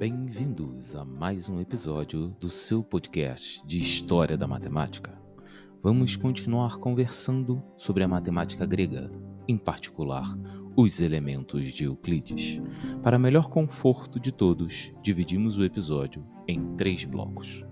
[0.00, 5.12] Bem-vindos a mais um episódio do seu podcast de História da Matemática.
[5.82, 9.12] Vamos continuar conversando sobre a matemática grega,
[9.46, 10.24] em particular
[10.74, 12.62] os elementos de Euclides.
[13.02, 17.62] Para melhor conforto de todos, dividimos o episódio em três blocos.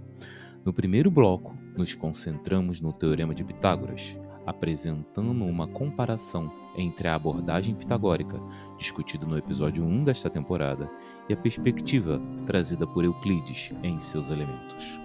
[0.67, 4.19] No primeiro bloco, nos concentramos no Teorema de Pitágoras,
[4.49, 8.41] apresentando uma comparação entre a abordagem pitagórica,
[8.77, 10.91] discutida no episódio 1 desta temporada,
[11.29, 14.99] e a perspectiva trazida por Euclides em seus elementos.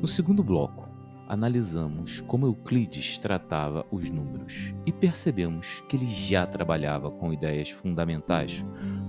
[0.00, 0.88] No segundo bloco,
[1.28, 8.62] analisamos como Euclides tratava os números e percebemos que ele já trabalhava com ideias fundamentais,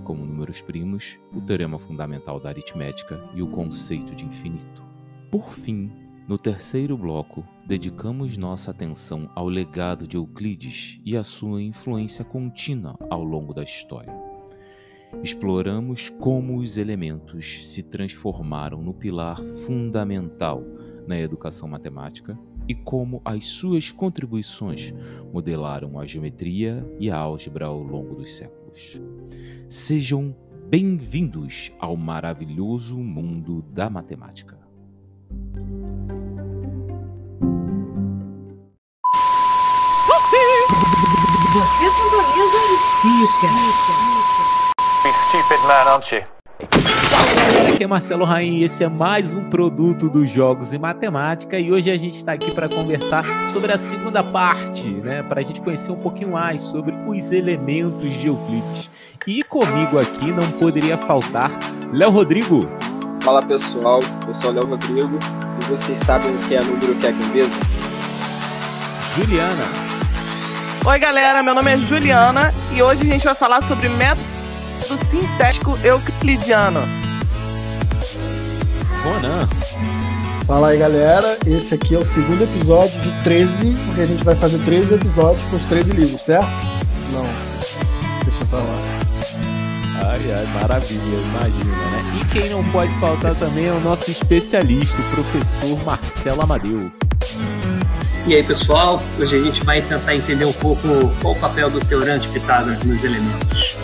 [0.03, 4.83] como números primos, o teorema fundamental da aritmética e o conceito de infinito.
[5.29, 5.91] Por fim,
[6.27, 12.97] no terceiro bloco, dedicamos nossa atenção ao legado de Euclides e à sua influência contínua
[13.09, 14.13] ao longo da história.
[15.23, 20.63] Exploramos como os elementos se transformaram no pilar fundamental
[21.07, 24.93] na educação matemática e como as suas contribuições
[25.31, 28.99] modelaram a geometria e a álgebra ao longo dos séculos.
[29.67, 30.35] Sejam
[30.67, 34.65] bem-vindos ao maravilhoso mundo da matemática.
[40.65, 43.47] Você sintoniza e fica.
[45.27, 46.23] Stupid man, aren't you?
[47.09, 50.79] Fala galera, aqui é Marcelo Rain e esse é mais um produto dos Jogos e
[50.79, 55.41] Matemática e hoje a gente está aqui para conversar sobre a segunda parte, né, para
[55.41, 58.89] a gente conhecer um pouquinho mais sobre os elementos de Euclides.
[59.27, 61.51] E comigo aqui não poderia faltar
[61.93, 62.67] Léo Rodrigo.
[63.21, 65.19] Fala pessoal, eu sou o Léo Rodrigo
[65.61, 67.59] e vocês sabem o que é número que é grandeza?
[69.15, 69.84] Juliana.
[70.87, 74.21] Oi, galera, meu nome é Juliana e hoje a gente vai falar sobre método
[75.09, 76.81] sintético euclidiano.
[79.03, 79.49] Ronan.
[80.45, 81.39] Fala aí, galera.
[81.43, 85.41] Esse aqui é o segundo episódio de 13, porque a gente vai fazer 13 episódios
[85.49, 86.47] com os 13 livros, certo?
[87.11, 87.27] Não.
[88.23, 88.79] Deixa pra lá.
[90.11, 92.21] Ai, ai, maravilha, imagina, né?
[92.21, 96.91] E quem não pode faltar também é o nosso especialista, o professor Marcelo Amadeu.
[98.27, 100.81] E aí, pessoal, hoje a gente vai tentar entender um pouco
[101.21, 103.77] qual o papel do teorema de Pitágoras nos elementos.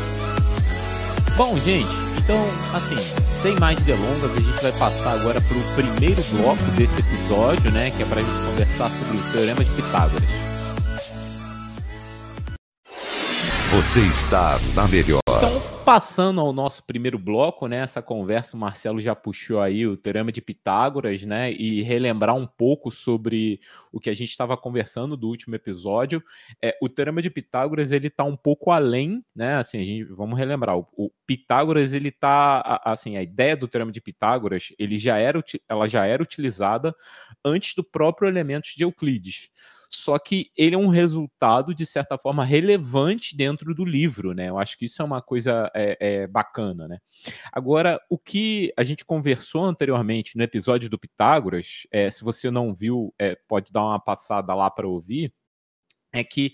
[1.37, 1.87] Bom, gente,
[2.17, 2.43] então,
[2.73, 2.97] assim,
[3.39, 7.91] sem mais delongas, a gente vai passar agora para o primeiro bloco desse episódio, né?
[7.91, 10.40] Que é para a gente conversar sobre o teorema de Pitágoras.
[13.71, 15.21] Você está na melhor.
[15.25, 17.77] Então, passando ao nosso primeiro bloco, né?
[17.77, 21.53] Essa conversa, o Marcelo já puxou aí o teorema de Pitágoras, né?
[21.53, 26.21] E relembrar um pouco sobre o que a gente estava conversando do último episódio.
[26.61, 29.55] É, o teorema de Pitágoras ele está um pouco além, né?
[29.55, 30.77] Assim, a gente vamos relembrar.
[30.77, 35.41] O, o Pitágoras ele está, assim, a ideia do teorema de Pitágoras ele já era,
[35.69, 36.93] ela já era utilizada
[37.43, 39.49] antes do próprio elemento de Euclides
[39.93, 44.49] só que ele é um resultado, de certa forma, relevante dentro do livro, né?
[44.49, 46.97] Eu acho que isso é uma coisa é, é, bacana, né?
[47.51, 52.73] Agora, o que a gente conversou anteriormente no episódio do Pitágoras, é, se você não
[52.73, 55.33] viu, é, pode dar uma passada lá para ouvir,
[56.13, 56.53] é que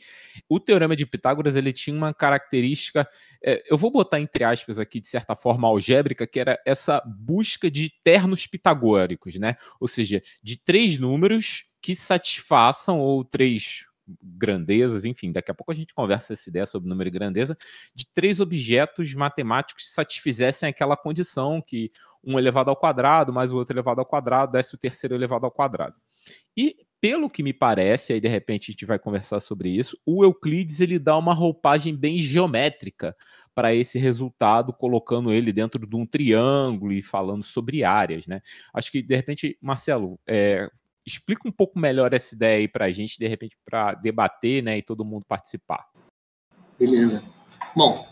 [0.50, 3.08] o teorema de Pitágoras ele tinha uma característica,
[3.44, 7.70] é, eu vou botar entre aspas aqui de certa forma algébrica, que era essa busca
[7.70, 9.56] de ternos pitagóricos, né?
[9.80, 13.86] Ou seja, de três números que satisfaçam ou três
[14.22, 17.58] grandezas, enfim, daqui a pouco a gente conversa essa ideia sobre número e grandeza,
[17.94, 21.92] de três objetos matemáticos que satisfizessem aquela condição que
[22.24, 25.52] um elevado ao quadrado mais o outro elevado ao quadrado desse o terceiro elevado ao
[25.52, 25.96] quadrado.
[26.56, 30.24] E pelo que me parece, aí de repente a gente vai conversar sobre isso, o
[30.24, 33.16] Euclides ele dá uma roupagem bem geométrica
[33.54, 38.42] para esse resultado, colocando ele dentro de um triângulo e falando sobre áreas, né?
[38.74, 40.70] Acho que de repente, Marcelo, é,
[41.08, 44.78] explica um pouco melhor essa ideia aí para a gente, de repente, para debater né,
[44.78, 45.86] e todo mundo participar.
[46.78, 47.24] Beleza.
[47.76, 48.06] Bom,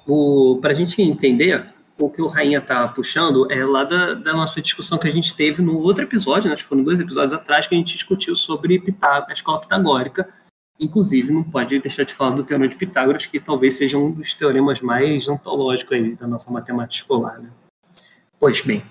[0.61, 4.61] para a gente entender, o que o Rainha está puxando é lá da, da, nossa
[4.61, 7.67] discussão que a gente teve no outro episódio, né, acho que foram dois episódios atrás,
[7.67, 10.27] que a gente discutiu sobre Pitá a escola pitagórica.
[10.79, 14.33] Inclusive, não pode deixar de falar do teorema de Pitágoras, que talvez seja um dos
[14.33, 17.39] teoremas mais ontológicos aí da nossa matemática escolar.
[17.39, 17.49] Né?
[18.37, 18.83] Pois bem,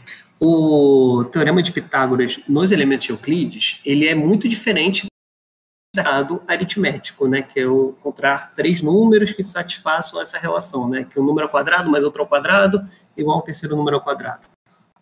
[0.46, 7.26] o teorema de Pitágoras nos elementos de Euclides, ele é muito diferente do dado aritmético,
[7.26, 11.46] né, que é o encontrar três números que satisfaçam essa relação, né, que um número
[11.46, 12.82] ao quadrado mais outro ao quadrado
[13.16, 14.46] igual ao terceiro número ao quadrado.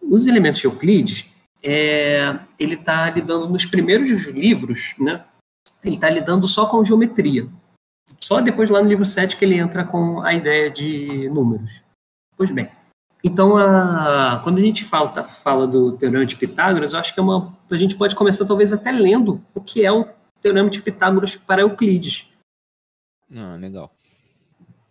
[0.00, 1.26] Os elementos de Euclides,
[1.60, 5.24] é, ele está lidando nos primeiros livros, né,
[5.82, 7.48] ele está lidando só com geometria.
[8.20, 11.82] Só depois lá no livro 7 que ele entra com a ideia de números.
[12.36, 12.68] Pois bem,
[13.24, 17.20] Então, a, quando a gente fala, tá, fala do Teorema de Pitágoras, eu acho que
[17.20, 20.06] é uma, a gente pode começar talvez até lendo o que é o
[20.40, 22.26] Teorema de Pitágoras para Euclides.
[23.34, 23.92] Ah, legal.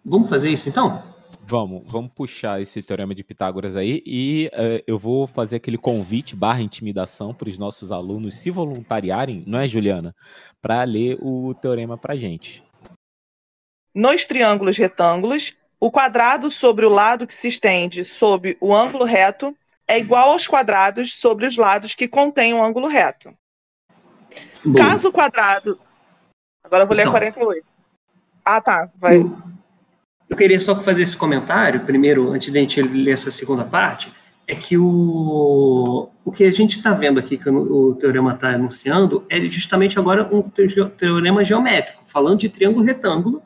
[0.04, 1.04] Vamos fazer isso então?
[1.44, 6.36] Vamos, vamos puxar esse teorema de Pitágoras aí e uh, eu vou fazer aquele convite
[6.36, 10.16] barra intimidação para os nossos alunos se voluntariarem, não é, Juliana?
[10.62, 12.63] Para ler o teorema para gente.
[13.94, 19.57] Nos triângulos retângulos, o quadrado sobre o lado que se estende sob o ângulo reto
[19.88, 23.33] é igual aos quadrados sobre os lados que contêm o ângulo reto.
[24.63, 25.80] Bom, Caso o quadrado.
[26.63, 27.16] Agora eu vou ler Então.
[27.16, 27.66] a 48.
[28.45, 28.89] Ah, tá.
[28.95, 29.18] Vai.
[29.18, 29.36] eu,
[30.30, 34.13] eu queria só fazer esse comentário, primeiro, antes de a gente ler essa segunda parte,
[34.48, 38.54] é que o, o que a gente está vendo aqui, que o, o teorema está
[38.54, 43.42] enunciando, é justamente agora um teo- teorema geométrico, falando de triângulo retângulo,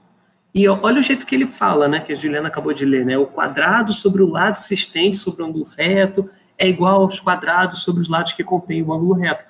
[0.55, 3.17] e olha o jeito que ele fala, né, que a Juliana acabou de ler, né,
[3.17, 7.19] o quadrado sobre o lado que se estende sobre o ângulo reto é igual aos
[7.19, 9.43] quadrados sobre os lados que contêm o ângulo reto.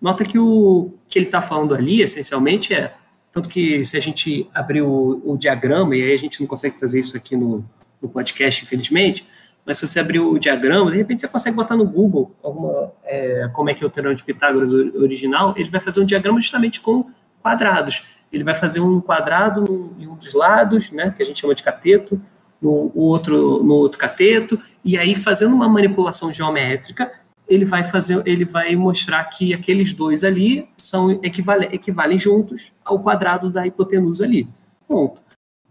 [0.00, 2.94] Nota que o que ele está falando ali, essencialmente, é
[3.32, 6.78] tanto que se a gente abrir o, o diagrama, e aí a gente não consegue
[6.78, 7.64] fazer isso aqui no,
[8.00, 9.26] no podcast, infelizmente,
[9.64, 13.48] mas se você abrir o diagrama, de repente você consegue botar no Google alguma, é,
[13.52, 16.40] como é que é o teorema de Pitágoras ori- original, ele vai fazer um diagrama
[16.40, 17.06] justamente com
[17.40, 18.21] quadrados.
[18.32, 21.62] Ele vai fazer um quadrado em um dos lados, né, que a gente chama de
[21.62, 22.20] cateto,
[22.60, 27.12] no, outro, no outro cateto, e aí fazendo uma manipulação geométrica,
[27.48, 33.00] ele vai fazer, ele vai mostrar que aqueles dois ali são equivale, equivalem juntos ao
[33.00, 34.48] quadrado da hipotenusa ali.
[34.86, 35.20] Ponto.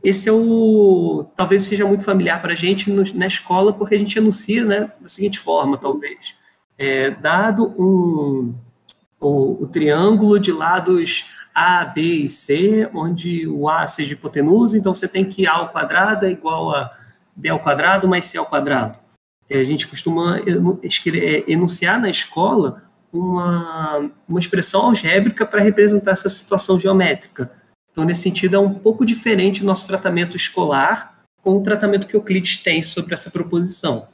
[0.04, 4.00] Esse é o talvez seja muito familiar para a gente no- na escola, porque a
[4.00, 6.36] gente enuncia, né, da seguinte forma, talvez,
[6.78, 8.56] É, dado um
[9.20, 14.94] o, o triângulo de lados A, B e C, onde o A seja hipotenusa, então
[14.96, 16.92] você tem que A ao quadrado é igual a
[17.36, 18.98] B ao quadrado mais C ao quadrado.
[19.50, 26.30] É, A gente costuma é, enunciar na escola uma, uma expressão algébrica para representar essa
[26.30, 27.52] situação geométrica.
[27.92, 32.16] Então, nesse sentido, é um pouco diferente o nosso tratamento escolar com o tratamento que
[32.16, 34.08] Euclides tem sobre essa proposição.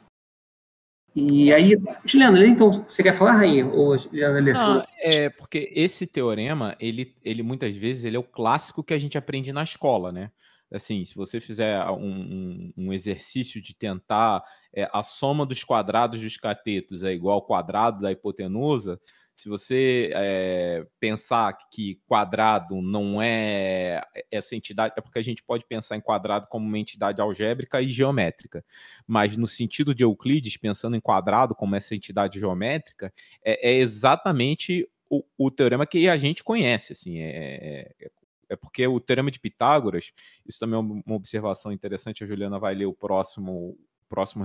[1.20, 1.72] E aí,
[2.06, 3.66] Juliana, então, você quer falar, Rainha?
[3.66, 4.88] Ou Juliana, Não, segunda?
[5.00, 9.18] é porque esse teorema, ele, ele muitas vezes ele é o clássico que a gente
[9.18, 10.30] aprende na escola, né?
[10.72, 14.44] Assim, se você fizer um, um- um exercício de tentar
[14.76, 19.00] é, a soma dos quadrados dos catetos é igual ao quadrado da hipotenusa,
[19.38, 24.02] se você é, pensar que quadrado não é
[24.32, 27.92] essa entidade, é porque a gente pode pensar em quadrado como uma entidade algébrica e
[27.92, 28.66] geométrica,
[29.06, 33.14] mas no sentido de Euclides, pensando em quadrado como essa entidade geométrica,
[33.46, 38.10] é, é exatamente o, o teorema que a gente conhece, assim, é, é,
[38.50, 40.14] é porque o teorema de Pitágoras,
[40.48, 43.78] isso também é uma observação interessante, a Juliana vai ler o próximo,
[44.10, 44.44] próximo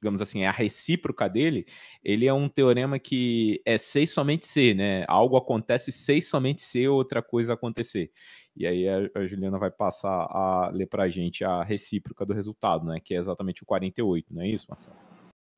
[0.00, 1.66] digamos assim, é a recíproca dele,
[2.02, 5.04] ele é um teorema que é e somente C, né?
[5.06, 8.10] Algo acontece e somente C, outra coisa acontecer.
[8.56, 12.86] E aí a, a Juliana vai passar a ler pra gente a recíproca do resultado,
[12.86, 12.98] né?
[12.98, 14.96] Que é exatamente o 48, não é isso, Marcelo?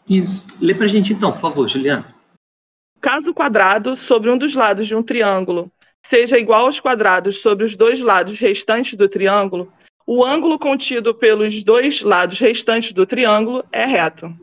[0.08, 0.44] Isso.
[0.60, 2.12] Lê pra gente então, por favor, Juliana.
[3.00, 5.70] Caso o quadrado sobre um dos lados de um triângulo
[6.04, 9.72] seja igual aos quadrados sobre os dois lados restantes do triângulo,
[10.06, 14.34] o ângulo contido pelos dois lados restantes do triângulo é reto.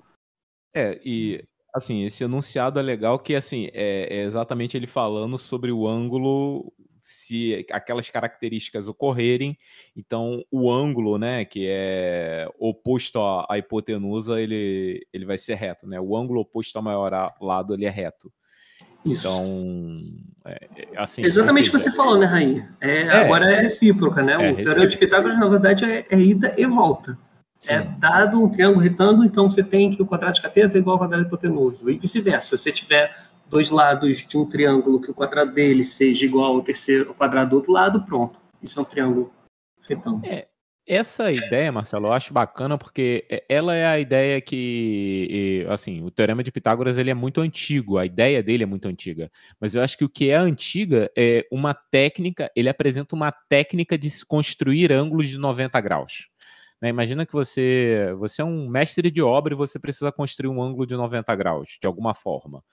[0.74, 1.44] É, e
[1.74, 6.72] assim, esse enunciado é legal que assim, é, é exatamente ele falando sobre o ângulo
[7.00, 9.58] se aquelas características ocorrerem,
[9.96, 16.00] então o ângulo, né, que é oposto à, hipotenusa, ele, ele vai ser reto, né?
[16.00, 18.32] O ângulo oposto ao maior lado, ele é reto.
[19.06, 19.28] Isso.
[19.28, 20.04] Então,
[20.46, 22.70] é, é, assim, Exatamente o que você falou, né, Rainha?
[22.82, 23.12] É, É.
[23.24, 24.34] agora é recíproca, né?
[24.34, 27.18] É o teorema de Pitágoras, na verdade, é, é ida e volta.
[27.68, 27.90] É sim.
[27.98, 31.00] dado um triângulo retângulo, então você tem que o quadrado de catetos é igual ao
[31.00, 31.90] quadrado hipotenuso.
[31.90, 32.58] E vice-versa.
[32.58, 33.14] Se você tiver
[33.50, 37.50] dois lados de um triângulo que o quadrado dele seja igual ao terceiro ao quadrado
[37.50, 38.40] do outro lado, pronto.
[38.62, 39.34] Isso é um triângulo
[39.82, 40.22] retângulo.
[40.92, 46.10] Essa ideia, Marcelo, eu acho bacana porque é- ela é a ideia que, assim, o
[46.10, 49.84] teorema de Pitágoras ele é muito antigo, a ideia dele é muito antiga, mas eu
[49.84, 54.26] acho que o que é antiga é uma técnica, ele apresenta uma técnica de se
[54.26, 56.28] construir ângulos de 90 graus.
[56.82, 56.90] né?
[56.90, 60.88] Imagina que você, você é um mestre de obra e você precisa construir um ângulo
[60.88, 62.64] de 90 graus, de alguma forma,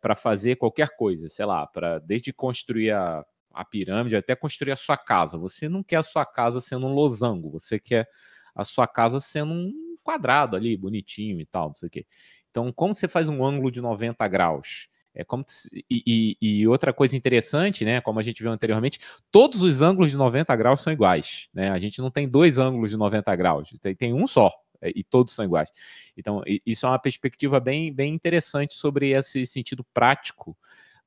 [0.00, 4.76] para fazer qualquer coisa, sei lá, para desde construir a, a pirâmide até construir a
[4.76, 5.38] sua casa.
[5.38, 8.08] Você não quer a sua casa sendo um losango, você quer
[8.54, 12.06] a sua casa sendo um quadrado ali, bonitinho e tal, não sei o quê.
[12.50, 14.88] Então, como você faz um ângulo de 90 graus?
[15.14, 15.44] É como
[15.90, 18.00] e, e- e outra coisa interessante, né?
[18.00, 18.98] Como a gente viu anteriormente,
[19.30, 21.70] todos os ângulos de 90 graus são iguais, né?
[21.70, 24.50] A gente não tem dois ângulos de 90 graus, tem, tem um só.
[24.80, 25.70] é, e todos são iguais.
[26.16, 30.56] Então, isso é uma perspectiva bem, bem interessante sobre esse sentido prático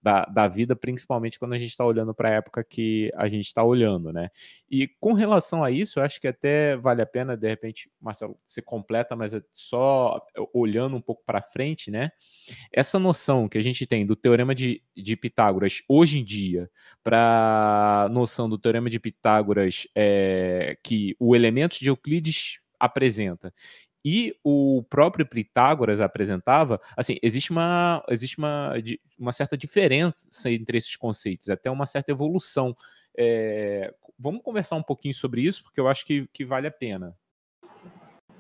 [0.04, 3.46] da, da vida, principalmente quando a gente está olhando para a época que a gente
[3.46, 4.30] está olhando, né?
[4.70, 8.38] E com relação a isso, eu acho que até vale a pena, de repente, Marcelo,
[8.44, 10.20] se completa, mas é só
[10.54, 12.12] olhando um pouco para frente, né?
[12.72, 16.70] Essa noção que a gente tem do teorema de, de Pitágoras hoje em dia,
[17.02, 23.54] para a noção do teorema de Pitágoras é, que o elemento de Euclides apresenta
[24.04, 28.74] e o próprio Pitágoras apresentava, assim, existe uma, existe uma,
[29.18, 32.76] uma certa diferença entre esses conceitos, até uma certa evolução.
[33.18, 37.16] É, vamos conversar um pouquinho sobre isso, porque eu acho que, que vale a pena.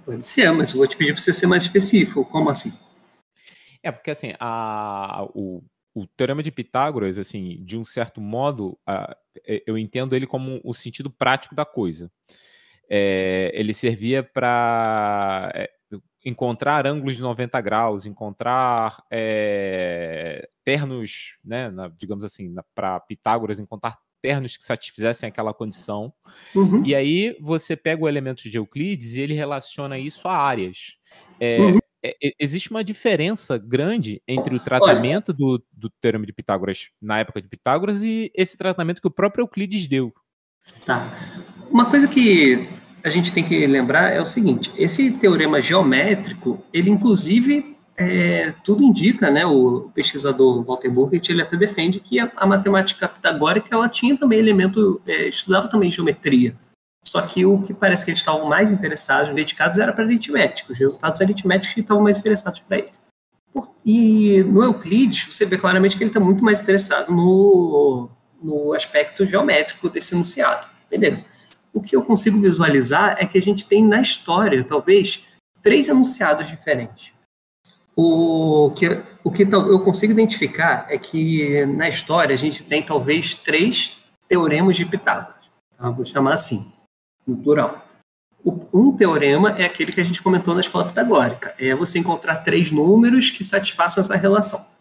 [0.05, 2.25] Pode ser, mas eu vou te pedir para você ser mais específico.
[2.25, 2.73] Como assim?
[3.81, 9.15] É, porque assim, a, o, o Teorema de Pitágoras, assim, de um certo modo, a,
[9.65, 12.11] eu entendo ele como o sentido prático da coisa
[12.89, 15.69] é, ele servia para é,
[16.25, 23.97] encontrar ângulos de 90 graus, encontrar é, ternos, né, na, digamos assim, para Pitágoras, encontrar
[24.21, 26.13] ternos que satisfizessem aquela condição.
[26.55, 26.81] Uhum.
[26.85, 30.97] E aí você pega o elemento de Euclides e ele relaciona isso a áreas.
[31.39, 31.79] É, uhum.
[32.01, 37.41] é, existe uma diferença grande entre o tratamento do, do teorema de Pitágoras na época
[37.41, 40.13] de Pitágoras e esse tratamento que o próprio Euclides deu.
[40.85, 41.13] Tá.
[41.69, 42.69] Uma coisa que
[43.03, 48.83] a gente tem que lembrar é o seguinte: esse teorema geométrico, ele inclusive é, tudo
[48.83, 49.45] indica, né?
[49.45, 54.39] O pesquisador Walter Burkert ele até defende que a, a matemática pitagórica ela tinha também
[54.39, 56.55] elemento, é, estudava também geometria.
[57.03, 60.71] Só que o que parece que eles estavam mais interessados, dedicados, era para aritmética.
[60.71, 63.01] Os resultados aritméticos que estavam mais interessados para eles.
[63.85, 68.09] E no Euclides, você vê claramente que ele está muito mais interessado no,
[68.41, 70.65] no aspecto geométrico desse enunciado.
[70.89, 71.25] Beleza
[71.73, 75.23] o que eu consigo visualizar é que a gente tem na história, talvez,
[75.61, 77.11] três enunciados diferentes.
[77.95, 83.35] O que, o que eu consigo identificar é que na história a gente tem talvez
[83.35, 85.49] três teoremas de Pitágoras.
[85.77, 85.89] Tá?
[85.89, 86.71] Vou chamar assim,
[87.25, 87.87] no plural.
[88.73, 91.55] Um teorema é aquele que a gente comentou na escola pitagórica.
[91.57, 94.72] É você encontrar três números que satisfaçam essa relação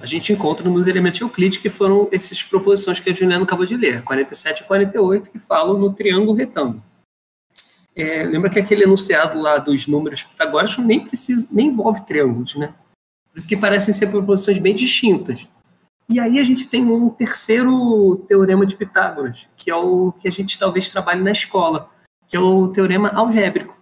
[0.00, 3.66] a gente encontra nos elementos de Euclides, que foram essas proposições que a Juliana acabou
[3.66, 6.82] de ler, 47 e 48, que falam no triângulo retângulo.
[7.94, 12.72] É, lembra que aquele enunciado lá dos números pitagóricos nem precisa, nem envolve triângulos, né?
[13.32, 15.48] Por isso que parecem ser proposições bem distintas.
[16.08, 20.30] E aí a gente tem um terceiro teorema de Pitágoras, que é o que a
[20.30, 21.90] gente talvez trabalhe na escola,
[22.26, 23.76] que é o teorema algébrico.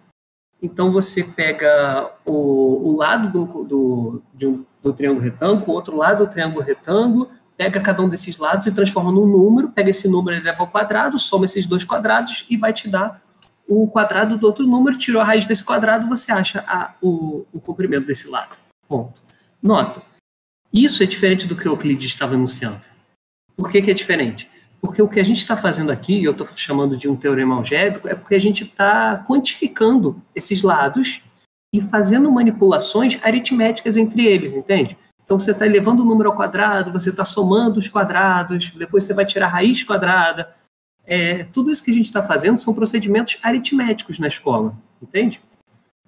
[0.61, 5.95] Então você pega o, o lado do, do, de um do triângulo retângulo, o outro
[5.95, 10.07] lado do triângulo retângulo, pega cada um desses lados e transforma num número, pega esse
[10.07, 13.21] número e leva ao quadrado, soma esses dois quadrados e vai te dar
[13.67, 17.59] o quadrado do outro número, tirou a raiz desse quadrado, você acha a, o, o
[17.59, 18.55] comprimento desse lado.
[18.87, 19.21] Ponto.
[19.61, 20.01] Nota,
[20.71, 22.81] isso é diferente do que Euclides estava enunciando.
[23.55, 24.49] Por que, que é diferente?
[24.79, 28.07] Porque o que a gente está fazendo aqui, eu estou chamando de um teorema algébrico,
[28.07, 31.23] é porque a gente está quantificando esses lados
[31.73, 34.97] e fazendo manipulações aritméticas entre eles, entende?
[35.23, 39.13] Então você está elevando o número ao quadrado, você está somando os quadrados, depois você
[39.13, 40.49] vai tirar a raiz quadrada.
[41.05, 45.41] É, tudo isso que a gente está fazendo são procedimentos aritméticos na escola, entende?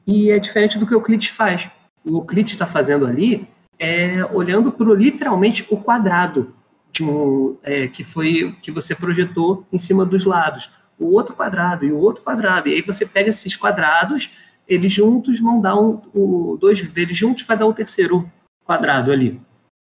[0.08, 1.70] E é diferente do que o Euclides faz.
[2.06, 3.48] O Euclides está fazendo ali
[3.80, 6.54] é olhando para literalmente o quadrado
[7.02, 11.92] um, é, que foi que você projetou em cima dos lados, o outro quadrado e
[11.92, 12.68] o outro quadrado.
[12.68, 14.32] E aí você pega esses quadrados
[14.70, 18.32] eles juntos vão dar um, o, dois deles juntos vai dar o terceiro
[18.64, 19.42] quadrado ali.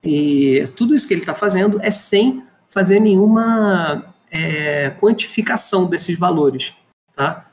[0.03, 6.75] E tudo isso que ele está fazendo é sem fazer nenhuma é, quantificação desses valores,
[7.15, 7.49] tá?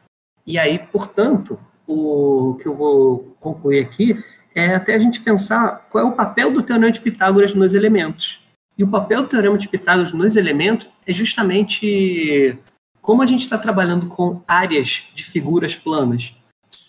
[0.45, 4.17] E aí, portanto, o que eu vou concluir aqui
[4.55, 8.41] é até a gente pensar qual é o papel do teorema de Pitágoras nos elementos.
[8.77, 12.57] E o papel do teorema de Pitágoras nos elementos é justamente
[12.99, 16.35] como a gente está trabalhando com áreas de figuras planas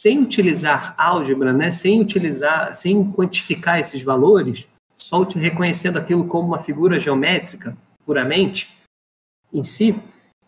[0.03, 4.67] sem utilizar álgebra, né, sem utilizar, sem quantificar esses valores,
[4.97, 8.77] só reconhecendo aquilo como uma figura geométrica puramente
[9.53, 9.95] em si,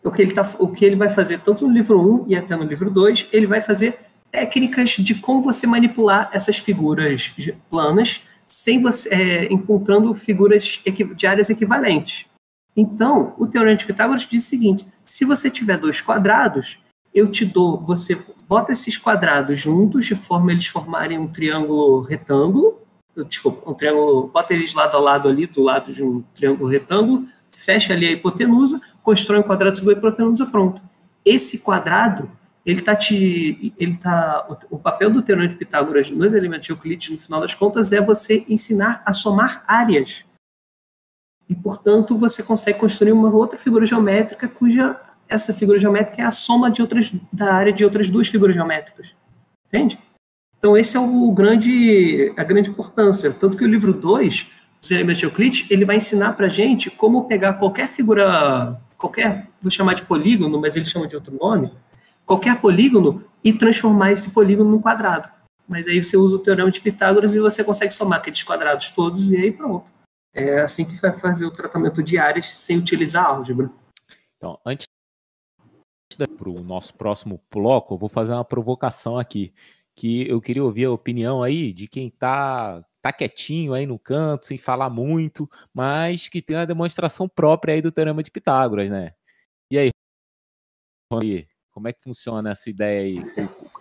[0.03, 2.53] o que ele, tá, o que ele vai fazer tanto no livro 1 e até
[2.53, 3.97] no livro 2, ele vai fazer
[4.29, 7.31] técnicas de como você manipular essas figuras
[7.69, 10.83] planas sem você é, encontrando figuras
[11.15, 12.25] de áreas equivalentes.
[12.75, 16.77] Então, o teorema de Pitágoras diz o seguinte: se você tiver dois quadrados,
[17.15, 22.81] eu te dou, você bota esses quadrados juntos de forma eles formarem um triângulo retângulo,
[23.29, 27.25] desculpa, um triângulo, bota eles lado a lado ali, do lado de um triângulo retângulo,
[27.49, 30.81] fecha ali a hipotenusa, constrói um quadrado sobre a hipotenusa, pronto.
[31.23, 32.29] Esse quadrado
[32.65, 36.71] ele tá te, ele tá, o, o papel do teorema de Pitágoras nos elementos de
[36.73, 40.25] Euclides, no final das contas, é você ensinar a somar áreas.
[41.47, 46.31] E, portanto, você consegue construir uma outra figura geométrica cuja essa figura geométrica é a
[46.31, 49.15] soma de outras da área de outras duas figuras geométricas.
[49.67, 49.99] Entende?
[50.57, 54.47] Então, esse é o grande a grande importância, tanto que o livro 2
[54.79, 59.71] dos elementos de Euclides, ele vai ensinar para gente como pegar qualquer figura, qualquer, vou
[59.71, 61.71] chamar de polígono, mas ele chama de outro nome,
[62.25, 65.29] qualquer polígono e transformar esse polígono num quadrado.
[65.67, 69.31] Mas aí você usa o teorema de Pitágoras e você consegue somar aqueles quadrados todos
[69.31, 69.91] e aí pronto.
[70.33, 73.69] É assim que vai fazer o tratamento de áreas sem utilizar álgebra.
[74.37, 74.85] Então, antes
[76.37, 79.53] para o nosso próximo bloco, eu vou fazer uma provocação aqui,
[79.95, 84.45] que eu queria ouvir a opinião aí de quem está tá quietinho aí no canto,
[84.45, 89.13] sem falar muito, mas que tem uma demonstração própria aí do Teorema de Pitágoras, né?
[89.71, 89.91] E aí,
[91.71, 93.15] como é que funciona essa ideia aí?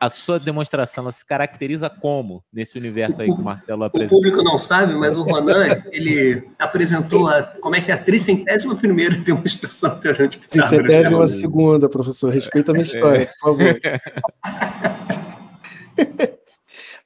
[0.01, 4.19] A sua demonstração, ela se caracteriza como nesse universo aí que o Marcelo apresentou?
[4.19, 7.99] O público não sabe, mas o Ronan, ele apresentou a, como é que é a
[7.99, 10.69] tricentésima primeira demonstração do Teorema de Pitágoras.
[10.69, 12.33] Tricentésima segunda, professor.
[12.33, 13.81] Respeita a minha história, por favor.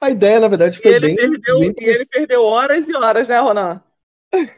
[0.01, 1.15] A ideia, na verdade, foi E ele, bem.
[1.15, 3.81] perdeu, bem e ele perdeu horas e horas, né, Ronan?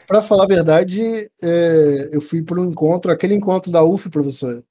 [0.07, 4.63] Para falar a verdade, é, eu fui para um encontro, aquele encontro da UF, professor.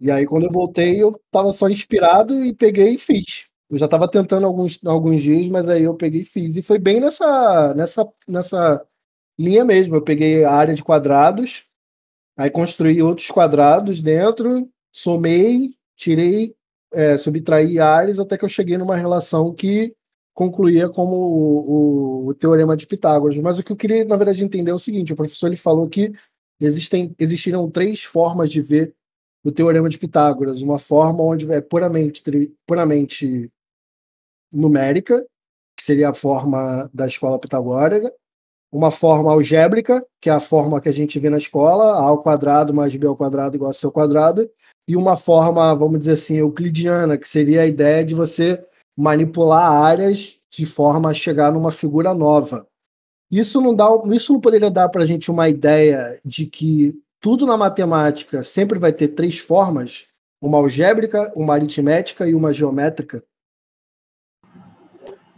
[0.00, 3.46] E aí, quando eu voltei, eu estava só inspirado e peguei e fiz.
[3.68, 6.56] Eu já estava tentando alguns, alguns dias, mas aí eu peguei e fiz.
[6.56, 8.86] E foi bem nessa, nessa, nessa
[9.38, 9.96] linha mesmo.
[9.96, 11.64] Eu peguei a área de quadrados,
[12.36, 16.54] aí construí outros quadrados dentro, somei, tirei,
[16.92, 19.94] é, subtraí áreas, até que eu cheguei numa relação que
[20.34, 23.38] concluía como o, o, o teorema de Pitágoras.
[23.38, 25.88] Mas o que eu queria, na verdade, entender é o seguinte: o professor ele falou
[25.88, 26.12] que
[26.60, 28.94] existem, existiram três formas de ver
[29.46, 30.60] o teorema de Pitágoras.
[30.60, 32.22] Uma forma onde é puramente,
[32.66, 33.48] puramente
[34.52, 35.24] numérica,
[35.78, 38.12] que seria a forma da escola pitagórica.
[38.72, 42.20] Uma forma algébrica, que é a forma que a gente vê na escola, A ao
[42.20, 44.50] quadrado mais B ao quadrado igual a C ao quadrado.
[44.88, 48.60] E uma forma, vamos dizer assim, euclidiana, que seria a ideia de você
[48.98, 52.66] manipular áreas de forma a chegar numa figura nova.
[53.30, 57.46] Isso não dá, isso não poderia dar para a gente uma ideia de que tudo
[57.46, 60.06] na matemática sempre vai ter três formas:
[60.40, 63.22] uma algébrica, uma aritmética e uma geométrica.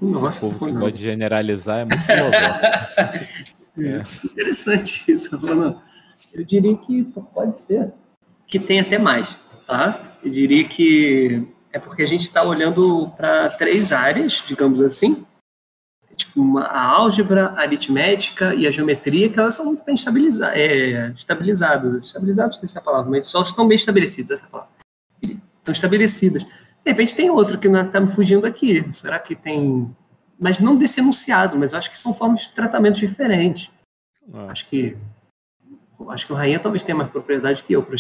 [0.01, 0.81] Nossa, O povo que Ronan.
[0.81, 3.59] gosta de generalizar é muito filosófico.
[3.81, 4.03] É.
[4.27, 5.81] Interessante isso, Ronan.
[6.35, 7.93] Eu diria que pode ser.
[8.45, 9.39] Que tem até mais,
[9.69, 10.19] tá?
[10.21, 15.25] Eu diria que é porque a gente está olhando para três áreas, digamos assim,
[16.19, 20.51] tipo uma, a álgebra, a aritmética e a geometria, que elas são muito bem estabiliza
[20.55, 21.95] é, estabilizadas.
[21.95, 24.73] Estabilizadas, se é palavra, mas só estão bem estabelecidas, essa é palavra.
[25.23, 26.45] Estão estabelecidas.
[26.45, 28.87] De repente tem outro que está me fugindo aqui.
[28.93, 29.95] Será que tem.
[30.39, 33.71] Mas não desse enunciado, mas acho que são formas de tratamento diferentes.
[34.33, 34.47] Ah.
[34.51, 34.97] Acho que.
[36.09, 37.97] Acho que o Rainha talvez tenha mais propriedade que eu para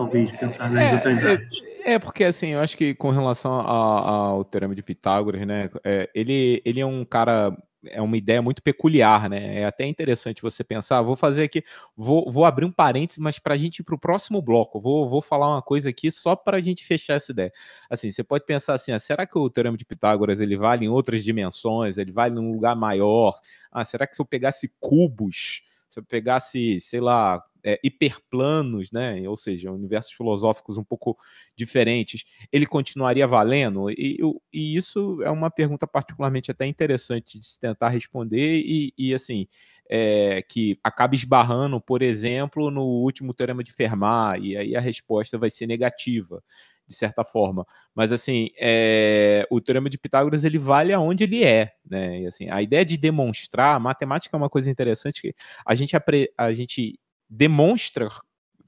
[0.00, 1.62] talvez pensar nas É, outras é, áreas.
[1.84, 6.08] É, porque assim, eu acho que com relação a- ao Teorema de Pitágoras, né, é,
[6.14, 7.54] ele, ele é um cara,
[7.86, 11.62] é uma ideia muito peculiar, né, é até interessante você pensar, vou fazer aqui,
[11.96, 15.08] vou, vou abrir um parênteses, mas para a gente ir para o próximo bloco, vou,
[15.08, 17.52] vou falar uma coisa aqui só para a gente fechar essa ideia.
[17.90, 20.88] Assim, você pode pensar assim, ah, será que o Teorema de Pitágoras, ele vale em
[20.88, 23.34] outras dimensões, ele vale num lugar maior?
[23.72, 29.28] Ah, será que se eu pegasse cubos, se eu pegasse, sei lá, é, hiperplanos, né,
[29.28, 31.18] ou seja, universos filosóficos um pouco
[31.56, 33.90] diferentes, ele continuaria valendo?
[33.90, 34.18] E,
[34.52, 39.46] e isso é uma pergunta particularmente até interessante de se tentar responder e, e, assim,
[39.88, 45.36] é, que acaba esbarrando, por exemplo, no último teorema de Fermat, e aí a resposta
[45.36, 46.42] vai ser negativa,
[46.90, 47.64] de certa forma.
[47.94, 52.22] Mas, assim, é, o teorema de Pitágoras, ele vale aonde ele é, né?
[52.22, 55.96] E, assim, a ideia de demonstrar, a matemática é uma coisa interessante que a gente,
[55.96, 56.98] apre- a gente
[57.28, 58.08] demonstra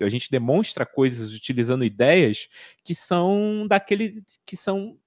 [0.00, 2.48] a gente demonstra coisas utilizando ideias
[2.82, 4.98] que são daquele que são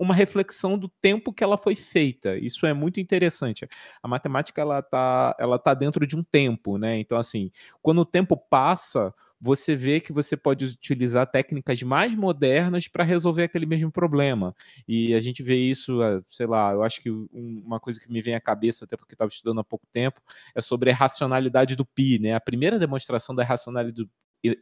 [0.00, 2.36] uma reflexão do tempo que ela foi feita.
[2.38, 3.68] Isso é muito interessante.
[4.02, 6.98] A matemática ela tá, ela tá dentro de um tempo, né?
[6.98, 7.50] Então assim,
[7.82, 13.42] quando o tempo passa, você vê que você pode utilizar técnicas mais modernas para resolver
[13.44, 14.54] aquele mesmo problema.
[14.88, 17.28] E a gente vê isso, eh, sei lá, eu acho que um-
[17.64, 20.20] uma coisa que me vem à cabeça, até porque estava estudando há pouco tempo,
[20.54, 22.34] é sobre a racionalidade do pi, né?
[22.34, 24.10] A primeira demonstração da racionalidade do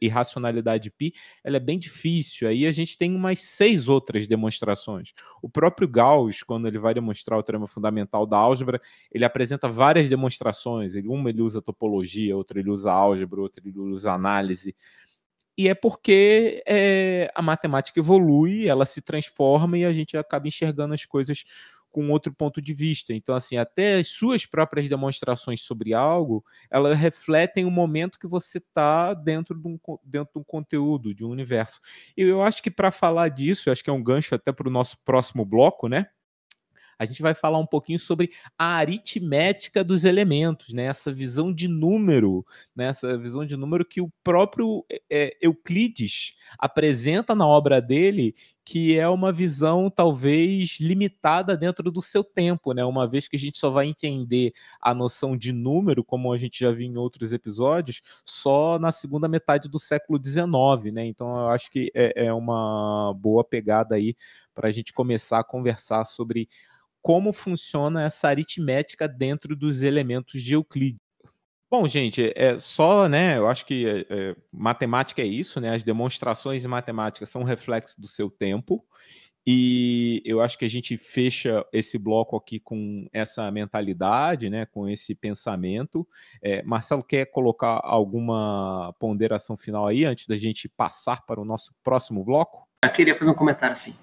[0.01, 2.49] irracionalidade de pi, ela é bem difícil.
[2.49, 5.13] Aí a gente tem umas seis outras demonstrações.
[5.43, 10.09] O próprio Gauss, quando ele vai demonstrar o teorema fundamental da álgebra, ele apresenta várias
[10.09, 10.95] demonstrações.
[10.95, 14.75] Ele, uma ele usa topologia, outra ele usa álgebra, outra ele usa análise.
[15.57, 20.95] e é porque é, a matemática evolui, ela se transforma e a gente acaba enxergando
[20.95, 21.45] as coisas
[21.93, 23.13] com outro ponto de vista.
[23.13, 28.59] Então, assim, até as suas próprias demonstrações sobre algo, elas refletem o momento que você
[28.59, 31.81] está dentro, de um, dentro de um conteúdo, de um universo.
[32.17, 34.73] E eu acho que para falar disso, acho que é um gancho até para o
[34.73, 36.09] nosso próximo bloco, né?
[37.03, 40.85] A gente vai falar um pouquinho sobre a aritmética dos elementos, né?
[40.85, 42.87] Essa visão de número, né?
[42.87, 48.35] Essa visão de número que o próprio é, Euclides apresenta na obra dele,
[48.65, 52.85] que é uma visão talvez limitada dentro do seu tempo, né?
[52.85, 56.61] Uma vez que a gente só vai entender a noção de número, como a gente
[56.61, 61.05] já viu em outros episódios, só na segunda metade do século XIX, né?
[61.07, 64.15] Então eu acho que é, é uma boa pegada aí
[64.55, 66.49] para a gente começar a conversar sobre
[67.03, 71.01] como funciona essa aritmética dentro dos elementos de Euclides.
[71.71, 73.39] Bom, gente, é só, né?
[73.39, 75.75] Eu acho que é, é, matemática é isso, né?
[75.75, 78.85] As demonstrações em matemática são reflexo do seu tempo.
[79.47, 84.67] E eu acho que a gente fecha esse bloco aqui com essa mentalidade, né?
[84.67, 86.07] Com esse pensamento.
[86.43, 91.75] É, Marcelo quer colocar alguma ponderação final aí antes da gente passar para o nosso
[91.83, 92.69] próximo bloco?
[92.85, 93.95] Eu queria fazer um comentário assim.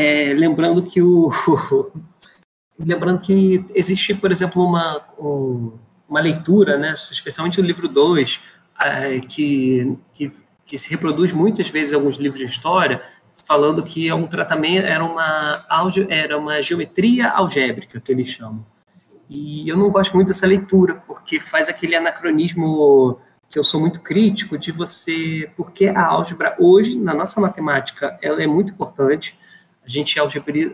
[0.00, 1.28] É, lembrando que o
[2.78, 5.72] lembrando que existe, por exemplo, uma, um,
[6.08, 8.40] uma leitura, né, especialmente o livro 2,
[8.80, 10.30] é, que, que,
[10.64, 13.02] que, se reproduz muitas vezes em alguns livros de história,
[13.44, 15.66] falando que é um tratamento, era uma,
[16.08, 18.64] era uma geometria algébrica, que eles chamam.
[19.28, 23.18] E eu não gosto muito dessa leitura, porque faz aquele anacronismo
[23.50, 28.40] que eu sou muito crítico de você, porque a álgebra hoje, na nossa matemática, ela
[28.40, 29.36] é muito importante,
[29.88, 30.20] a gente,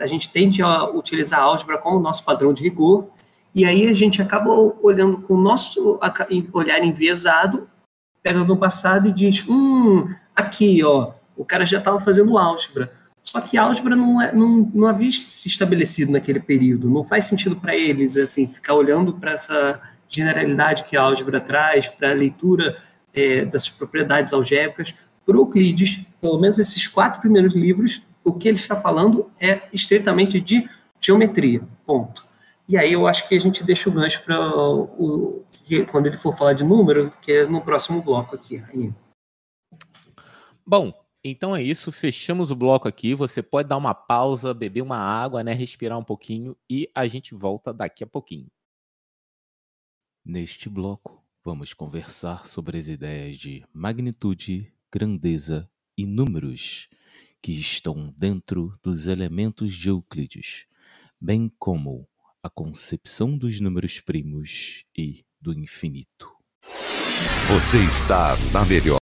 [0.01, 3.09] a gente tende a utilizar a álgebra como nosso padrão de rigor,
[3.55, 4.51] e aí a gente acaba
[4.83, 6.01] olhando com o nosso
[6.53, 7.69] olhar enviesado,
[8.21, 12.91] pega no passado e diz, hum, aqui, ó, o cara já estava fazendo álgebra.
[13.23, 16.91] Só que álgebra não, é, não, não havia se estabelecido naquele período.
[16.91, 21.89] Não faz sentido para eles, assim, ficar olhando para essa generalidade que a álgebra traz,
[21.89, 22.77] para a leitura
[23.15, 24.95] é, das propriedades algébricas.
[25.25, 30.41] Para Euclides, pelo menos esses quatro primeiros livros o que ele está falando é estritamente
[30.41, 30.69] de
[31.01, 32.27] geometria, ponto.
[32.67, 35.45] E aí eu acho que a gente deixa o gancho para o
[35.91, 38.63] quando ele for falar de número, que é no próximo bloco aqui.
[40.67, 43.15] Bom, então é isso, fechamos o bloco aqui.
[43.15, 47.35] Você pode dar uma pausa, beber uma água, né, respirar um pouquinho e a gente
[47.35, 48.49] volta daqui a pouquinho.
[50.25, 56.89] Neste bloco, vamos conversar sobre as ideias de magnitude, grandeza e números
[57.45, 60.65] que estão dentro dos elementos de Euclides,
[61.21, 62.09] bem como
[62.43, 66.27] a concepção dos números primos e do infinito.
[67.47, 68.97] Você está na melhor.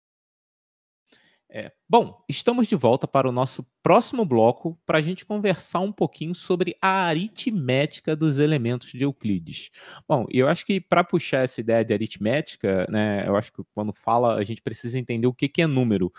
[1.48, 5.92] É, bom, estamos de volta para o nosso próximo bloco para a gente conversar um
[5.92, 9.70] pouquinho sobre a aritmética dos elementos de Euclides.
[10.08, 13.92] Bom, eu acho que para puxar essa ideia de aritmética, né, eu acho que quando
[13.92, 16.12] fala a gente precisa entender o que, que é número.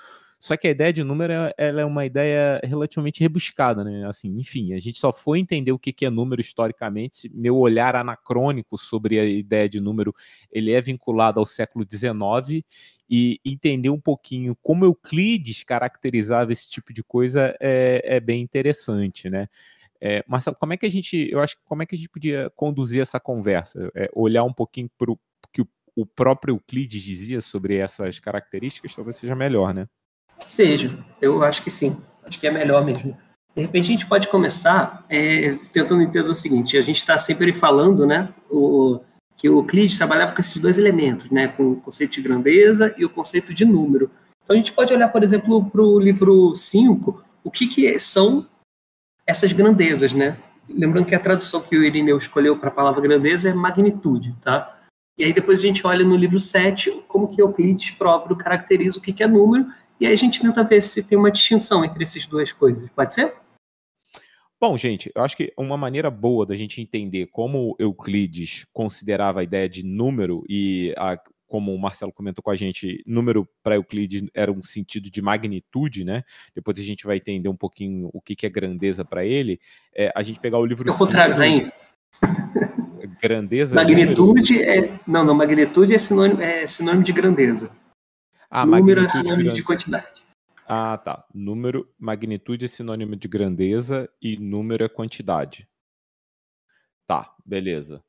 [0.43, 4.05] Só que a ideia de número ela é uma ideia relativamente rebuscada, né?
[4.05, 7.31] Assim, enfim, a gente só foi entender o que é número historicamente.
[7.33, 10.13] Meu olhar anacrônico sobre a ideia de número
[10.51, 12.61] ele é vinculado ao século XIX
[13.09, 19.29] e entender um pouquinho como Euclides caracterizava esse tipo de coisa é, é bem interessante,
[19.29, 19.47] né?
[20.01, 22.51] É, Marcelo, como é que a gente, eu acho, como é que a gente podia
[22.53, 23.89] conduzir essa conversa?
[23.95, 25.17] É, olhar um pouquinho para o
[25.53, 25.61] que
[25.95, 29.87] o, próprio Euclides dizia sobre essas características, talvez seja melhor, né?
[30.43, 31.97] Seja, eu acho que sim.
[32.25, 33.17] Acho que é melhor mesmo.
[33.55, 37.53] De repente a gente pode começar é, tentando entender o seguinte: a gente está sempre
[37.53, 38.99] falando, né, o,
[39.37, 43.05] que o Euclides trabalhava com esses dois elementos, né, com o conceito de grandeza e
[43.05, 44.09] o conceito de número.
[44.43, 48.45] Então a gente pode olhar, por exemplo, para o livro 5, o que, que são
[49.25, 50.37] essas grandezas, né?
[50.67, 54.73] Lembrando que a tradução que o Irineu escolheu para a palavra grandeza é magnitude, tá?
[55.17, 59.01] E aí depois a gente olha no livro 7 como que Euclides próprio caracteriza o
[59.01, 59.67] que, que é número
[60.03, 62.89] e aí a gente tenta ver se tem uma distinção entre essas duas coisas.
[62.89, 63.33] Pode ser?
[64.59, 69.43] Bom, gente, eu acho que uma maneira boa da gente entender como Euclides considerava a
[69.43, 74.23] ideia de número e a, como o Marcelo comentou com a gente, número para Euclides
[74.33, 76.23] era um sentido de magnitude, né?
[76.53, 79.57] Depois a gente vai entender um pouquinho o que, que é grandeza para ele.
[79.95, 80.89] É, a gente pegar o livro.
[80.89, 81.71] É o contrário, né?
[83.21, 83.73] Grandeza.
[83.73, 84.99] Magnitude é.
[85.07, 87.71] Não, não, magnitude é sinônimo, é sinônimo de grandeza.
[88.55, 90.05] Ah, Número é sinônimo de quantidade.
[90.67, 91.25] Ah, tá.
[91.33, 95.67] Número, magnitude é sinônimo de grandeza e número é quantidade.
[97.07, 98.03] Tá, beleza.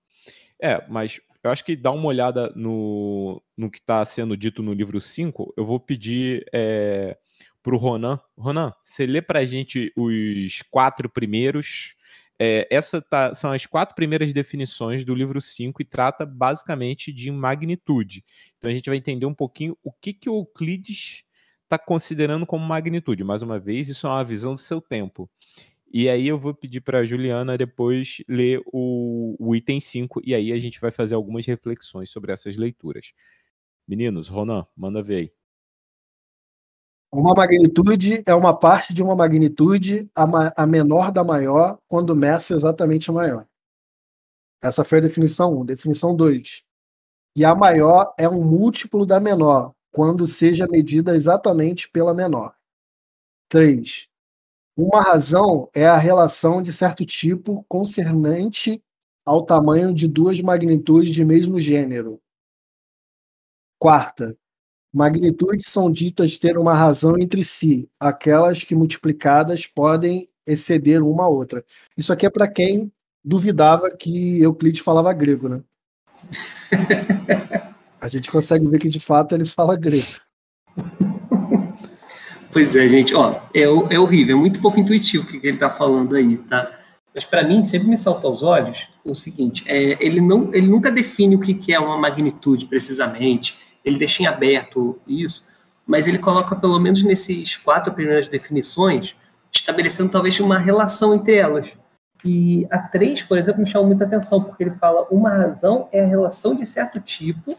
[0.61, 4.75] É, mas eu acho que dá uma olhada no, no que está sendo dito no
[4.75, 5.55] livro 5.
[5.57, 7.17] Eu vou pedir é,
[7.63, 8.21] para o Ronan.
[8.37, 11.95] Ronan, você lê para a gente os quatro primeiros.
[12.71, 18.25] É, tá, são as quatro primeiras definições do livro 5 e trata basicamente de magnitude.
[18.59, 21.25] Então a gente vai entender um pouquinho o que, que Euclides
[21.63, 23.25] está considerando como magnitude.
[23.25, 25.29] Mais uma vez, isso é uma visão do seu tempo.
[25.93, 30.35] E aí eu vou pedir para a Juliana depois ler o, o item 5 e
[30.35, 33.13] aí a gente vai fazer algumas reflexões sobre essas leituras.
[33.87, 35.44] Meninos, Ronan, manda ver aí.
[37.15, 42.17] Uma magnitude é uma parte de uma magnitude a, ma a menor da maior quando
[42.17, 43.47] meça exatamente a maior.
[44.61, 45.61] Essa foi a definição 1.
[45.61, 45.65] Um.
[45.65, 46.65] Definição 2.
[47.37, 52.53] E a maior é um múltiplo da menor, quando seja medida exatamente pela menor.
[53.49, 54.09] 3.
[54.77, 58.83] Uma razão é a relação de certo tipo concernente
[59.25, 62.21] ao tamanho de duas magnitudes de mesmo gênero.
[63.79, 64.37] Quarta,
[64.95, 71.29] magnitudes são ditas ter uma razão entre si, aquelas que multiplicadas podem exceder uma a
[71.29, 71.65] outra.
[71.97, 72.93] Isso aqui é para quem
[73.25, 75.63] duvidava que Euclides falava grego, né?
[78.01, 80.07] A gente consegue ver que de fato ele fala grego.
[82.53, 85.69] Pois é, gente, ó, é, é horrível, é muito pouco intuitivo o que, ele está
[85.69, 86.71] falando aí, tá?
[87.13, 90.91] Mas para mim sempre me salta aos olhos o seguinte: é, ele, não, ele nunca
[90.91, 95.45] define o que é uma magnitude precisamente, ele deixa em aberto isso,
[95.87, 99.15] mas ele coloca pelo menos nesses quatro primeiras definições,
[99.53, 101.69] estabelecendo talvez uma relação entre elas.
[102.25, 106.03] E a três, por exemplo, me chama muita atenção, porque ele fala uma razão é
[106.03, 107.57] a relação de certo tipo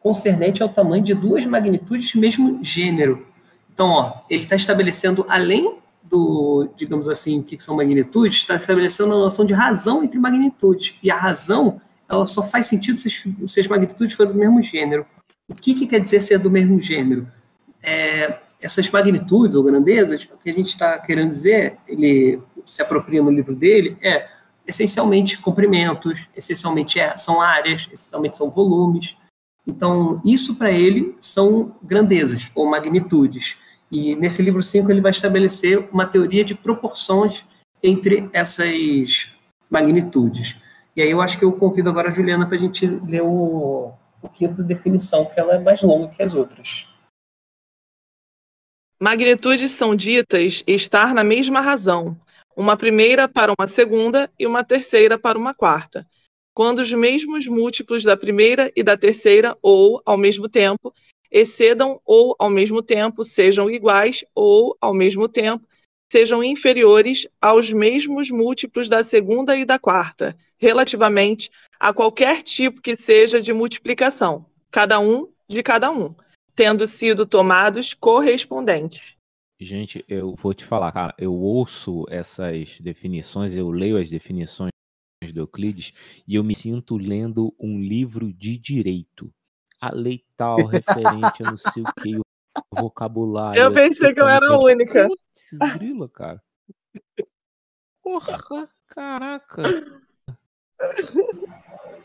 [0.00, 3.26] concernente ao tamanho de duas magnitudes de mesmo gênero.
[3.72, 9.12] Então, ó, ele está estabelecendo, além do, digamos assim, o que são magnitudes, está estabelecendo
[9.12, 10.94] a noção de razão entre magnitudes.
[11.02, 15.06] E a razão, ela só faz sentido se, se as magnitudes forem do mesmo gênero.
[15.48, 17.26] O que, que quer dizer ser do mesmo gênero?
[17.82, 23.22] É, essas magnitudes ou grandezas, o que a gente está querendo dizer, ele se apropria
[23.22, 24.28] no livro dele, é
[24.66, 29.16] essencialmente comprimentos, essencialmente é, são áreas, essencialmente são volumes.
[29.66, 33.56] Então, isso para ele são grandezas ou magnitudes.
[33.90, 37.46] E nesse livro 5 ele vai estabelecer uma teoria de proporções
[37.82, 39.32] entre essas
[39.70, 40.56] magnitudes.
[40.94, 43.92] E aí eu acho que eu convido agora a Juliana para a gente ler o,
[44.22, 46.86] o quinto definição, que ela é mais longa que as outras.
[49.00, 52.18] Magnitudes são ditas estar na mesma razão,
[52.56, 56.04] uma primeira para uma segunda e uma terceira para uma quarta,
[56.52, 60.92] quando os mesmos múltiplos da primeira e da terceira, ou ao mesmo tempo,
[61.30, 65.64] excedam ou ao mesmo tempo sejam iguais ou ao mesmo tempo
[66.10, 72.96] sejam inferiores aos mesmos múltiplos da segunda e da quarta, relativamente a qualquer tipo que
[72.96, 76.14] seja de multiplicação, cada um de cada um,
[76.54, 79.16] tendo sido tomados correspondentes.
[79.60, 84.70] Gente, eu vou te falar, cara, eu ouço essas definições, eu leio as definições
[85.32, 85.92] do Euclides
[86.26, 89.32] e eu me sinto lendo um livro de direito
[89.80, 92.22] a lei tal, referente a não sei o que, o
[92.76, 93.60] vocabulário.
[93.60, 95.08] Eu pensei que eu era a única.
[95.08, 96.42] Putz, grila, cara.
[98.02, 99.62] Porra, caraca.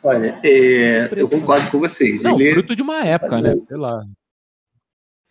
[0.04, 2.24] Olha, é, eu concordo com vocês.
[2.24, 2.54] Não, ele...
[2.54, 3.56] fruto de uma época, né?
[3.68, 4.04] Sei lá.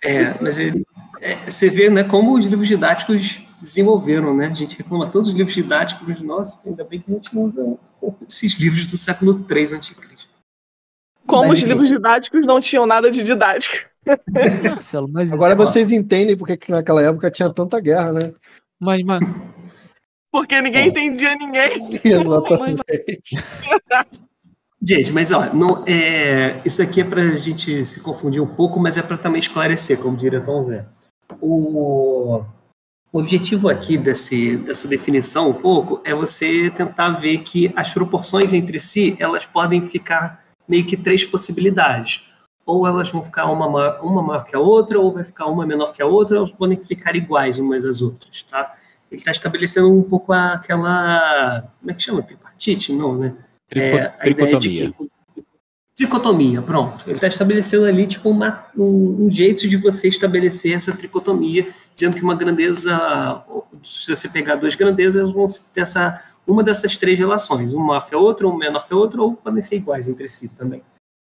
[0.03, 0.85] É, mas ele,
[1.21, 4.47] é, você vê né, como os livros didáticos desenvolveram, né?
[4.47, 7.45] A gente reclama todos os livros didáticos, mas nossa, ainda bem que a gente não
[7.45, 7.79] usa
[8.29, 9.95] esses livros do século III a.C.
[11.25, 13.89] Como mas, os livros didáticos não tinham nada de didático.
[14.69, 18.33] Marcelo, mas Agora vocês entendem porque que naquela época tinha tanta guerra, né?
[18.81, 19.23] Mas, mas...
[20.33, 21.91] Porque ninguém entendia ninguém.
[22.03, 22.83] Exatamente.
[24.83, 28.81] Gente, mas ó, não, é, isso aqui é para a gente se confundir um pouco,
[28.81, 30.87] mas é para também esclarecer, como diria Tom Zé.
[31.41, 32.43] O,
[33.13, 38.55] o objetivo aqui desse, dessa definição um pouco é você tentar ver que as proporções
[38.55, 42.23] entre si elas podem ficar meio que três possibilidades.
[42.65, 45.67] Ou elas vão ficar uma maior, uma maior que a outra, ou vai ficar uma
[45.67, 48.73] menor que a outra, ou podem ficar iguais umas às outras, tá?
[49.13, 52.23] Ele está estabelecendo um pouco aquela, como é que chama?
[52.23, 52.95] Tripartite?
[52.95, 53.35] Não, né?
[53.69, 54.95] Trico, é, a ideia de que,
[55.95, 57.05] tricotomia, pronto.
[57.05, 62.17] Ele está estabelecendo ali tipo uma, um, um, jeito de você estabelecer essa tricotomia, dizendo
[62.17, 63.45] que uma grandeza,
[63.83, 65.45] se você pegar duas grandezas, vão
[65.75, 68.97] ter essa uma dessas três relações, uma maior que a outra, uma menor que a
[68.97, 70.83] outra, ou podem ser iguais entre si também.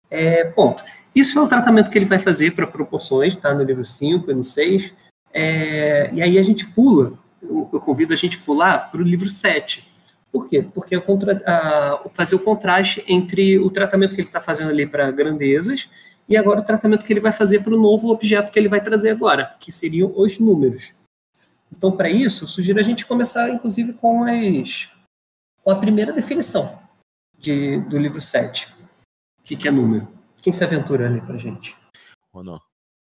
[0.08, 0.84] É, ponto.
[1.12, 3.52] Isso é o tratamento que ele vai fazer para proporções, tá?
[3.52, 4.94] No livro 5 e no 6.
[5.34, 7.18] É, e aí a gente pula,
[7.52, 9.86] eu, eu convido a gente a pular para o livro 7,
[10.30, 10.62] Por quê?
[10.62, 15.10] Porque contra, a, fazer o contraste entre o tratamento que ele está fazendo ali para
[15.10, 15.88] grandezas
[16.28, 18.80] e agora o tratamento que ele vai fazer para o novo objeto que ele vai
[18.80, 20.92] trazer agora, que seriam os números.
[21.70, 24.90] Então, para isso, eu sugiro a gente começar, inclusive, com, as,
[25.62, 26.78] com a primeira definição
[27.38, 28.72] de, do livro 7.
[29.40, 30.06] O que, que é número?
[30.40, 31.76] Quem se aventura ali para gente?
[32.32, 32.60] Ou não?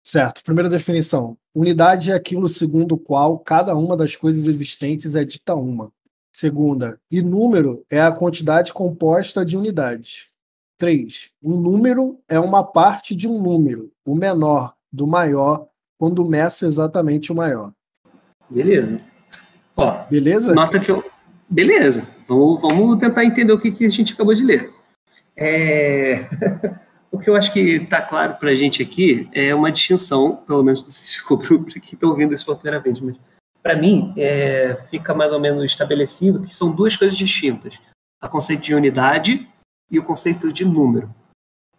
[0.03, 0.43] Certo.
[0.43, 1.37] Primeira definição.
[1.55, 5.91] Unidade é aquilo segundo o qual cada uma das coisas existentes é dita uma.
[6.35, 10.29] Segunda, e número é a quantidade composta de unidades.
[10.79, 16.65] Três, um número é uma parte de um número, o menor do maior, quando meça
[16.65, 17.71] exatamente o maior.
[18.49, 18.97] Beleza.
[19.77, 20.55] Ó, Beleza?
[20.55, 21.03] nota que eu.
[21.47, 22.07] Beleza.
[22.27, 24.73] Vamos, vamos tentar entender o que, que a gente acabou de ler.
[25.37, 26.19] É...
[27.13, 30.63] o que eu acho que está claro para a gente aqui é uma distinção, pelo
[30.63, 31.47] menos se ficou para
[31.79, 33.15] quem está ouvindo isso pela primeira vez, mas
[33.61, 37.79] para mim é, fica mais ou menos estabelecido que são duas coisas distintas:
[38.21, 39.47] o conceito de unidade
[39.91, 41.13] e o conceito de número.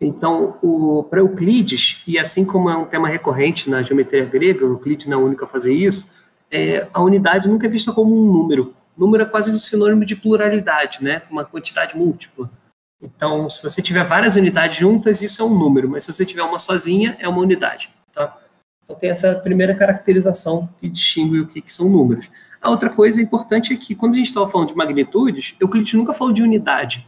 [0.01, 0.59] Então,
[1.11, 5.23] para Euclides, e assim como é um tema recorrente na geometria grega, Euclides não é
[5.23, 6.07] o único a fazer isso,
[6.51, 8.75] é, a unidade nunca é vista como um número.
[8.97, 11.23] Número é quase um sinônimo de pluralidade, né?
[11.29, 12.49] uma quantidade múltipla.
[13.05, 16.43] Então, se você tiver várias unidades juntas, isso é um número, mas se você tiver
[16.43, 17.91] uma sozinha, é uma unidade.
[18.15, 18.35] Tá?
[18.83, 22.31] Então, tem essa primeira caracterização que distingue o que, que são números.
[22.63, 26.15] A outra coisa importante é que, quando a gente estava falando de magnitudes, Euclides nunca
[26.15, 27.07] falou de unidade.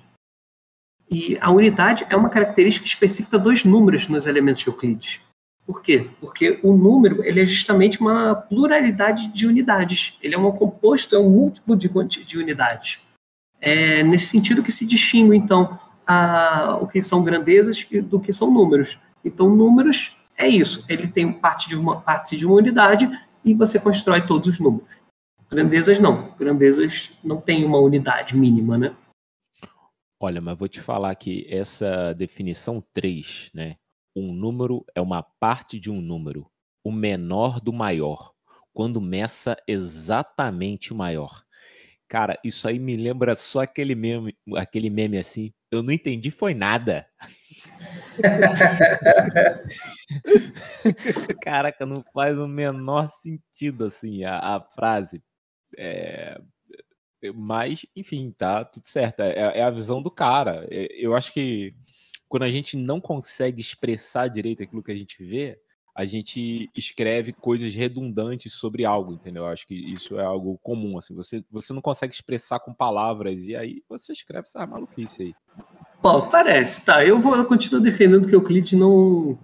[1.10, 5.20] E a unidade é uma característica específica dos números nos elementos de Euclides.
[5.64, 6.10] Por quê?
[6.20, 10.16] Porque o número ele é justamente uma pluralidade de unidades.
[10.22, 11.88] Ele é um composto, é um múltiplo de,
[12.24, 13.00] de unidades.
[13.60, 18.50] É nesse sentido que se distingue, então, a, o que são grandezas do que são
[18.50, 18.98] números.
[19.24, 20.84] Então, números é isso.
[20.88, 23.10] Ele tem parte de uma parte de uma unidade
[23.44, 24.88] e você constrói todos os números.
[25.50, 26.34] Grandezas não.
[26.36, 28.94] Grandezas não tem uma unidade mínima, né?
[30.18, 33.76] Olha, mas vou te falar que essa definição 3, né?
[34.14, 36.46] Um número é uma parte de um número,
[36.82, 38.32] o menor do maior,
[38.72, 41.44] quando meça exatamente o maior.
[42.08, 45.52] Cara, isso aí me lembra só aquele meme, aquele meme assim.
[45.70, 47.06] Eu não entendi, foi nada.
[51.42, 55.22] Caraca, não faz o menor sentido assim a, a frase.
[55.76, 56.40] É,
[57.34, 59.20] mas, enfim, tá tudo certo.
[59.20, 60.66] É, é, a visão do cara.
[60.70, 61.74] É, eu acho que
[62.28, 65.58] quando a gente não consegue expressar direito aquilo que a gente vê,
[65.96, 69.44] a gente escreve coisas redundantes sobre algo, entendeu?
[69.44, 71.14] Eu acho que isso é algo comum, assim.
[71.14, 75.34] Você, você não consegue expressar com palavras e aí você escreve essa maluquice aí.
[76.02, 77.02] Bom, parece, tá.
[77.02, 79.38] Eu vou eu continuo defendendo que o Euclides não,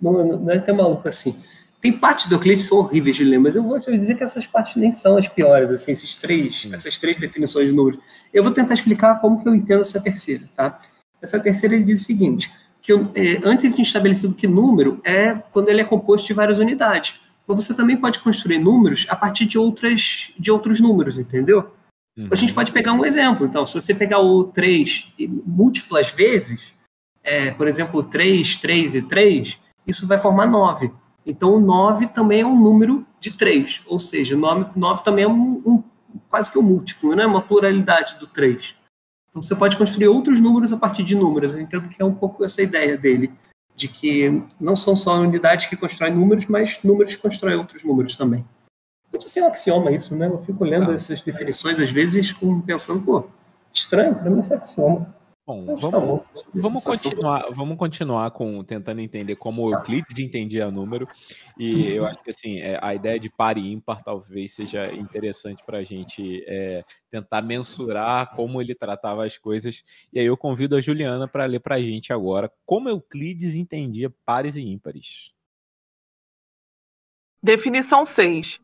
[0.00, 1.38] não, não é tão maluco assim.
[1.78, 4.24] Tem partes do Euclides que são horríveis de ler, mas eu vou te dizer que
[4.24, 8.00] essas partes nem são as piores, assim, esses três, essas três definições de números.
[8.32, 10.80] Eu vou tentar explicar como que eu entendo essa terceira, tá?
[11.20, 12.50] Essa terceira ele diz o seguinte:
[12.82, 16.58] que é, antes ele tinha estabelecido que número é quando ele é composto de várias
[16.58, 17.14] unidades.
[17.46, 21.70] Mas você também pode construir números a partir de, outras, de outros números, entendeu?
[22.16, 22.28] Uhum.
[22.30, 23.46] A gente pode pegar um exemplo.
[23.46, 25.12] Então, se você pegar o 3
[25.46, 26.72] múltiplas vezes,
[27.22, 30.90] é, por exemplo, 3, 3 e 3, isso vai formar 9.
[31.24, 35.28] Então, o 9 também é um número de 3, ou seja, 9, 9 também é
[35.28, 35.82] um, um,
[36.28, 37.26] quase que um múltiplo, né?
[37.26, 38.74] uma pluralidade do 3.
[39.38, 41.54] Então você pode construir outros números a partir de números.
[41.54, 43.32] Eu entendo que é um pouco essa ideia dele,
[43.76, 48.16] de que não são só unidades que constroem números, mas números que constroem outros números
[48.16, 48.44] também.
[49.12, 50.26] Pode ser um axioma isso, né?
[50.26, 52.34] Eu fico olhando ah, essas definições às vezes
[52.66, 53.24] pensando, pô,
[53.72, 55.14] estranho, para mim isso é axioma.
[55.48, 61.08] Bom, vamos, vamos continuar, vamos continuar com tentando entender como o Euclides entendia número.
[61.58, 65.64] E eu acho que assim, é, a ideia de par e ímpar talvez seja interessante
[65.64, 69.82] para a gente é, tentar mensurar como ele tratava as coisas.
[70.12, 74.12] E aí eu convido a Juliana para ler para a gente agora como Euclides entendia
[74.26, 75.32] pares e ímpares.
[77.42, 78.60] Definição 6.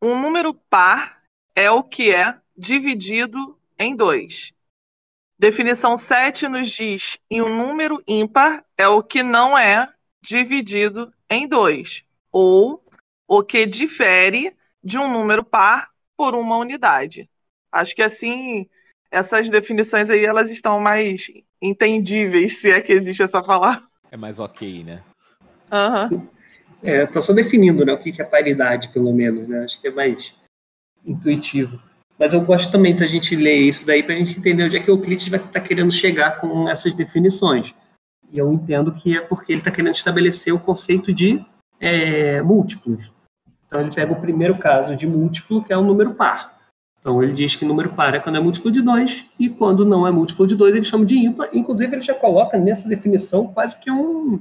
[0.00, 1.24] Um número par
[1.56, 4.54] é o que é dividido em dois.
[5.40, 11.48] Definição 7 nos diz: em um número ímpar é o que não é dividido em
[11.48, 12.84] dois, ou
[13.26, 17.26] o que difere de um número par por uma unidade.
[17.72, 18.68] Acho que assim,
[19.10, 21.28] essas definições aí elas estão mais
[21.62, 23.82] entendíveis, se é que existe essa palavra.
[24.10, 25.02] É mais ok, né?
[25.72, 26.28] Uhum.
[26.82, 29.64] É, tá só definindo né, o que é paridade, pelo menos, né?
[29.64, 30.34] Acho que é mais
[31.02, 31.80] intuitivo.
[32.20, 34.80] Mas eu gosto também da gente ler isso daí para a gente entender onde é
[34.80, 37.74] que o Euclides vai estar tá querendo chegar com essas definições.
[38.30, 41.42] E eu entendo que é porque ele está querendo estabelecer o conceito de
[41.80, 43.10] é, múltiplos.
[43.66, 46.60] Então ele pega o primeiro caso de múltiplo, que é um número par.
[46.98, 50.06] Então ele diz que número par é quando é múltiplo de 2, e quando não
[50.06, 51.48] é múltiplo de 2, ele chama de ímpar.
[51.54, 54.38] Inclusive, ele já coloca nessa definição quase que um.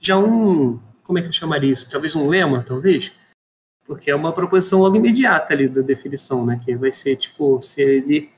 [0.00, 0.80] Já um.
[1.04, 1.88] Como é que eu chamaria isso?
[1.88, 3.12] Talvez um lema, talvez?
[3.92, 6.58] Porque é uma proposição logo imediata ali da definição, né?
[6.64, 8.30] Que vai ser tipo, se ele.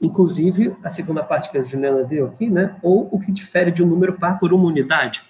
[0.00, 2.78] Inclusive, a segunda parte que a Juliana deu aqui, né?
[2.82, 5.22] Ou o que difere de um número par por uma unidade.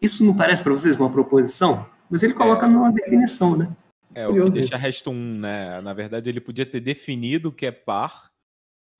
[0.00, 1.86] Isso não parece para vocês uma proposição?
[2.08, 2.68] Mas ele coloca É.
[2.68, 3.68] numa definição, né?
[4.14, 5.80] É, o que deixa resto um, né?
[5.80, 8.30] Na verdade, ele podia ter definido o que é par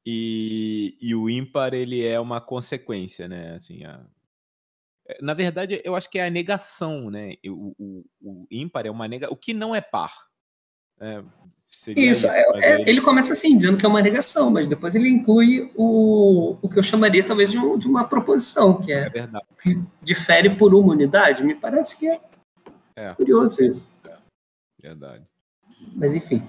[0.07, 3.55] e, e o ímpar ele é uma consequência, né?
[3.55, 4.01] Assim, a-
[5.23, 7.35] Na verdade, eu acho que é a negação, né?
[7.47, 9.33] O, o, o ímpar é uma nega...
[9.33, 10.13] O que não é par.
[11.01, 11.23] É,
[11.65, 12.91] Isso, isso é- é- ele.
[12.91, 16.79] ele começa assim, dizendo que é uma negação, mas depois ele inclui o, o que
[16.79, 19.47] eu chamaria talvez de, um- de uma proposição, que É é verdade.
[19.63, 21.45] que difere por uma unidade.
[21.45, 22.21] Me parece que é,
[22.97, 23.15] É.
[23.15, 23.87] curioso isso.
[24.83, 25.25] Verdade.
[25.95, 26.43] Mas enfim.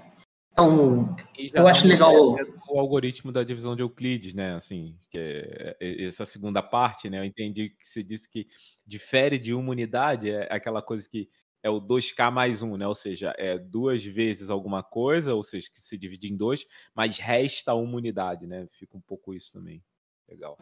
[1.38, 4.56] Então, Eu acho legal- do algoritmo da divisão de Euclides, né?
[4.56, 7.20] Assim, que é é- essa segunda parte, né?
[7.20, 8.48] Eu entendi que você disse que
[8.86, 11.30] difere de uma unidade, é aquela coisa que
[11.62, 12.88] é o 2k mais 1, né?
[12.88, 17.18] Ou seja, é duas vezes alguma coisa, ou seja, que se divide em dois, mas
[17.18, 18.68] resta uma unidade, né?
[18.72, 19.84] Fica um pouco isso também.
[20.28, 20.58] Legal.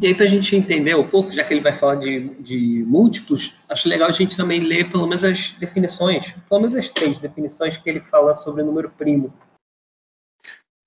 [0.00, 2.84] E aí para a gente entender um pouco, já que ele vai falar de, de
[2.84, 7.18] múltiplos, acho legal a gente também ler pelo menos as definições, pelo menos as três
[7.18, 9.32] definições que ele fala sobre número primo.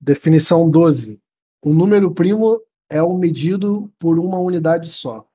[0.01, 1.21] Definição 12.
[1.63, 5.27] Um número primo é o medido por uma unidade só.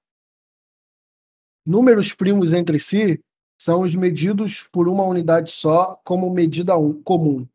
[1.66, 3.22] Números primos entre si
[3.60, 7.46] são os medidos por uma unidade só como medida um- comum.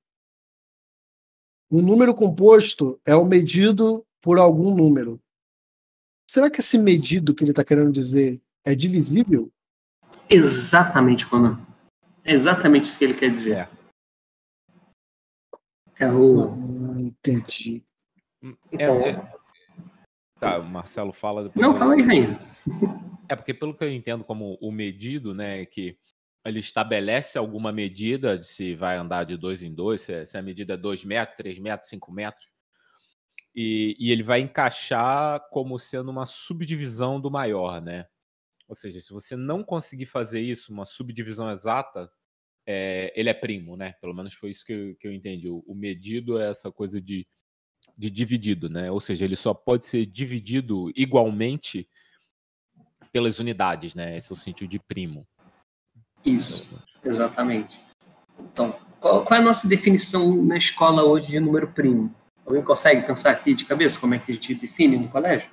[1.71, 5.19] Um número composto é o medido por algum número.
[6.35, 9.49] Será que esse medido que ele está querendo dizer é divisível?
[10.29, 11.65] Exatamente, Conan.
[12.25, 13.55] É exatamente isso que ele quer dizer.
[13.55, 13.69] É.
[15.97, 16.53] É o.
[16.53, 17.85] Não entendi.
[18.43, 19.33] Hum, Então, é- é-
[20.37, 21.65] Tá, o Marcelo fala depois.
[21.65, 22.37] não, eu- fala aí, Rainha.
[23.29, 25.97] É porque pelo que eu entendo como o medido, né, é que
[26.45, 30.37] ele estabelece alguma medida de se vai andar de dois em dois, se, é- se
[30.37, 32.45] a medida é 2 metros, 3 metros, 5 metros,
[33.55, 38.05] e, e ele vai encaixar como sendo uma subdivisão do maior, né?
[38.67, 42.11] Ou seja, se você não conseguir fazer isso, uma subdivisão exata,
[42.67, 43.93] é, ele é primo, né?
[44.01, 45.47] Pelo menos foi isso que eu, que eu entendi.
[45.47, 47.25] O, o medido é essa coisa de,
[47.97, 48.91] de dividido, né?
[48.91, 51.87] Ou seja, ele só pode ser dividido igualmente
[53.13, 54.17] pelas unidades, né?
[54.17, 55.25] Esse é o sentido de primo.
[56.25, 56.67] Isso,
[57.03, 57.79] exatamente.
[58.39, 62.13] Então, qual, qual é a nossa definição na escola hoje de número primo?
[62.45, 65.49] Alguém consegue pensar aqui de cabeça como é que a gente define no colégio?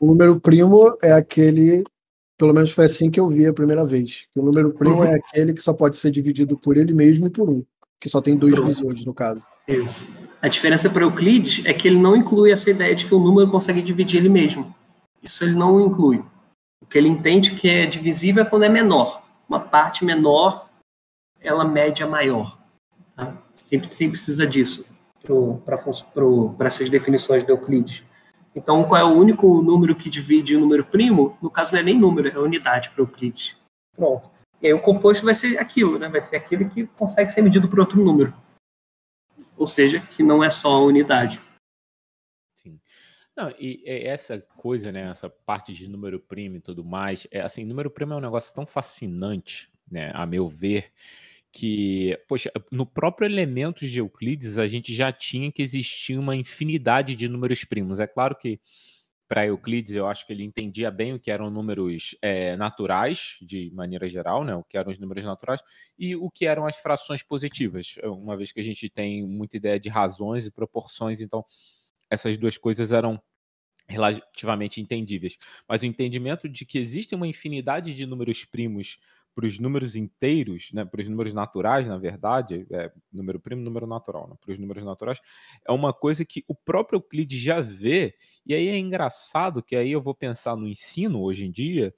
[0.00, 1.84] O número primo é aquele,
[2.36, 4.26] pelo menos foi assim que eu vi a primeira vez.
[4.34, 5.04] que O número primo Uhum.
[5.04, 7.64] é aquele que só pode ser dividido por ele mesmo e por um,
[8.00, 8.66] que só tem dois Pronto.
[8.66, 9.46] visores no caso.
[9.68, 10.08] Isso.
[10.40, 13.48] A diferença para Euclides é que ele não inclui essa ideia de que o número
[13.48, 14.74] consegue dividir ele mesmo.
[15.22, 16.24] Isso ele não inclui.
[16.82, 19.22] O que ele entende que é divisível é quando é menor.
[19.48, 20.68] Uma parte menor,
[21.40, 22.58] ela mede a maior.
[23.14, 23.40] Tá?
[23.54, 24.91] Sempre, sempre precisa disso
[25.22, 28.02] para essas definições de Euclides.
[28.54, 31.38] Então, qual é o único número que divide o número primo?
[31.40, 33.56] No caso, não é nem número, é unidade para Euclides.
[33.96, 34.30] Pronto.
[34.60, 36.08] E aí o composto vai ser aquilo, né?
[36.08, 38.34] Vai ser aquilo que consegue ser medido por outro número.
[39.56, 41.40] Ou seja, que não é só a unidade.
[42.54, 42.78] Sim.
[43.34, 45.08] Não, e é essa coisa, né?
[45.10, 47.26] Essa parte de número primo e tudo mais.
[47.30, 50.12] É assim, número primo é um negócio tão fascinante, né?
[50.14, 50.92] A meu ver,
[51.52, 57.14] que, poxa, no próprio Elementos de Euclides a gente já tinha que existir uma infinidade
[57.14, 58.00] de números primos.
[58.00, 58.58] É claro que
[59.28, 63.70] para Euclides eu acho que ele entendia bem o que eram números é, naturais, de
[63.72, 64.54] maneira geral, né?
[64.54, 65.62] O que eram os números naturais
[65.98, 67.96] e o que eram as frações positivas.
[68.04, 71.44] Uma vez que a gente tem muita ideia de razões e proporções, então
[72.10, 73.22] essas duas coisas eram
[73.88, 75.38] relativamente entendíveis.
[75.68, 78.98] Mas o entendimento de que existe uma infinidade de números primos
[79.34, 83.86] para os números inteiros, né, para os números naturais, na verdade, é, número primo, número
[83.86, 85.20] natural, né, para os números naturais,
[85.66, 88.14] é uma coisa que o próprio Euclides já vê,
[88.44, 91.94] e aí é engraçado que aí eu vou pensar no ensino hoje em dia,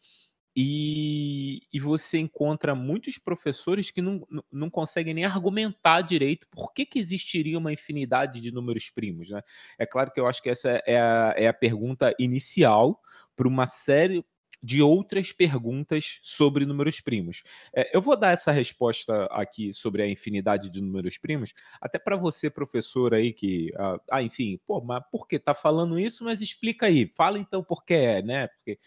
[0.57, 6.87] e, e você encontra muitos professores que não, não- conseguem nem argumentar direito por que,
[6.87, 9.31] que existiria uma infinidade de números primos.
[9.31, 9.43] Né?
[9.79, 13.01] É claro que eu acho que essa é a, é a pergunta inicial
[13.35, 14.25] para uma série
[14.65, 17.43] de outras perguntas sobre números primos.
[17.75, 22.17] É, eu vou dar essa resposta aqui sobre a infinidade de números primos, até para
[22.17, 26.25] você, professor aí, que, ah, ah, enfim, pô, mas por que tá falando isso?
[26.25, 28.47] Mas explica aí, fala então por que é, né?
[28.47, 28.79] Porque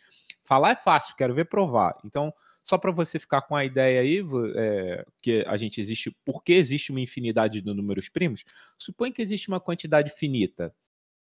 [0.43, 1.95] falar é fácil, quero ver provar.
[2.03, 4.25] Então, só para você ficar com a ideia aí,
[4.55, 8.43] é, que a gente existe, por que existe uma infinidade de números primos?
[8.79, 10.73] Supõe que existe uma quantidade finita.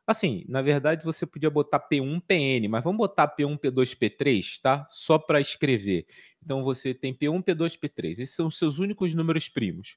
[0.07, 4.87] Assim, na verdade você podia botar P1, PN, mas vamos botar P1, P2, P3, tá?
[4.91, 6.07] Só para escrever.
[6.43, 8.11] Então você tem P1, P2, P3.
[8.11, 9.97] Esses são os seus únicos números primos.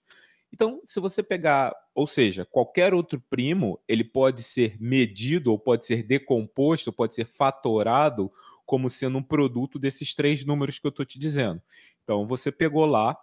[0.51, 5.85] Então, se você pegar, ou seja, qualquer outro primo, ele pode ser medido, ou pode
[5.85, 8.31] ser decomposto, ou pode ser fatorado
[8.65, 11.61] como sendo um produto desses três números que eu estou te dizendo.
[12.03, 13.17] Então, você pegou lá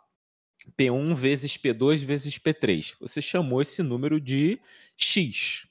[0.78, 2.95] P1 vezes P2 vezes P3.
[3.01, 4.61] Você chamou esse número de
[4.97, 5.66] X.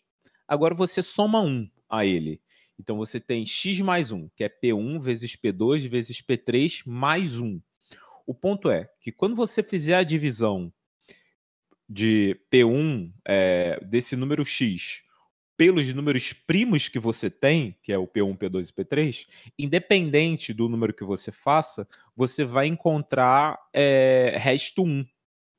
[0.53, 2.39] Agora você soma 1 a ele.
[2.79, 7.59] Então você tem x mais 1, que é P1 vezes P2 vezes P3 mais 1.
[8.27, 10.71] O ponto é que quando você fizer a divisão
[11.89, 15.01] de P1 é, desse número x
[15.57, 19.27] pelos números primos que você tem, que é o P1, P2 e P3,
[19.57, 25.05] independente do número que você faça, você vai encontrar é, resto 1.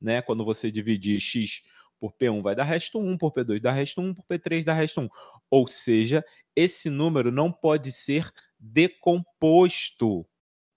[0.01, 0.23] Né?
[0.23, 1.63] Quando você dividir x
[2.05, 5.01] por P1 vai dar resto 1, por P2 dá resto 1, por P3 dá resto
[5.01, 5.09] 1.
[5.51, 6.23] Ou seja,
[6.55, 8.31] esse número não pode ser
[8.61, 10.27] decomposto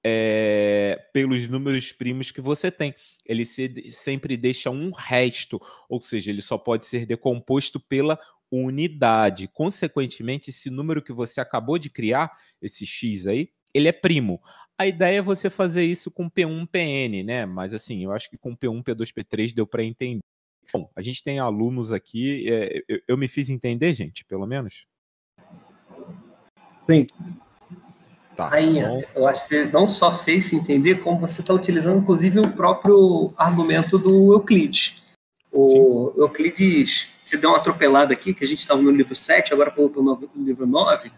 [0.01, 2.95] é, pelos números primos que você tem.
[3.25, 8.17] Ele se, sempre deixa um resto, ou seja, ele só pode ser decomposto pela
[8.49, 9.49] unidade.
[9.49, 14.41] Consequentemente, esse número que você acabou de criar, esse x aí, ele é primo.
[14.77, 17.45] A ideia é você fazer isso com P1, PN, né?
[17.45, 20.21] Mas assim, eu acho que com P1, P2, P3 deu para entender.
[20.73, 22.49] Bom, a gente tem alunos aqui.
[22.49, 24.85] É, eu, eu, me fiz entender, gente, pelo menos?
[26.89, 27.07] Sim.
[28.35, 29.01] Tá, Aí, bom.
[29.15, 32.51] eu acho que você não só fez se entender, como você está utilizando, inclusive, o
[32.51, 35.01] próprio argumento do Euclides.
[35.51, 36.21] O Sim.
[36.21, 39.89] Euclides, você deu uma atropelada aqui, que a gente estava no livro 7, agora pulou
[39.89, 41.11] para o livro 9,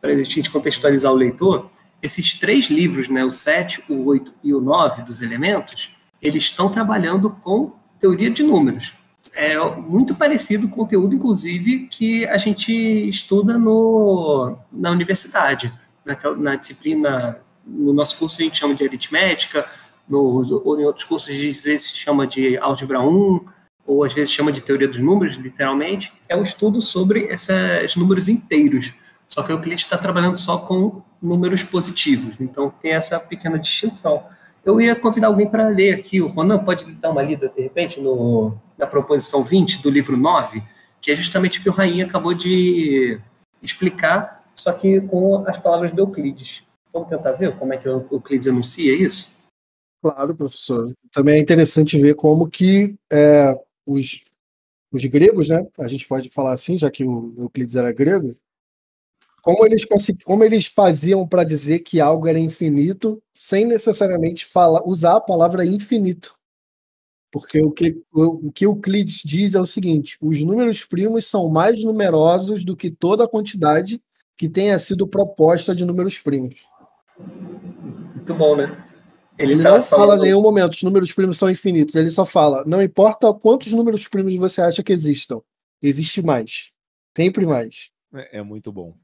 [0.00, 1.70] para a gente contextualizar o leitor.
[2.02, 6.70] Esses três livros, né, o 7, o 8 e o 9 dos elementos, eles estão
[6.70, 8.94] trabalhando com teoria de números.
[9.34, 12.72] É muito parecido com o conteúdo, inclusive, que a gente
[13.08, 15.72] estuda no, na universidade,
[16.04, 19.66] na, na disciplina, no nosso curso a gente chama de aritmética,
[20.08, 23.44] no, ou em outros cursos às vezes chama de álgebra 1,
[23.86, 28.28] ou às vezes chama de teoria dos números, literalmente, é um estudo sobre esses números
[28.28, 28.92] inteiros.
[29.28, 34.24] Só que o Euclides está trabalhando só com números positivos, então tem essa pequena distinção.
[34.64, 36.20] Eu ia convidar alguém para ler aqui.
[36.20, 40.62] O Ronan pode dar uma lida, de repente, no, na proposição 20 do livro 9,
[41.00, 43.18] que é justamente o que o Rainha acabou de
[43.62, 46.62] explicar, só que com as palavras do Euclides.
[46.92, 49.30] Vamos tentar ver como é que o Euclides anuncia isso?
[50.02, 50.92] Claro, professor.
[51.12, 53.54] Também é interessante ver como que é,
[53.86, 54.22] os,
[54.90, 55.66] os gregos, né?
[55.78, 58.34] A gente pode falar assim, já que o Euclides era grego,
[59.42, 59.86] como eles,
[60.24, 65.64] como eles faziam para dizer que algo era infinito sem necessariamente falar, usar a palavra
[65.64, 66.34] infinito.
[67.32, 71.48] Porque o que o, o que Euclides diz é o seguinte: os números primos são
[71.48, 74.02] mais numerosos do que toda a quantidade
[74.36, 76.56] que tenha sido proposta de números primos.
[78.14, 78.84] Muito bom, né?
[79.38, 81.94] Ele, ele não fala em nenhum momento os números primos são infinitos.
[81.94, 85.40] Ele só fala: não importa quantos números primos você acha que existam,
[85.80, 86.70] existe mais.
[87.16, 87.90] Sempre mais.
[88.12, 88.94] É, é muito bom.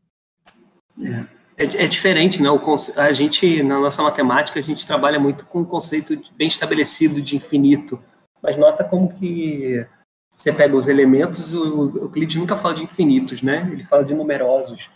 [1.02, 2.50] É, é, é diferente, né?
[2.50, 2.60] O,
[2.96, 7.36] a gente, na nossa matemática, a gente trabalha muito com o conceito bem estabelecido de
[7.36, 8.00] infinito.
[8.42, 9.86] Mas nota como que
[10.32, 13.68] você pega os elementos, o Euclides nunca fala de infinitos, né?
[13.72, 14.90] Ele fala de numerosos.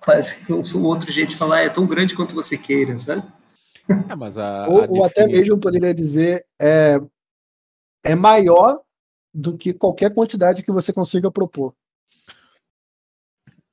[0.00, 3.22] Quase que um outro jeito de falar é tão grande quanto você queira, sabe?
[4.08, 6.98] É, mas a, ou, a ou até mesmo poderia dizer é,
[8.04, 8.80] é maior
[9.32, 11.74] do que qualquer quantidade que você consiga propor.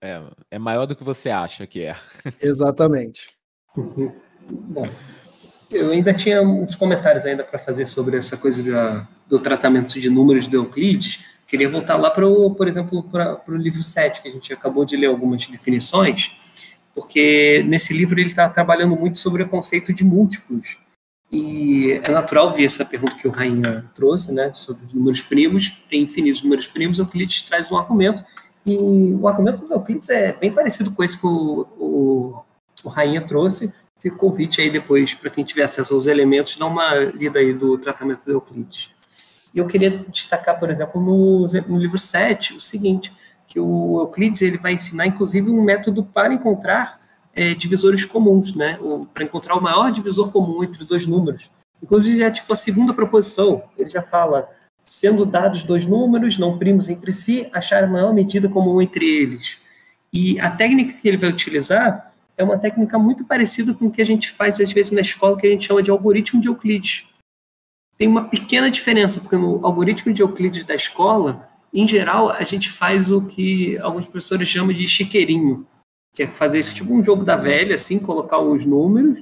[0.01, 0.21] É,
[0.51, 1.95] é maior do que você acha que é.
[2.41, 3.27] Exatamente.
[3.75, 4.89] Bom,
[5.71, 10.09] eu ainda tinha uns comentários ainda para fazer sobre essa coisa da, do tratamento de
[10.09, 11.19] números do Euclides.
[11.47, 14.97] Queria voltar lá para, por exemplo, para o livro 7, que a gente acabou de
[14.97, 16.31] ler algumas definições,
[16.93, 20.77] porque nesse livro ele está trabalhando muito sobre o conceito de múltiplos.
[21.31, 25.69] E é natural ver essa pergunta que o Rainha trouxe, né, sobre os números primos.
[25.89, 28.23] Tem infinitos números primos, Euclides traz um argumento
[28.67, 32.43] e o argumento do Euclides é bem parecido com esse que o, o,
[32.83, 33.73] o Rainha trouxe.
[33.97, 37.53] Fica o convite aí depois, para quem tiver acesso aos elementos, dar uma lida aí
[37.53, 38.91] do tratamento do Euclides.
[39.53, 43.13] E eu queria destacar, por exemplo, no, no livro 7, o seguinte,
[43.47, 46.99] que o Euclides ele vai ensinar, inclusive, um método para encontrar
[47.33, 48.77] é, divisores comuns, né?
[49.13, 51.49] Para encontrar o maior divisor comum entre dois números.
[51.81, 53.63] Inclusive, é tipo a segunda proposição.
[53.77, 54.49] Ele já fala
[54.87, 59.57] sendo dados dois números não primos entre si, achar a maior medida comum entre eles.
[60.13, 64.01] E a técnica que ele vai utilizar é uma técnica muito parecida com o que
[64.01, 67.05] a gente faz às vezes na escola, que a gente chama de algoritmo de Euclides.
[67.97, 72.71] Tem uma pequena diferença, porque no algoritmo de Euclides da escola, em geral, a gente
[72.71, 75.67] faz o que alguns professores chamam de chiqueirinho,
[76.13, 79.21] que é fazer isso tipo um jogo da velha, assim, colocar os números,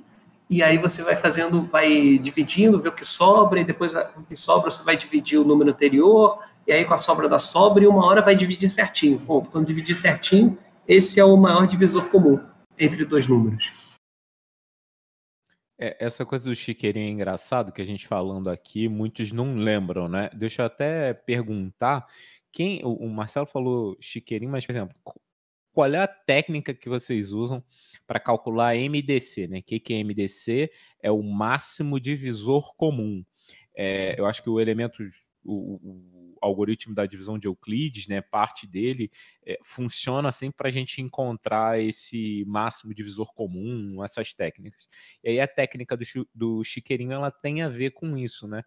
[0.50, 4.36] e aí você vai fazendo, vai dividindo, ver o que sobra, e depois o que
[4.36, 7.88] sobra você vai dividir o número anterior, e aí com a sobra da sobra, e
[7.88, 9.18] uma hora vai dividir certinho.
[9.20, 12.40] Bom, quando dividir certinho, esse é o maior divisor comum
[12.78, 13.74] entre dois números.
[15.78, 20.08] É, essa coisa do chiqueirinho é engraçado que a gente falando aqui, muitos não lembram,
[20.08, 20.30] né?
[20.34, 22.08] Deixa eu até perguntar,
[22.52, 24.96] quem o Marcelo falou chiqueirinho, mas por exemplo,
[25.76, 27.62] qual é a técnica que vocês usam
[28.08, 29.60] para calcular MDC, né?
[29.60, 30.72] O que, que é MDC?
[31.04, 33.26] É o máximo divisor comum.
[33.76, 35.04] É, eu acho que o elemento,
[35.44, 38.22] o, o, algoritmo da divisão de Euclides, né?
[38.22, 39.12] Parte dele
[39.46, 44.88] é, funciona assim para a gente encontrar esse máximo divisor comum, essas técnicas.
[45.22, 48.64] E aí a técnica do, do chiqueirinho ela tem a ver com isso, né?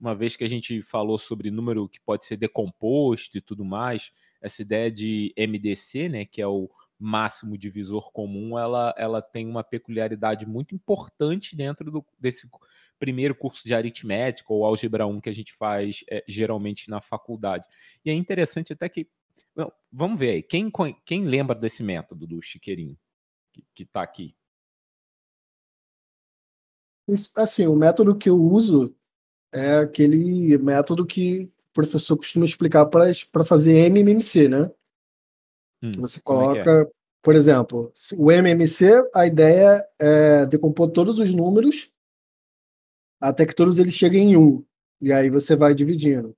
[0.00, 4.10] Uma vez que a gente falou sobre número que pode ser decomposto e tudo mais,
[4.40, 9.62] essa ideia de MDC, né, que é o máximo divisor comum, ela, ela tem uma
[9.62, 12.48] peculiaridade muito importante dentro do, desse
[12.98, 17.66] primeiro curso de aritmética ou álgebra 1 que a gente faz é, geralmente na faculdade.
[18.04, 19.08] E é interessante até que.
[19.56, 20.70] Não, vamos ver aí, quem,
[21.04, 22.96] quem lembra desse método do Chiqueirinho
[23.74, 24.34] que está aqui?
[27.34, 28.94] Assim, o método que eu uso
[29.52, 34.70] é aquele método que o professor costuma explicar para fazer MMC, né?
[35.82, 36.22] Hum, você é é?
[36.22, 36.86] coloca, é é?
[37.22, 41.90] por exemplo, o MMC, a ideia é decompor todos os números
[43.20, 44.64] até que todos eles cheguem em 1.
[45.02, 46.34] E aí você vai dividindo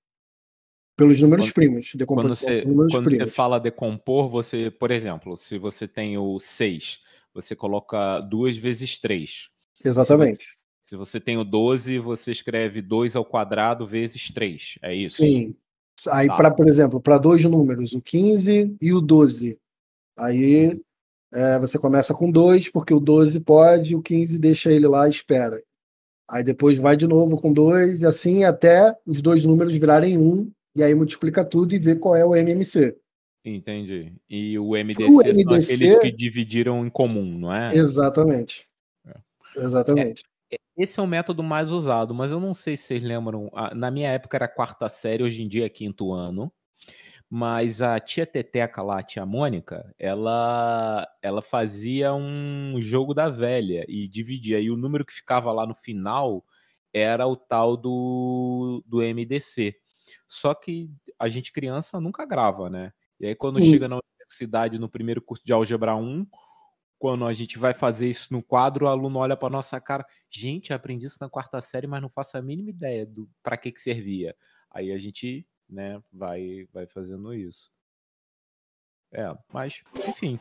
[0.96, 1.92] pelos números quando, primos.
[2.06, 3.18] Quando, você, quando primos.
[3.18, 7.00] você fala decompor, você, por exemplo, se você tem o 6,
[7.32, 9.48] você coloca 2 vezes 3.
[9.84, 10.58] Exatamente.
[10.92, 14.78] Se você, tem o 12, você escreve 2 ao quadrado vezes 3.
[14.82, 15.16] É isso?
[15.16, 15.56] Sim.
[16.10, 16.36] Aí, tá.
[16.36, 19.58] para, por exemplo, para dois números, o 15 e o 12.
[20.18, 20.78] Aí
[21.32, 25.10] é, você começa com 2, porque o 12 pode, o 15 deixa ele lá e
[25.10, 25.62] espera.
[26.28, 30.20] Aí depois vai de novo com 2, e assim até os dois números virarem 1,
[30.20, 32.94] um, e aí multiplica tudo e vê qual é o MMC.
[33.42, 34.12] Entendi.
[34.28, 37.74] E o MDC, o MDC são aqueles que dividiram em comum, não é?
[37.74, 38.68] Exatamente.
[39.06, 39.14] É.
[39.56, 40.30] Exatamente.
[40.76, 43.50] Esse é o método mais usado, mas eu não sei se vocês lembram.
[43.74, 46.52] Na minha época era quarta série, hoje em dia é quinto ano.
[47.28, 53.86] Mas a tia Teteca lá, a tia Mônica, ela, ela fazia um jogo da velha
[53.88, 54.60] e dividia.
[54.60, 56.44] E o número que ficava lá no final
[56.92, 59.74] era o tal do, do MDC.
[60.28, 62.92] Só que a gente, criança, nunca grava, né?
[63.18, 66.26] E aí, quando chega na universidade, no primeiro curso de Álgebra 1,
[67.02, 70.72] quando a gente vai fazer isso no quadro, o aluno olha para nossa cara, gente,
[70.72, 73.80] aprendi isso na quarta série, mas não faço a mínima ideia do para que que
[73.80, 74.36] servia.
[74.70, 77.72] Aí a gente, né, vai vai fazendo isso.
[79.10, 80.38] É, mas enfim.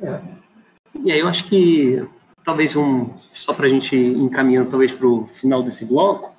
[0.00, 0.22] É.
[1.04, 1.96] E aí eu acho que
[2.44, 6.32] talvez um só para a gente encaminhando talvez para o final desse bloco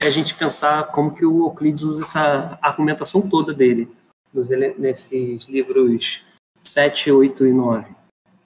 [0.00, 3.88] é a gente pensar como que o Euclides usa essa argumentação toda dele
[4.34, 6.26] nos, nesses livros
[6.68, 7.86] 7, 8 e 9.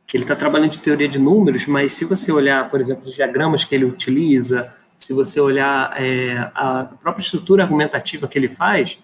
[0.06, 3.14] Que ele está trabalhando de teoria de números, mas se você olhar, por exemplo, os
[3.14, 8.98] diagramas que ele utiliza, se você olhar é, a própria estrutura argumentativa que ele faz,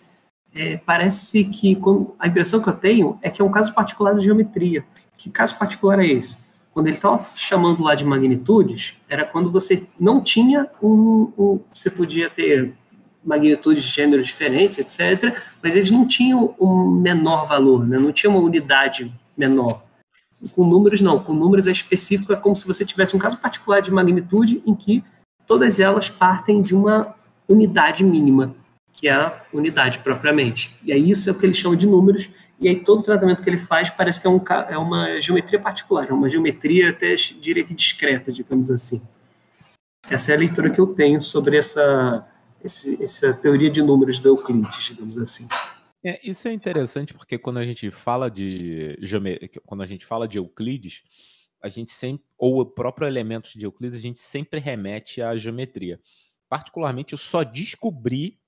[0.55, 1.79] é, parece que
[2.19, 4.85] a impressão que eu tenho é que é um caso particular de geometria.
[5.17, 6.39] Que caso particular é esse?
[6.73, 11.91] Quando ele estava chamando lá de magnitudes, era quando você não tinha um, um você
[11.91, 12.75] podia ter
[13.27, 17.99] magnitudes de gêneros diferentes, etc., mas eles não tinham um menor valor, né?
[17.99, 19.85] não tinha uma unidade menor.
[20.53, 21.19] Com números, não.
[21.19, 24.75] Com números é específico, é como se você tivesse um caso particular de magnitude em
[24.75, 25.03] que
[25.47, 27.15] todas elas partem de uma
[27.49, 28.55] unidade mínima,
[28.93, 30.77] que é a unidade propriamente.
[30.85, 32.29] E aí isso é o que ele chama de números,
[32.61, 35.59] e aí todo o tratamento que ele faz parece que é, um, é uma geometria
[35.59, 39.03] particular, é uma geometria até, diria que discreta, digamos assim.
[40.09, 42.25] Essa é a leitura que eu tenho sobre essa
[42.67, 45.49] esse, essa teoria de números do Euclides, digamos assim.
[46.05, 48.97] É, isso é interessante porque quando a gente fala de
[49.65, 51.03] quando a gente fala de Euclides,
[51.61, 56.01] a gente sempre ou o próprio elemento de Euclides, a gente sempre remete à geometria.
[56.49, 58.39] Particularmente, eu só descobri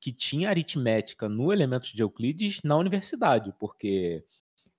[0.00, 4.24] que tinha aritmética no elemento de Euclides na universidade, porque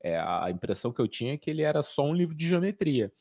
[0.01, 3.11] é, a impressão que eu tinha é que ele era só um livro de geometria.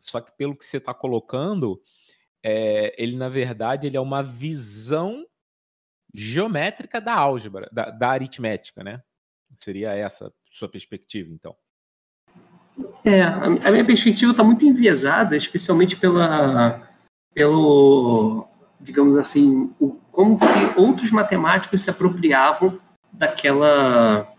[0.00, 1.80] Só que pelo que você está colocando,
[2.42, 5.24] é, ele na verdade ele é uma visão
[6.14, 9.02] geométrica da álgebra, da, da aritmética, né?
[9.54, 11.54] Seria essa sua perspectiva, então?
[13.04, 16.88] É, a minha perspectiva está muito enviesada, especialmente pela,
[17.34, 18.46] pelo,
[18.80, 22.78] digamos assim, o, como que outros matemáticos se apropriavam
[23.12, 24.32] daquela,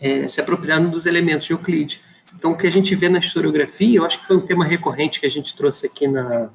[0.00, 2.00] é, se apropriaram dos elementos de Euclides.
[2.34, 5.20] Então, o que a gente vê na historiografia, eu acho que foi um tema recorrente
[5.20, 6.50] que a gente trouxe aqui na,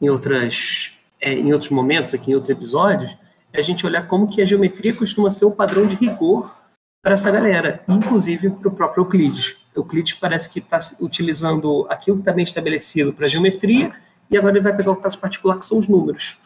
[0.00, 3.16] em, outras, é, em outros momentos, aqui em outros episódios,
[3.52, 6.54] é a gente olhar como que a geometria costuma ser o padrão de rigor
[7.02, 9.56] para essa galera, inclusive para o próprio Euclides.
[9.74, 13.92] Euclides parece que está utilizando aquilo que está bem estabelecido para a geometria,
[14.30, 16.36] e agora ele vai pegar o caso particular, que são os números.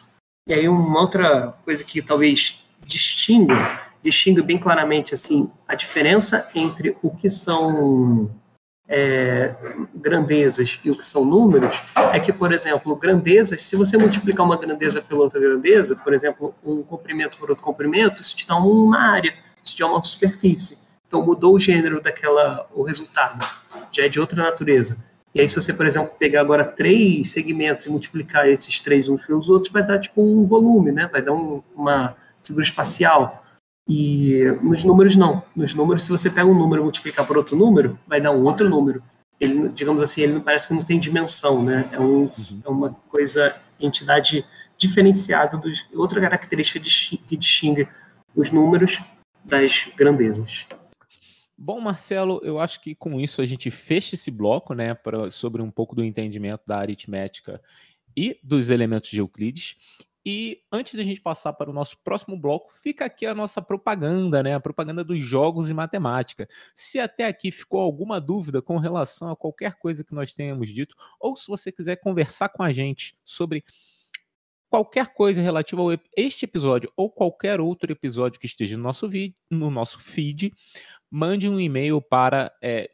[0.47, 3.55] E aí uma outra coisa que talvez distinga,
[4.03, 8.29] distinga bem claramente assim a diferença entre o que são
[8.93, 9.55] é,
[9.95, 11.81] grandezas e o que são números,
[12.11, 16.53] é que, por exemplo, grandezas, se você multiplicar uma grandeza pela outra grandeza, por exemplo,
[16.61, 19.33] um comprimento por outro comprimento, isso te dá uma área,
[19.63, 20.77] isso te dá uma superfície.
[21.07, 23.45] Então mudou o gênero daquela, o resultado,
[23.89, 24.97] já é de outra natureza.
[25.33, 29.25] E aí, se você, por exemplo, pegar agora três segmentos e multiplicar esses três uns
[29.25, 31.09] pelos outros, vai dar tipo um volume, né?
[31.09, 33.40] Vai dar um, uma figura espacial.
[33.87, 35.43] E nos números, não.
[35.55, 38.43] Nos números, se você pega um número e multiplicar por outro número, vai dar um
[38.43, 39.03] outro número.
[39.39, 41.89] Ele, digamos assim, ele parece que não tem dimensão, né?
[41.91, 42.61] É, um, uhum.
[42.63, 44.45] é uma coisa, entidade
[44.77, 46.79] diferenciada, dos, outra característica
[47.27, 47.87] que distingue
[48.35, 49.01] os números
[49.43, 50.67] das grandezas.
[51.57, 55.61] Bom, Marcelo, eu acho que com isso a gente fecha esse bloco, né, pra, sobre
[55.61, 57.61] um pouco do entendimento da aritmética
[58.17, 59.77] e dos elementos de Euclides.
[60.25, 64.43] E antes da gente passar para o nosso próximo bloco, fica aqui a nossa propaganda,
[64.43, 64.53] né?
[64.53, 66.47] A propaganda dos jogos e matemática.
[66.75, 70.95] Se até aqui ficou alguma dúvida com relação a qualquer coisa que nós tenhamos dito,
[71.19, 73.63] ou se você quiser conversar com a gente sobre
[74.71, 79.35] qualquer coisa relativa a este episódio ou qualquer outro episódio que esteja no nosso, vídeo,
[79.49, 80.53] no nosso feed,
[81.11, 82.89] mande um e-mail para é.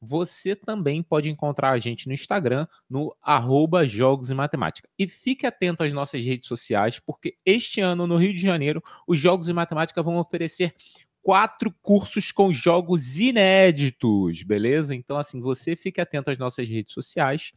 [0.00, 4.88] Você também pode encontrar a gente no Instagram, no arroba Jogos e Matemática.
[4.98, 9.18] E fique atento às nossas redes sociais, porque este ano, no Rio de Janeiro, os
[9.18, 10.74] Jogos e Matemática vão oferecer
[11.22, 14.94] quatro cursos com jogos inéditos, beleza?
[14.94, 17.52] Então, assim, você fique atento às nossas redes sociais.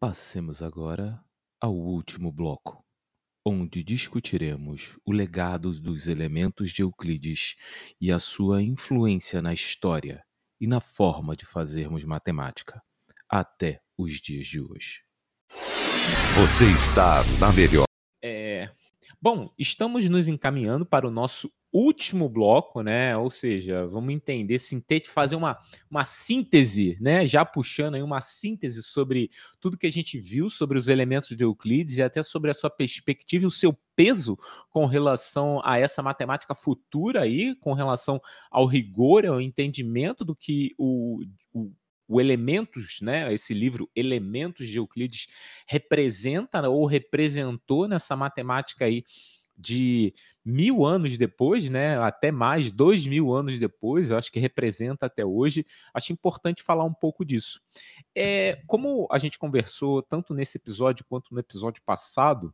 [0.00, 1.20] Passemos agora
[1.60, 2.84] ao último bloco
[3.44, 7.56] onde discutiremos o legado dos elementos de Euclides
[8.00, 10.24] e a sua influência na história
[10.60, 12.80] e na forma de fazermos matemática,
[13.28, 15.02] até os dias de hoje.
[16.34, 17.84] Você está na melhor.
[18.22, 18.70] É...
[19.22, 23.16] Bom, estamos nos encaminhando para o nosso último bloco, né?
[23.16, 25.56] Ou seja, vamos entender, sintetizar, fazer uma,
[25.88, 27.24] uma síntese, né?
[27.24, 31.44] Já puxando aí uma síntese sobre tudo que a gente viu sobre os elementos de
[31.44, 34.36] Euclides e até sobre a sua perspectiva e o seu peso
[34.68, 38.20] com relação a essa matemática futura aí, com relação
[38.50, 41.22] ao rigor, ao entendimento do que o,
[42.12, 45.28] o Elementos, né, esse livro Elementos de Euclides
[45.66, 49.02] representa ou representou nessa matemática aí
[49.56, 50.12] de
[50.44, 55.24] mil anos depois, né, até mais, dois mil anos depois, eu acho que representa até
[55.24, 57.60] hoje, acho importante falar um pouco disso.
[58.14, 62.52] É, como a gente conversou tanto nesse episódio quanto no episódio passado,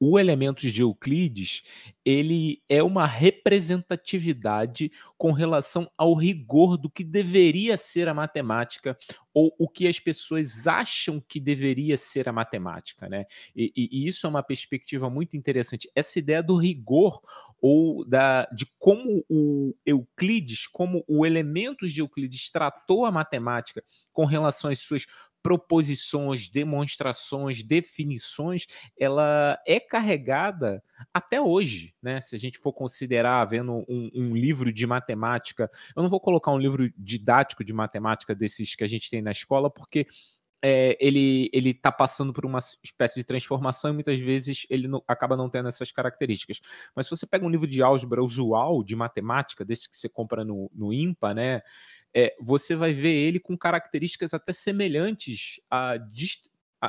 [0.00, 1.62] o Elementos de Euclides,
[2.04, 8.96] ele é uma representatividade com relação ao rigor do que deveria ser a matemática
[9.32, 13.24] ou o que as pessoas acham que deveria ser a matemática, né?
[13.54, 15.90] E, e, isso é uma perspectiva muito interessante.
[15.94, 17.20] Essa ideia do rigor
[17.60, 23.82] ou da, de como o Euclides, como o Elementos de Euclides tratou a matemática
[24.12, 25.06] com relação às suas
[25.44, 28.64] proposições, demonstrações, definições,
[28.98, 30.82] ela é carregada
[31.12, 32.18] até hoje, né?
[32.18, 36.50] Se a gente for considerar vendo um, um, livro de matemática, eu não vou colocar
[36.50, 40.06] um livro didático de matemática desses que a gente tem na escola, porque
[40.62, 45.04] é, ele ele está passando por uma espécie de transformação e muitas vezes ele não,
[45.06, 46.58] acaba não tendo essas características.
[46.96, 50.42] Mas se você pega um livro de álgebra usual de matemática, desse que você compra
[50.42, 51.60] no, no IMPA, né?
[52.14, 56.46] É, você vai ver ele com características até semelhantes à, dist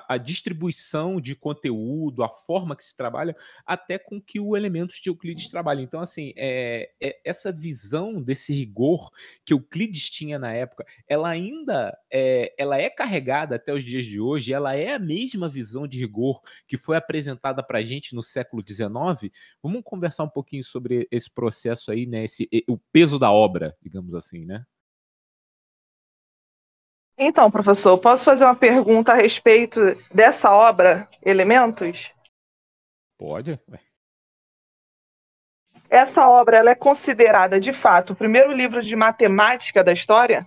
[0.09, 5.09] à, distribuição de conteúdo, a forma que se trabalha, até com que o Elementos de
[5.09, 5.81] Euclides trabalha.
[5.81, 9.09] Então, assim, é, é, essa visão desse rigor
[9.45, 14.19] que Euclides tinha na época, ela ainda é, ela é carregada até os dias de
[14.19, 18.21] hoje, ela é a mesma visão de rigor que foi apresentada para a gente no
[18.21, 19.31] século XIX.
[19.63, 22.25] Vamos conversar um pouquinho sobre esse processo aí, né?
[22.25, 24.65] Esse, o peso da obra, digamos assim, né?
[27.17, 29.79] Então, professor, posso fazer uma pergunta a respeito
[30.13, 32.11] dessa obra, Elementos?
[33.17, 33.57] Pode.
[35.89, 40.45] essa obra ela é considerada, de fato, o primeiro livro de matemática da história?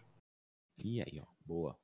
[0.77, 1.77] E aí, ó, boa.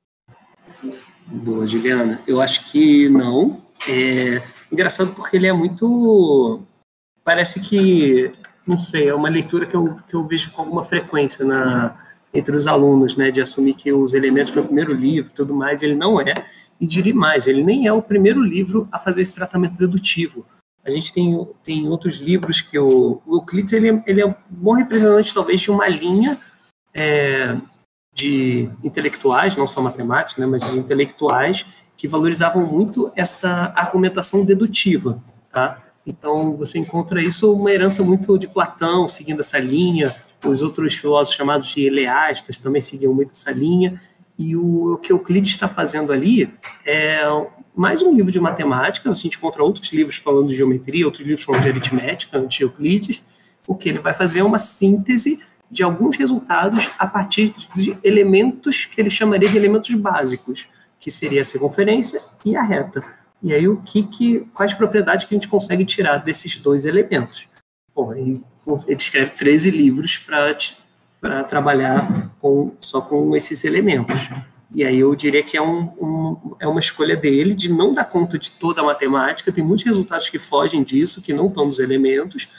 [1.25, 2.21] Boa, Juliana.
[2.27, 3.65] Eu acho que não.
[3.89, 6.61] É engraçado porque ele é muito.
[7.23, 8.31] Parece que,
[8.67, 12.04] não sei, é uma leitura que eu, que eu vejo com alguma frequência na,
[12.35, 15.95] entre os alunos, né, de assumir que os elementos no primeiro livro tudo mais, ele
[15.95, 16.45] não é.
[16.79, 20.45] E diria mais, ele nem é o primeiro livro a fazer esse tratamento dedutivo.
[20.83, 24.35] A gente tem, tem outros livros que o, o Euclides ele, é, ele é um
[24.49, 26.37] bom representante, talvez, de uma linha
[26.93, 27.57] é,
[28.13, 31.65] de intelectuais, não só matemáticos, né, mas de intelectuais,
[31.97, 35.23] que valorizavam muito essa argumentação dedutiva.
[35.51, 35.81] Tá?
[36.05, 40.15] Então, você encontra isso uma herança muito de Platão, seguindo essa linha.
[40.45, 44.01] Os outros filósofos chamados de eleastas também seguiam muito essa linha.
[44.37, 46.53] E o, o que Euclides está fazendo ali
[46.85, 47.23] é
[47.75, 51.25] mais um livro de matemática, assim, a gente encontra outros livros falando de geometria, outros
[51.25, 53.21] livros falando de aritmética, antes de Euclides.
[53.67, 58.85] O que ele vai fazer é uma síntese de alguns resultados a partir de elementos
[58.85, 60.67] que ele chamaria de elementos básicos,
[60.99, 63.03] que seria a circunferência e a reta.
[63.43, 67.49] E aí o que, que quais propriedades que a gente consegue tirar desses dois elementos?
[67.93, 68.13] Bom,
[68.87, 74.29] ele, escreve 13 livros para trabalhar com, só com esses elementos.
[74.73, 78.05] E aí eu diria que é, um, um, é uma escolha dele de não dar
[78.05, 81.79] conta de toda a matemática, tem muitos resultados que fogem disso, que não estão nos
[81.79, 82.49] elementos,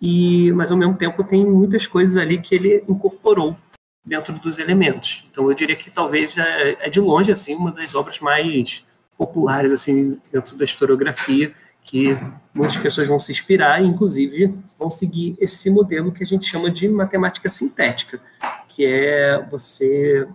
[0.00, 3.56] e mas ao mesmo tempo tem muitas coisas ali que ele incorporou
[4.04, 5.26] dentro dos elementos.
[5.30, 8.82] Então eu diria que talvez é, é de longe assim uma das obras mais
[9.16, 11.54] populares assim dentro da historiografia
[11.90, 12.16] que
[12.54, 16.70] muitas pessoas vão se inspirar e inclusive vão seguir esse modelo que a gente chama
[16.70, 18.20] de matemática sintética,
[18.68, 20.28] que é você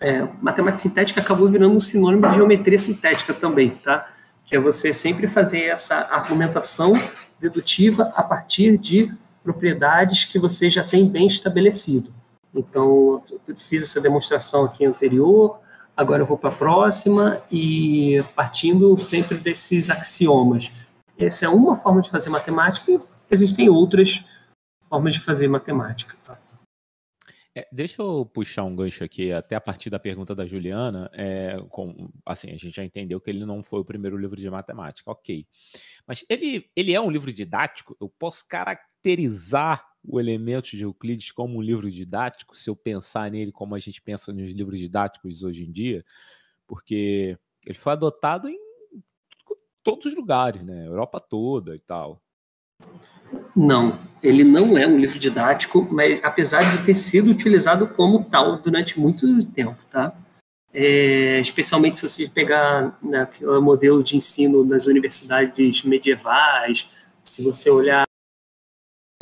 [0.00, 4.12] é, matemática sintética acabou virando um sinônimo de geometria sintética também, tá?
[4.44, 6.92] Que é você sempre fazer essa argumentação
[7.38, 9.14] dedutiva a partir de
[9.44, 12.12] propriedades que você já tem bem estabelecido.
[12.52, 15.60] Então, eu fiz essa demonstração aqui anterior,
[16.00, 20.72] agora eu vou para a próxima e partindo sempre desses axiomas.
[21.18, 22.98] Essa é uma forma de fazer matemática e
[23.30, 24.24] existem outras
[24.88, 26.16] formas de fazer matemática.
[26.24, 26.38] Tá?
[27.54, 31.10] É, deixa eu puxar um gancho aqui, até a partir da pergunta da Juliana.
[31.12, 34.48] É, com, assim, a gente já entendeu que ele não foi o primeiro livro de
[34.48, 35.46] matemática, ok.
[36.06, 37.94] Mas ele, ele é um livro didático?
[38.00, 43.52] Eu posso caracterizar o elemento de Euclides como um livro didático, se eu pensar nele
[43.52, 46.04] como a gente pensa nos livros didáticos hoje em dia?
[46.66, 48.58] Porque ele foi adotado em
[49.82, 50.86] todos os lugares, né?
[50.86, 52.22] Europa toda e tal.
[53.54, 58.56] Não, ele não é um livro didático, mas apesar de ter sido utilizado como tal
[58.58, 60.14] durante muito tempo, tá?
[60.72, 66.88] É, especialmente se você pegar né, o modelo de ensino nas universidades medievais,
[67.24, 68.06] se você olhar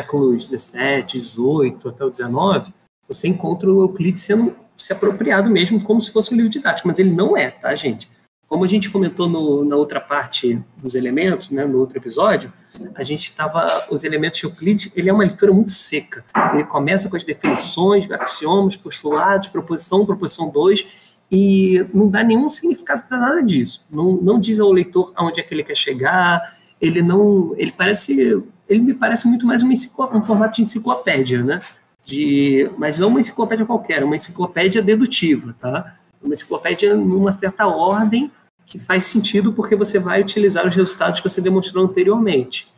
[0.00, 2.72] séculos 17, 18 até o 19,
[3.08, 6.98] você encontra o Euclides sendo se apropriado mesmo como se fosse um livro didático, mas
[7.00, 8.08] ele não é, tá, gente?
[8.46, 12.50] Como a gente comentou no, na outra parte dos elementos, né, no outro episódio,
[12.94, 13.66] a gente estava.
[13.90, 16.24] Os elementos de Euclides, ele é uma leitura muito seca.
[16.54, 20.86] Ele começa com as definições, axiomas, postulados, proposição, proposição 2,
[21.30, 23.84] e não dá nenhum significado para nada disso.
[23.90, 27.54] Não, não diz ao leitor aonde é que ele quer chegar, ele não.
[27.56, 28.42] Ele parece.
[28.68, 31.62] Ele me parece muito mais um formato de enciclopédia, né?
[32.04, 35.96] De, mas não uma enciclopédia qualquer, uma enciclopédia dedutiva, tá?
[36.22, 38.30] Uma enciclopédia numa certa ordem
[38.66, 42.68] que faz sentido porque você vai utilizar os resultados que você demonstrou anteriormente.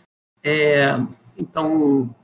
[0.42, 0.98] É,
[1.36, 2.14] então,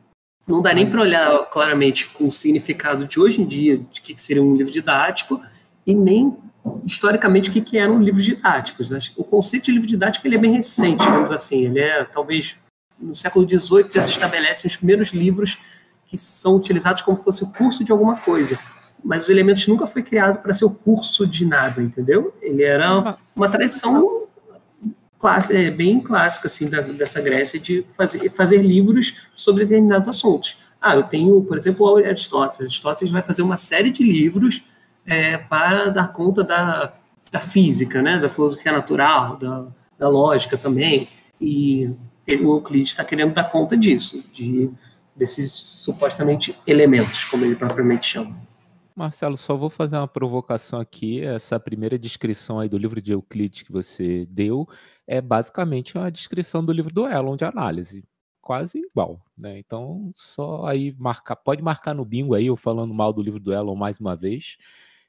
[0.46, 4.20] não dá nem para olhar claramente com o significado de hoje em dia de que
[4.20, 5.40] seria um livro didático
[5.84, 6.36] e nem
[6.84, 8.90] historicamente o que, que eram livros didáticos.
[8.90, 8.98] Né?
[9.16, 11.64] O conceito de livro didático ele é bem recente, digamos assim.
[11.64, 12.54] Ele é, talvez,
[12.98, 15.58] no século XVIII já se estabelecem os primeiros livros
[16.06, 18.58] que são utilizados como se fosse o curso de alguma coisa
[19.06, 22.34] mas os elementos nunca foi criado para ser o curso de nada, entendeu?
[22.42, 24.26] Ele era uma tradição
[25.18, 30.58] clássica, é, bem clássica assim da, dessa Grécia de fazer, fazer livros sobre determinados assuntos.
[30.80, 32.60] Ah, eu tenho, por exemplo, o Aristóteles.
[32.60, 34.62] Aristóteles vai fazer uma série de livros
[35.06, 36.92] é, para dar conta da,
[37.30, 39.66] da física, né, da filosofia natural, da,
[39.96, 41.08] da lógica também.
[41.40, 41.90] E
[42.34, 44.68] o Euclides está querendo dar conta disso, de
[45.16, 48.36] desses supostamente elementos, como ele propriamente chama.
[48.94, 51.22] Marcelo, só vou fazer uma provocação aqui.
[51.22, 54.66] Essa primeira descrição aí do livro de Euclides que você deu
[55.06, 58.04] é basicamente uma descrição do livro do Elon de análise.
[58.40, 59.58] Quase igual, né?
[59.58, 63.52] Então, só aí marcar, pode marcar no bingo aí, eu falando mal do livro do
[63.52, 64.56] Elon mais uma vez.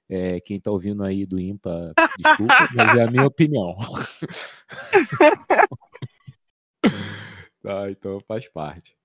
[0.10, 3.76] É, quem está ouvindo aí do IMPA, desculpa, mas é a minha opinião.
[7.64, 8.96] tá, então faz parte.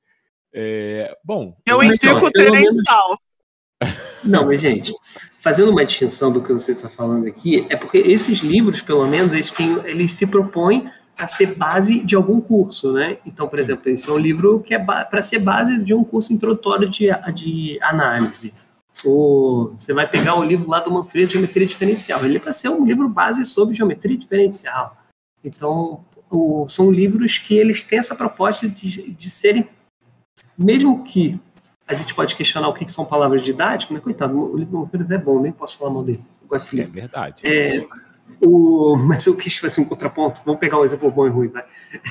[0.55, 3.19] É, bom, Eu indico o pelo menos- Terençal.
[4.23, 4.95] Não, mas gente,
[5.41, 9.33] fazendo uma distinção do que você está falando aqui, é porque esses livros, pelo menos,
[9.33, 13.19] eles, têm, eles se propõem a ser base de algum curso, né?
[13.27, 16.33] Então, por exemplo, esse é um livro que é para ser base de um curso
[16.33, 18.55] introdutório de, de análise.
[19.05, 22.25] Ou você vai pegar o livro lá do Manfredo de Geometria Diferencial.
[22.25, 24.97] Ele é para ser um livro base sobre geometria diferencial.
[25.43, 29.69] Então, o- são livros que eles têm essa proposta de, de serem,
[30.57, 31.39] mesmo que
[31.87, 35.13] a gente pode questionar o que, que são palavras didáticas, mas coitado, o livro Manfredo
[35.13, 36.25] é bom, nem posso falar mal dele.
[36.41, 36.93] Eu gosto desse é livro.
[37.01, 37.47] verdade.
[37.47, 37.85] É,
[38.41, 40.41] o, mas eu quis fazer um contraponto.
[40.47, 41.65] Vamos pegar um exemplo bom e ruim, vai.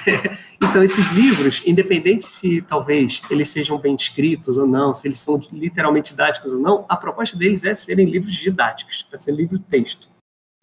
[0.62, 5.42] então, esses livros, independente se talvez eles sejam bem escritos ou não, se eles são
[5.52, 10.11] literalmente didáticos ou não, a proposta deles é serem livros didáticos, para ser livro-texto.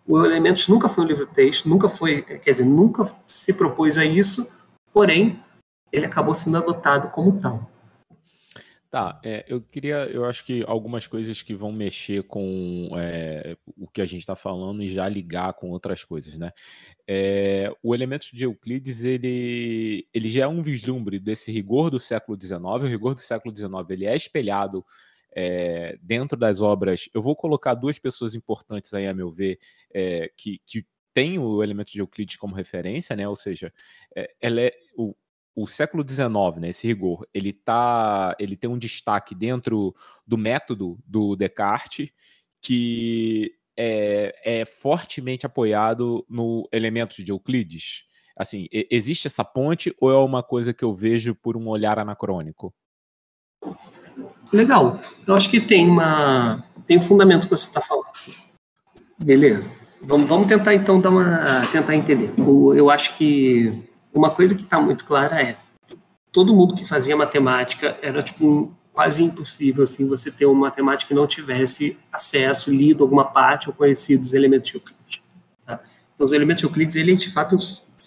[0.08, 4.50] O Elementos nunca foi um livro-texto, nunca foi, quer dizer, nunca se propôs a isso,
[4.90, 5.38] porém,
[5.92, 7.70] ele acabou sendo adotado como tal.
[8.90, 13.86] Tá, é, eu queria, eu acho que algumas coisas que vão mexer com é, o
[13.86, 16.52] que a gente está falando e já ligar com outras coisas, né?
[17.06, 22.38] É, o Elementos de Euclides, ele, ele já é um vislumbre desse rigor do século
[22.40, 24.82] XIX, o rigor do século XIX, ele é espelhado
[25.34, 29.58] é, dentro das obras, eu vou colocar duas pessoas importantes aí, a meu ver,
[29.92, 33.28] é, que, que tem o Elementos de Euclides como referência, né?
[33.28, 33.72] Ou seja,
[34.14, 35.14] é, ela é, o,
[35.54, 39.92] o século XIX, né, esse rigor, ele tá, ele tem um destaque dentro
[40.24, 42.10] do método do Descartes
[42.60, 48.04] que é, é fortemente apoiado no Elementos de Euclides.
[48.36, 52.72] Assim, existe essa ponte ou é uma coisa que eu vejo por um olhar anacrônico?
[54.52, 54.98] Legal.
[55.26, 58.06] Eu acho que tem uma tem um fundamento que você está falando.
[58.10, 58.32] assim.
[59.18, 59.70] Beleza.
[60.00, 62.32] Vamos, vamos tentar então dar uma tentar entender.
[62.40, 63.72] O- eu acho que
[64.12, 65.56] uma coisa que está muito clara é
[66.32, 71.08] todo mundo que fazia matemática era tipo um- quase impossível assim você ter uma matemática
[71.08, 75.20] que não tivesse acesso, lido alguma parte ou conhecido os elementos de Euclides.
[75.66, 75.80] tá?
[76.14, 77.56] Então os elementos de Euclides ele de fato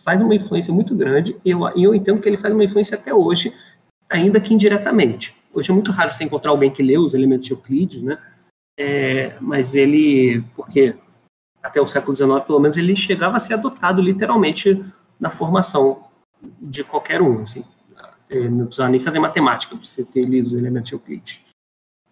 [0.03, 3.13] faz uma influência muito grande e eu, eu entendo que ele faz uma influência até
[3.13, 3.53] hoje,
[4.09, 5.35] ainda que indiretamente.
[5.53, 8.17] Hoje é muito raro você encontrar alguém que lê os elementos de Euclides, né?
[8.77, 10.95] É, mas ele, porque
[11.61, 14.83] até o século XIX, pelo menos, ele chegava a ser adotado literalmente
[15.19, 16.05] na formação
[16.59, 17.63] de qualquer um, assim.
[18.29, 21.39] É, Não precisava nem fazer matemática para você ter lido os elementos de Euclides.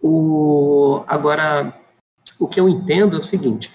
[0.01, 1.73] O, agora,
[2.37, 3.71] o que eu entendo é o seguinte,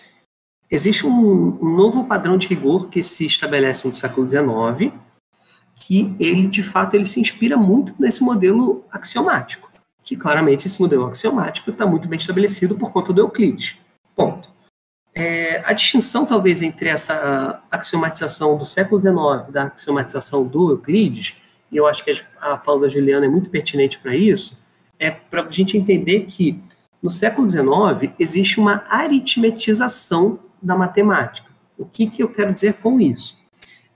[0.71, 4.93] existe um, um novo padrão de rigor que se estabelece no século XIX,
[5.87, 9.71] que ele, de fato, ele se inspira muito nesse modelo axiomático,
[10.03, 13.77] que claramente esse modelo axiomático está muito bem estabelecido por conta do Euclides.
[14.17, 14.49] Ponto.
[15.15, 21.35] É, a distinção, talvez, entre essa axiomatização do século XIX da axiomatização do Euclides,
[21.71, 22.11] e eu acho que
[22.41, 24.59] a fala da Juliana é muito pertinente para isso,
[24.99, 26.59] é para a gente entender que
[27.03, 31.51] no século XIX existe uma aritmetização da matemática.
[31.77, 33.44] O que, que eu quero dizer com isso?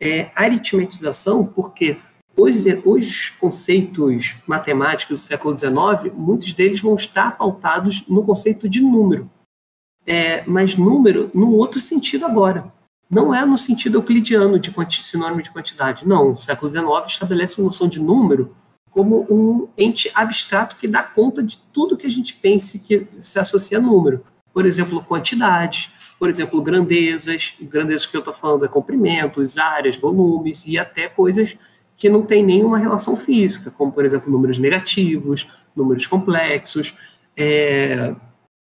[0.01, 1.99] É, aritmetização porque
[2.37, 8.81] os, os conceitos matemáticos do século XIX, muitos deles vão estar pautados no conceito de
[8.81, 9.29] número.
[10.07, 12.73] É, mas número num outro sentido agora.
[13.11, 14.73] Não é no sentido euclidiano de
[15.03, 16.07] sinônimo de quantidade.
[16.07, 18.55] Não, o século XIX estabelece a noção de número
[18.91, 23.39] como um ente abstrato que dá conta de tudo que a gente pense que se
[23.39, 24.25] associa a número.
[24.53, 30.67] Por exemplo, quantidade, por exemplo, grandezas, grandezas que eu estou falando é comprimentos, áreas, volumes
[30.67, 31.57] e até coisas
[31.97, 36.95] que não têm nenhuma relação física, como, por exemplo, números negativos, números complexos.
[37.37, 38.15] É,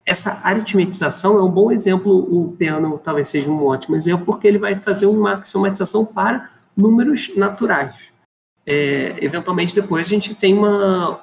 [0.07, 4.59] essa aritmetização é um bom exemplo, o piano talvez seja um ótimo exemplo, porque ele
[4.59, 7.97] vai fazer uma axiomatização para números naturais.
[8.67, 11.21] É, eventualmente, depois a gente tem uma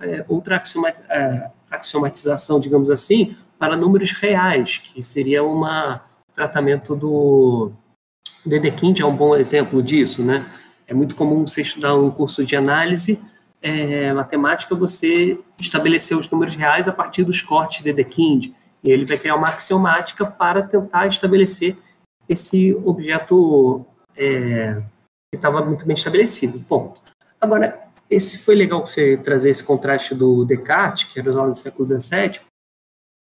[0.00, 5.62] é, outra axiomati é, axiomatização, digamos assim, para números reais, que seria um
[6.34, 7.70] tratamento do
[8.44, 10.44] Dedekind é um bom exemplo disso, né?
[10.84, 13.20] É muito comum você estudar um curso de análise
[13.62, 18.48] é, matemática, você estabelecer os números reais a partir dos cortes de Dedekind,
[18.82, 21.78] e ele vai criar uma axiomática para tentar estabelecer
[22.28, 23.86] esse objeto
[24.16, 24.82] é,
[25.30, 26.58] que estava muito bem estabelecido.
[26.66, 27.00] Ponto.
[27.40, 31.86] Agora, esse foi legal você trazer esse contraste do Descartes, que era lá no século
[31.86, 32.40] XVII.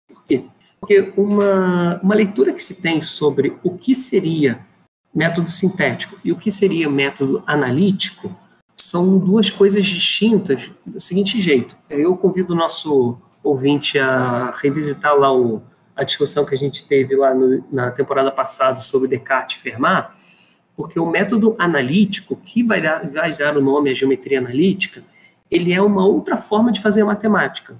[0.08, 0.44] Por quê?
[0.80, 4.66] Porque uma, uma leitura que se tem sobre o que seria
[5.14, 8.34] método sintético e o que seria método analítico
[8.76, 11.76] são duas coisas distintas do seguinte jeito.
[11.90, 15.62] Eu convido o nosso ouvinte a revisitar lá o,
[15.96, 20.10] a discussão que a gente teve lá no, na temporada passada sobre Descartes e Fermat,
[20.76, 25.02] porque o método analítico, que vai dar, vai dar o nome à geometria analítica,
[25.50, 27.76] ele é uma outra forma de fazer matemática.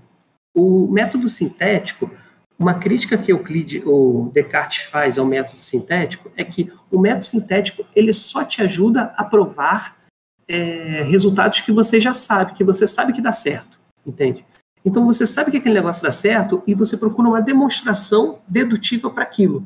[0.61, 2.11] O método sintético,
[2.59, 7.86] uma crítica que Euclides ou Descartes faz ao método sintético é que o método sintético
[7.94, 9.96] ele só te ajuda a provar
[10.48, 14.44] é, resultados que você já sabe, que você sabe que dá certo, entende?
[14.84, 19.22] Então você sabe que aquele negócio dá certo e você procura uma demonstração dedutiva para
[19.22, 19.64] aquilo.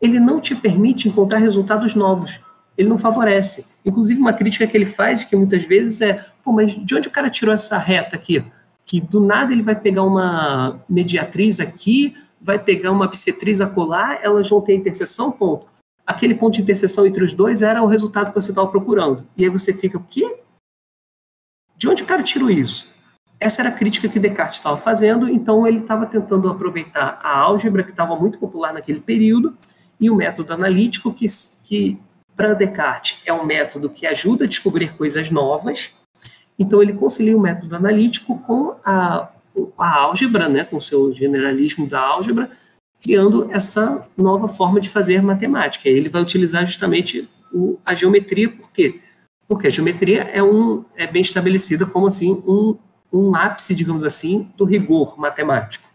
[0.00, 2.40] Ele não te permite encontrar resultados novos.
[2.78, 3.66] Ele não favorece.
[3.84, 7.10] Inclusive, uma crítica que ele faz, que muitas vezes é: pô, mas de onde o
[7.10, 8.44] cara tirou essa reta aqui?
[8.84, 14.48] Que do nada ele vai pegar uma mediatriz aqui, vai pegar uma bissetriz acolá, elas
[14.48, 15.66] vão ter interseção, ponto.
[16.06, 19.26] Aquele ponto de interseção entre os dois era o resultado que você estava procurando.
[19.36, 20.40] E aí você fica, o quê?
[21.76, 22.92] De onde o cara tirou isso?
[23.40, 27.82] Essa era a crítica que Descartes estava fazendo, então ele estava tentando aproveitar a álgebra,
[27.82, 29.56] que estava muito popular naquele período,
[29.98, 31.26] e o método analítico, que,
[31.62, 31.98] que
[32.36, 35.92] para Descartes é um método que ajuda a descobrir coisas novas.
[36.58, 39.28] Então ele concilia o método analítico com a,
[39.78, 42.50] a álgebra, né, com o seu generalismo da álgebra,
[43.02, 45.88] criando essa nova forma de fazer matemática.
[45.88, 49.00] Ele vai utilizar justamente o, a geometria, por quê?
[49.46, 52.76] Porque a geometria é, um, é bem estabelecida como assim um,
[53.12, 55.86] um ápice, digamos assim, do rigor matemático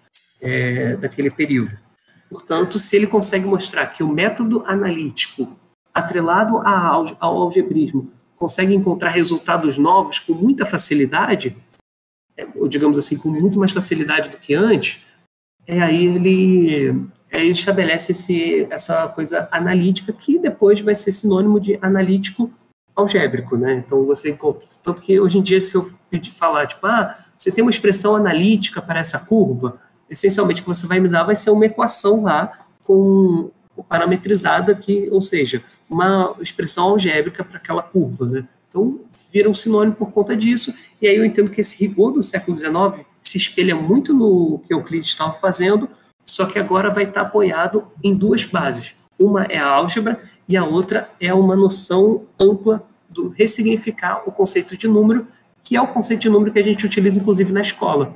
[0.42, 1.74] é, daquele período.
[2.30, 5.58] Portanto, se ele consegue mostrar que o método analítico
[5.94, 11.56] atrelado ao algebrismo consegue encontrar resultados novos com muita facilidade,
[12.38, 15.02] é, ou digamos assim, com muito mais facilidade do que antes,
[15.68, 16.90] é aí ele,
[17.32, 22.52] aí ele estabelece esse, essa coisa analítica que depois vai ser sinônimo de analítico
[22.96, 23.76] algébrico, né?
[23.86, 27.52] Então você encontra, tanto que hoje em dia se eu pedir falar, tipo, ah, você
[27.52, 29.78] tem uma expressão analítica para essa curva,
[30.10, 33.52] essencialmente o que você vai me dar vai ser uma equação lá com
[33.84, 38.48] parametrizada que, ou seja, uma expressão algébrica para aquela curva, né?
[38.68, 39.00] Então,
[39.34, 42.56] vira um sinônimo por conta disso, e aí eu entendo que esse rigor do século
[42.56, 45.90] XIX se espelha muito no que Euclides estava fazendo,
[46.26, 48.96] só que agora vai estar apoiado em duas bases.
[49.18, 54.78] Uma é a álgebra e a outra é uma noção ampla do ressignificar o conceito
[54.78, 55.28] de número,
[55.64, 58.16] que é o conceito de número que a gente utiliza inclusive na escola.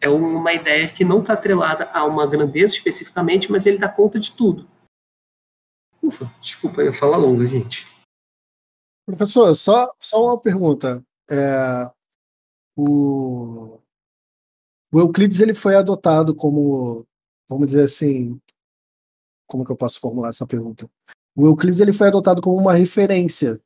[0.00, 4.18] É uma ideia que não está atrelada a uma grandeza especificamente, mas ele dá conta
[4.18, 4.66] de tudo.
[6.10, 7.86] Ufa, desculpa eu falar longa, gente.
[9.06, 11.04] Professor, só, só uma pergunta.
[11.30, 11.88] É,
[12.76, 13.78] o,
[14.92, 17.06] o Euclides ele foi adotado como,
[17.48, 18.40] vamos dizer assim,
[19.46, 20.90] como que eu posso formular essa pergunta?
[21.36, 23.60] O Euclides ele foi adotado como uma referência,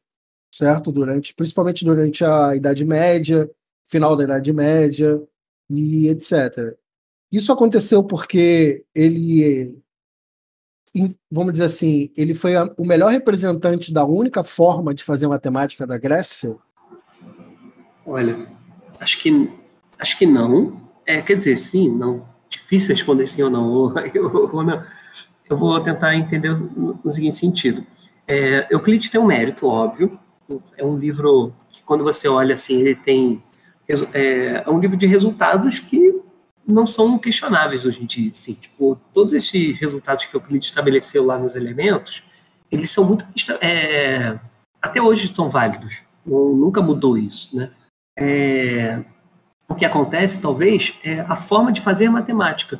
[0.54, 0.92] certo?
[0.92, 3.50] Durante, principalmente durante a Idade Média,
[3.86, 5.26] final da Idade Média
[5.70, 6.76] e etc.
[7.32, 9.82] Isso aconteceu porque ele
[11.30, 15.86] vamos dizer assim, ele foi a, o melhor representante da única forma de fazer matemática
[15.86, 16.56] da Grécia?
[18.06, 18.46] Olha,
[19.00, 19.50] acho que
[19.98, 20.80] acho que não.
[21.06, 22.26] É, quer dizer, sim, não.
[22.48, 23.92] Difícil responder sim ou não.
[24.64, 24.84] Não.
[25.48, 27.86] Eu vou tentar entender no, no seguinte sentido.
[28.26, 30.18] É, Euclides tem um mérito, óbvio.
[30.76, 33.42] É um livro que, quando você olha assim, ele tem.
[34.12, 36.23] É, é um livro de resultados que
[36.66, 38.30] não são questionáveis hoje em dia.
[38.32, 42.22] Assim, tipo, todos esses resultados que o Euclides estabeleceu lá nos elementos,
[42.70, 43.24] eles são muito.
[43.60, 44.38] É,
[44.80, 46.02] até hoje estão válidos.
[46.26, 47.56] nunca mudou isso.
[47.56, 47.70] Né?
[48.18, 49.04] É,
[49.68, 52.78] o que acontece, talvez, é a forma de fazer matemática.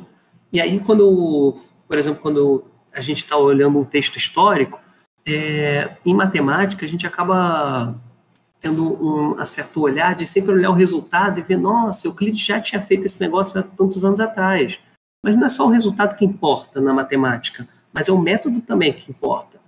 [0.51, 1.55] E aí, quando,
[1.87, 2.63] por exemplo, quando
[2.93, 4.79] a gente está olhando um texto histórico,
[5.27, 7.95] é, em matemática, a gente acaba
[8.65, 12.81] tendo um certo olhar de sempre olhar o resultado e ver, nossa, Euclides já tinha
[12.81, 14.79] feito esse negócio há tantos anos atrás.
[15.23, 18.91] Mas não é só o resultado que importa na matemática, mas é o método também
[18.91, 19.61] que importa.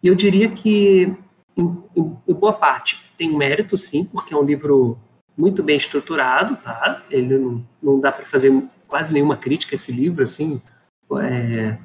[0.00, 1.12] E eu diria que,
[1.56, 1.64] em,
[1.96, 4.96] em, em boa parte, tem mérito, sim, porque é um livro
[5.36, 7.02] muito bem estruturado, tá?
[7.10, 8.52] Ele não, não dá para fazer
[8.86, 10.62] quase nenhuma crítica a esse livro, assim,
[11.20, 11.76] é,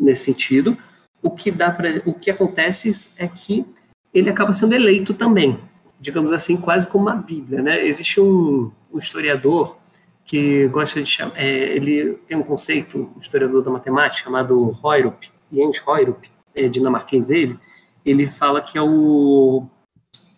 [0.00, 0.76] nesse sentido.
[1.22, 3.64] O que dá para, o que acontece é que
[4.12, 5.56] ele acaba sendo eleito também
[6.02, 7.86] digamos assim, quase como uma Bíblia, né?
[7.86, 9.78] Existe um, um historiador
[10.24, 15.30] que gosta de chamar, é, ele tem um conceito, um historiador da matemática chamado Heurup,
[15.52, 17.56] Jens Heurup, é, dinamarquês ele,
[18.04, 19.64] ele fala que é o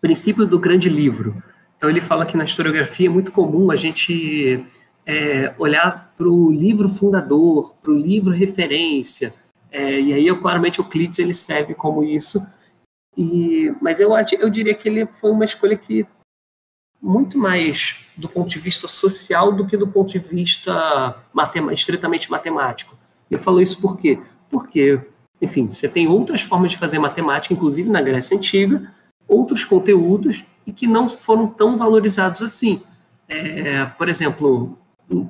[0.02, 1.42] princípio do grande livro.
[1.76, 4.66] Então ele fala que na historiografia é muito comum a gente
[5.06, 9.32] é, olhar para o livro fundador, para o livro referência,
[9.72, 12.40] é, e aí eu, claramente o Euclides ele serve como isso,
[13.16, 16.06] e, mas eu, eu diria que ele foi uma escolha que
[17.00, 22.30] muito mais do ponto de vista social do que do ponto de vista matem estritamente
[22.30, 22.96] matemático.
[23.30, 24.18] Eu falo isso por quê?
[24.48, 25.00] Porque,
[25.40, 28.90] enfim, você tem outras formas de fazer matemática, inclusive na Grécia Antiga,
[29.28, 32.82] outros conteúdos, e que não foram tão valorizados assim.
[33.28, 34.78] é, por exemplo,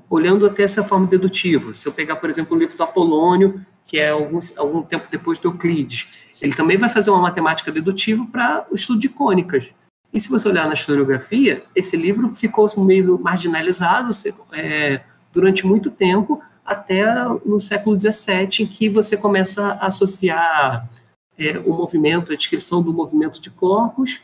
[0.09, 3.99] olhando até essa forma dedutiva, se eu pegar, por exemplo, o livro do Apolônio, que
[3.99, 6.09] é algum, algum tempo depois do Euclides,
[6.41, 9.73] ele também vai fazer uma matemática dedutiva para o estudo de cônicas.
[10.13, 14.11] E se você olhar na historiografia, esse livro ficou meio marginalizado
[14.53, 15.01] é,
[15.33, 17.05] durante muito tempo, até
[17.45, 20.89] no século XVII, em que você começa a associar
[21.37, 24.23] é, o movimento, a descrição do movimento de corpos,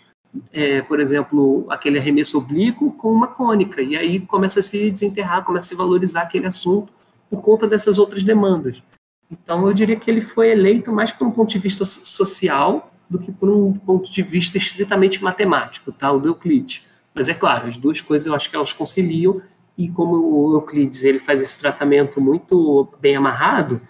[0.52, 5.44] é, por exemplo, aquele arremesso oblíquo com uma cônica, e aí começa a se desenterrar,
[5.44, 6.92] começa a se valorizar aquele assunto
[7.28, 8.82] por conta dessas outras demandas.
[9.30, 13.18] Então, eu diria que ele foi eleito mais por um ponto de vista social do
[13.18, 16.10] que por um ponto de vista estritamente matemático, tá?
[16.12, 16.82] o do Euclides.
[17.14, 19.40] Mas é claro, as duas coisas eu acho que elas conciliam,
[19.76, 23.80] e como o Euclides ele faz esse tratamento muito bem amarrado,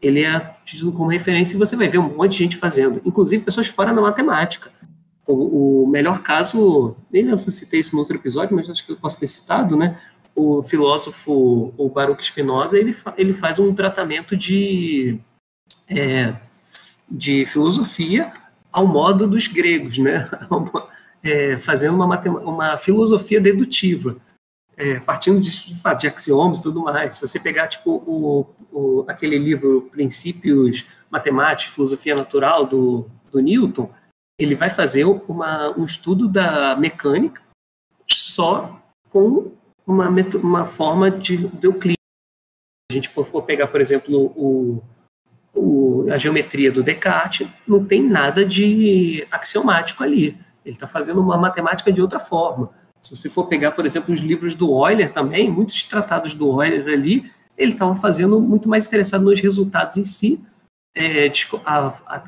[0.00, 3.44] ele é tido como referência e você vai ver um monte de gente fazendo, inclusive
[3.44, 4.70] pessoas fora da matemática.
[5.26, 8.84] O, o melhor caso, nem lembro se eu citei isso no outro episódio, mas acho
[8.84, 9.98] que eu posso ter citado, né?
[10.40, 15.18] O filósofo, o Baruch Spinoza, ele, ele faz um tratamento de,
[15.88, 16.34] é,
[17.10, 18.32] de filosofia
[18.72, 20.28] ao modo dos gregos, né?
[21.22, 24.16] É, fazendo uma, uma filosofia dedutiva
[24.80, 27.16] é, partindo de, de, de axiomas e tudo mais.
[27.16, 33.90] Se você pegar, tipo, o, o, aquele livro Princípios Matemáticos, Filosofia Natural, do, do Newton,
[34.40, 37.42] ele vai fazer uma, um estudo da mecânica
[38.08, 38.80] só
[39.10, 39.52] com
[39.90, 40.08] uma,
[40.42, 41.96] uma forma de, de Euclides.
[42.90, 44.82] A gente for pegar, por exemplo, o,
[45.54, 50.38] o, a geometria do Descartes, não tem nada de axiomático ali.
[50.64, 52.70] Ele está fazendo uma matemática de outra forma.
[53.00, 56.86] Se você for pegar, por exemplo, os livros do Euler também, muitos tratados do Euler
[56.88, 60.40] ali, ele estava fazendo muito mais interessado nos resultados em si,
[60.94, 61.30] é,
[61.64, 62.22] a, a,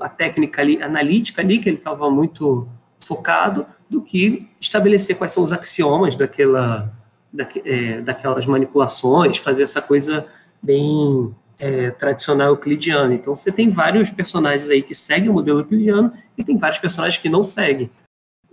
[0.00, 2.66] a, técnica ali, analítica ali, que ele estava muito
[3.04, 6.92] focado, do que estabelecer quais são os axiomas daquela,
[7.36, 10.26] da, é, daquelas manipulações, fazer essa coisa
[10.62, 13.14] bem é, tradicional euclidiana.
[13.14, 17.20] Então, você tem vários personagens aí que seguem o modelo euclidiano e tem vários personagens
[17.20, 17.90] que não seguem.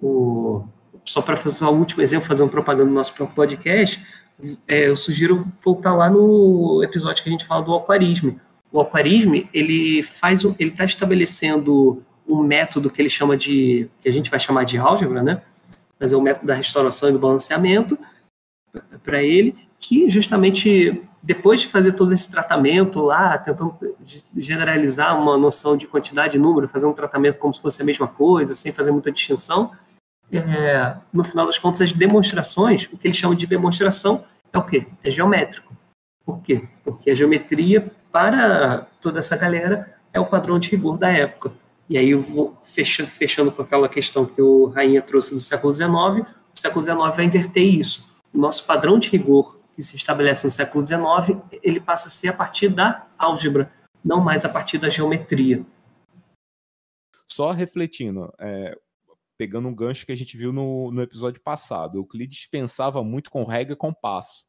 [0.01, 0.63] O,
[1.05, 4.03] só para fazer o último exemplo, fazer um propaganda no nosso próprio podcast,
[4.67, 8.39] é, eu sugiro voltar lá no episódio que a gente fala do aquarismo.
[8.71, 14.11] O aquarismo, ele faz, ele está estabelecendo um método que ele chama de, que a
[14.11, 15.41] gente vai chamar de álgebra, né?
[15.99, 17.97] Mas é o método da restauração e do balanceamento
[19.03, 23.77] para ele, que justamente depois de fazer todo esse tratamento lá, tentando
[24.35, 28.07] generalizar uma noção de quantidade e número, fazer um tratamento como se fosse a mesma
[28.07, 29.71] coisa, sem fazer muita distinção,
[30.31, 34.63] é, no final das contas, as demonstrações, o que eles chamam de demonstração, é o
[34.63, 34.87] quê?
[35.03, 35.75] É geométrico.
[36.25, 36.63] Por quê?
[36.83, 41.51] Porque a geometria, para toda essa galera, é o padrão de rigor da época.
[41.89, 45.71] E aí eu vou fechando, fechando com aquela questão que o Rainha trouxe do século
[45.73, 48.12] XIX, o século XIX vai inverter isso.
[48.33, 52.29] O nosso padrão de rigor que se estabelece no século XIX, ele passa a ser
[52.29, 53.71] a partir da álgebra,
[54.03, 55.65] não mais a partir da geometria.
[57.27, 58.77] Só refletindo, é,
[59.37, 61.97] pegando um gancho que a gente viu no, no episódio passado.
[61.97, 64.45] Euclides pensava muito com regra e compasso.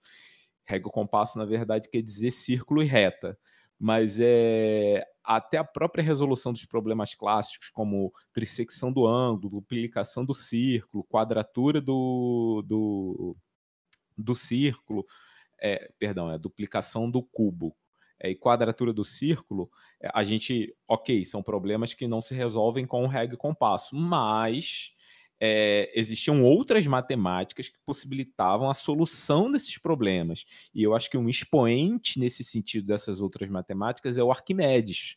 [0.66, 3.38] Regra e compasso, na verdade, quer dizer círculo e reta.
[3.78, 10.34] Mas é até a própria resolução dos problemas clássicos, como trissecção do ângulo, duplicação do
[10.34, 13.36] círculo, quadratura do, do,
[14.16, 15.06] do círculo,
[15.60, 17.74] é, perdão, é duplicação do cubo
[18.20, 19.70] é, e quadratura do círculo,
[20.00, 24.94] é, a gente, ok, são problemas que não se resolvem com regra e compasso, mas
[25.40, 30.44] é, existiam outras matemáticas que possibilitavam a solução desses problemas.
[30.74, 35.16] E eu acho que um expoente nesse sentido dessas outras matemáticas é o Arquimedes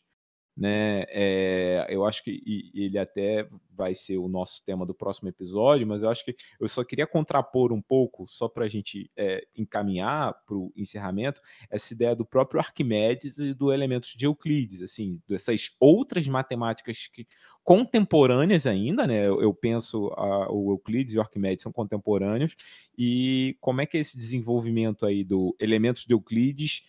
[0.58, 1.04] né?
[1.08, 2.42] É, eu acho que
[2.74, 6.66] ele até vai ser o nosso tema do próximo episódio, mas eu acho que eu
[6.66, 11.40] só queria contrapor um pouco, só para a gente é, encaminhar para o encerramento,
[11.70, 17.24] essa ideia do próprio Arquimedes e do elementos de Euclides, assim, dessas outras matemáticas que,
[17.62, 19.28] contemporâneas ainda, né?
[19.28, 22.56] Eu, eu penso a, o Euclides e o Arquimedes são contemporâneos,
[22.98, 26.82] e como é que é esse desenvolvimento aí do elementos de Euclides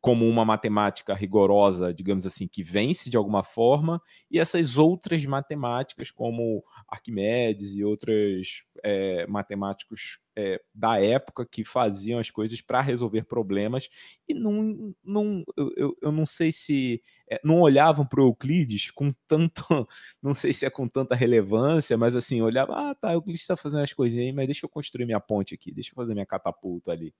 [0.00, 4.00] como uma matemática rigorosa, digamos assim, que vence de alguma forma,
[4.30, 12.18] e essas outras matemáticas, como Arquimedes e outros é, matemáticos é, da época que faziam
[12.18, 13.90] as coisas para resolver problemas,
[14.26, 15.44] e não, não
[15.76, 19.62] eu, eu não sei se é, não olhavam para Euclides com tanto,
[20.22, 23.82] não sei se é com tanta relevância, mas assim, olhava, ah, tá, Euclides está fazendo
[23.82, 26.92] as coisinhas aí, mas deixa eu construir minha ponte aqui, deixa eu fazer minha catapulta
[26.92, 27.14] ali.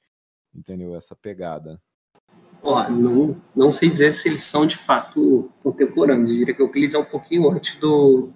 [0.54, 0.96] Entendeu?
[0.96, 1.80] Essa pegada.
[2.62, 6.30] Ó, não, não sei dizer se eles são de fato contemporâneos.
[6.30, 8.30] Eu diria que o Euclides é um pouquinho antes do,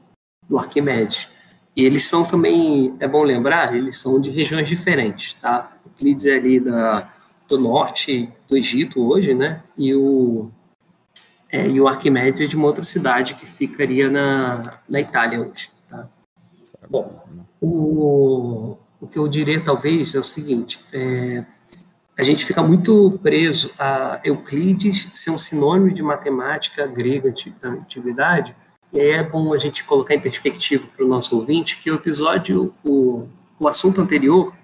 [0.49, 1.29] do Arquimedes.
[1.77, 5.77] E eles são também, é bom lembrar, eles são de regiões diferentes, tá?
[5.85, 7.13] Euclides é ali da,
[7.49, 9.63] do norte do Egito hoje, né?
[9.77, 10.51] E o,
[11.51, 15.71] é, e o Arquimedes é de uma outra cidade que ficaria na, na Itália hoje,
[15.89, 16.09] tá?
[16.89, 17.25] Bom,
[17.61, 21.45] o, o que eu diria talvez é o seguinte, é,
[22.17, 28.55] a gente fica muito preso a Euclides ser um sinônimo de matemática grega da antiguidade,
[28.93, 31.95] e aí é bom a gente colocar em perspectiva para o nosso ouvinte que o
[31.97, 33.27] episódio, o,
[33.59, 34.55] o assunto anterior,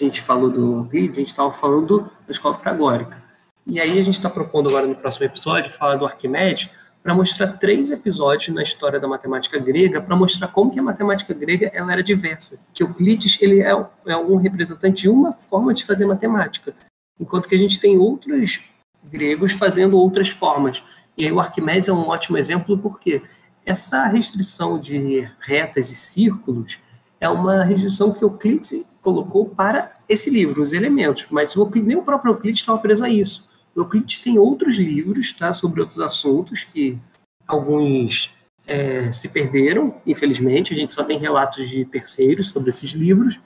[0.00, 3.20] a gente falou do Euclides, a gente estava falando da escola pitagórica.
[3.66, 6.70] E aí a gente está propondo agora no próximo episódio falar do Arquimedes
[7.02, 11.34] para mostrar três episódios na história da matemática grega para mostrar como que a matemática
[11.34, 12.60] grega ela era diversa.
[12.72, 13.70] Que Euclides ele é,
[14.06, 16.74] é um representante de uma forma de fazer matemática
[17.20, 18.60] enquanto que a gente tem outros
[19.04, 20.82] gregos fazendo outras formas.
[21.16, 23.22] E aí o Arquimedes é um ótimo exemplo porque
[23.64, 26.78] essa restrição de retas e círculos
[27.20, 31.96] é uma restrição que Euclides colocou para esse livro, os elementos, mas o Euclides, nem
[31.96, 33.48] o próprio Euclides estava preso a isso.
[33.74, 36.98] O Euclides tem outros livros tá, sobre outros assuntos que
[37.46, 38.32] alguns
[38.66, 43.40] é, se perderam, infelizmente, a gente só tem relatos de terceiros sobre esses livros,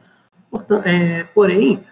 [0.51, 1.85] portanto, é, porém,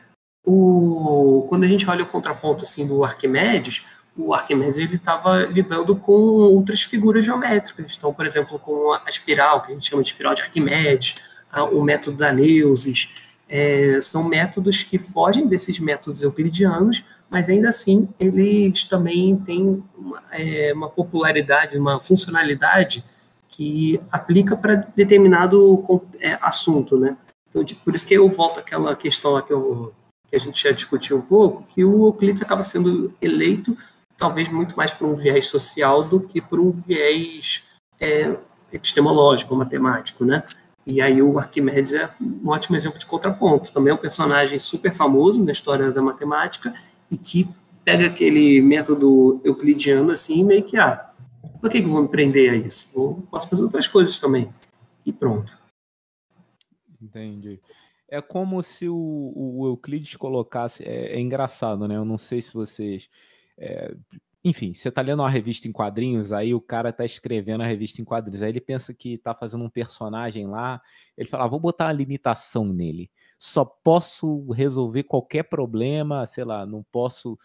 [0.44, 3.82] o, quando a gente olha o contraponto assim do Arquimedes,
[4.16, 7.94] o Arquimedes ele estava lidando com outras figuras geométricas.
[7.96, 11.14] Então, por exemplo, com a espiral, que a gente chama de espiral de Arquimedes,
[11.50, 17.68] a, o método da Neusis, é, são métodos que fogem desses métodos euclidianos, mas ainda
[17.68, 23.04] assim eles também têm uma, é, uma popularidade, uma funcionalidade
[23.48, 25.82] que aplica para determinado
[26.18, 27.16] é, assunto, né?
[27.50, 29.92] Então, por isso que eu volto àquela questão que eu
[30.32, 33.76] que a gente já discutiu um pouco, que o Euclides acaba sendo eleito
[34.16, 37.62] talvez muito mais por um viés social do que por um viés
[38.00, 38.34] é,
[38.72, 40.42] epistemológico, matemático, né?
[40.86, 43.70] E aí o Arquimedes é um ótimo exemplo de contraponto.
[43.72, 46.72] Também é um personagem super famoso na história da matemática
[47.10, 47.46] e que
[47.84, 51.10] pega aquele método euclidiano assim meio que, ah,
[51.60, 52.90] por que, que eu vou me prender a isso?
[52.94, 54.52] Vou, posso fazer outras coisas também.
[55.04, 55.58] E pronto.
[57.02, 57.60] Entendi.
[58.12, 60.84] É como se o, o Euclides colocasse.
[60.84, 61.96] É, é, engraçado, né?
[61.96, 63.08] Eu não sei se vocês.
[63.56, 63.94] É,
[64.44, 68.02] enfim, você tá lendo uma revista em quadrinhos, aí o cara tá escrevendo a revista
[68.02, 70.82] em quadrinhos, aí ele pensa que tá fazendo um personagem lá,
[71.16, 73.10] ele fala, ah, vou botar uma limitação nele.
[73.38, 77.38] Só posso resolver qualquer problema, sei lá, não posso.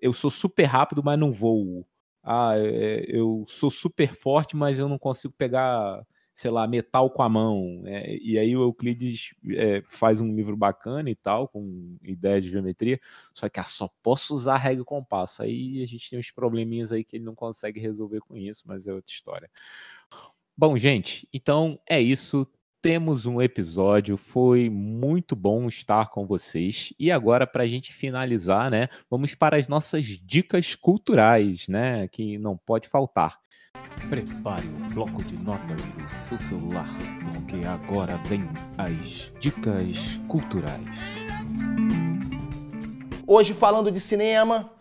[0.00, 1.84] Eu sou super rápido, mas não voo.
[2.22, 7.22] Ah, é, eu sou super forte, mas eu não consigo pegar sei lá, metal com
[7.22, 7.82] a mão.
[7.86, 12.50] É, e aí o Euclides é, faz um livro bacana e tal, com ideias de
[12.50, 13.00] geometria,
[13.34, 15.42] só que ah, só posso usar regra e compasso.
[15.42, 18.86] Aí a gente tem uns probleminhas aí que ele não consegue resolver com isso, mas
[18.86, 19.50] é outra história.
[20.56, 22.46] Bom, gente, então é isso
[22.82, 26.92] temos um episódio, foi muito bom estar com vocês.
[26.98, 32.36] E agora, para a gente finalizar, né, vamos para as nossas dicas culturais, né, que
[32.38, 33.38] não pode faltar.
[34.10, 36.88] Prepare o bloco de notas do seu celular,
[37.32, 38.42] porque agora vem
[38.76, 40.98] as dicas culturais.
[43.24, 44.72] Hoje falando de cinema.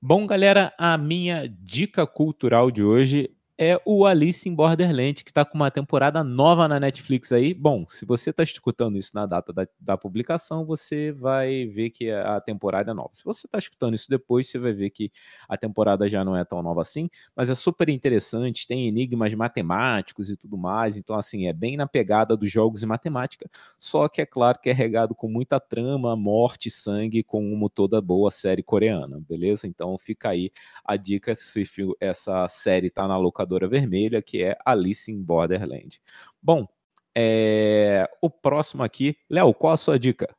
[0.00, 5.44] Bom, galera, a minha dica cultural de hoje é o Alice in Borderland, que está
[5.44, 7.54] com uma temporada nova na Netflix aí.
[7.54, 12.10] Bom, se você está escutando isso na data da, da, publicação, você vai ver que
[12.10, 13.10] a temporada é nova.
[13.12, 15.10] Se você está escutando isso depois, você vai ver que
[15.48, 20.30] a temporada já não é tão nova assim, mas é super interessante, tem enigmas matemáticos
[20.30, 23.48] e tudo mais, então assim, é bem na pegada dos jogos e matemática,
[23.78, 28.30] só que é claro que é regado com muita trama, morte, sangue, como toda boa
[28.30, 29.66] série coreana, beleza?
[29.66, 30.50] Então fica aí
[30.84, 31.62] a dica se
[32.00, 36.00] essa série tá na locadora locadora vermelha, que é Alice in Borderland.
[36.42, 36.66] Bom,
[37.14, 38.08] é...
[38.20, 40.34] o próximo aqui, Léo, qual a sua dica?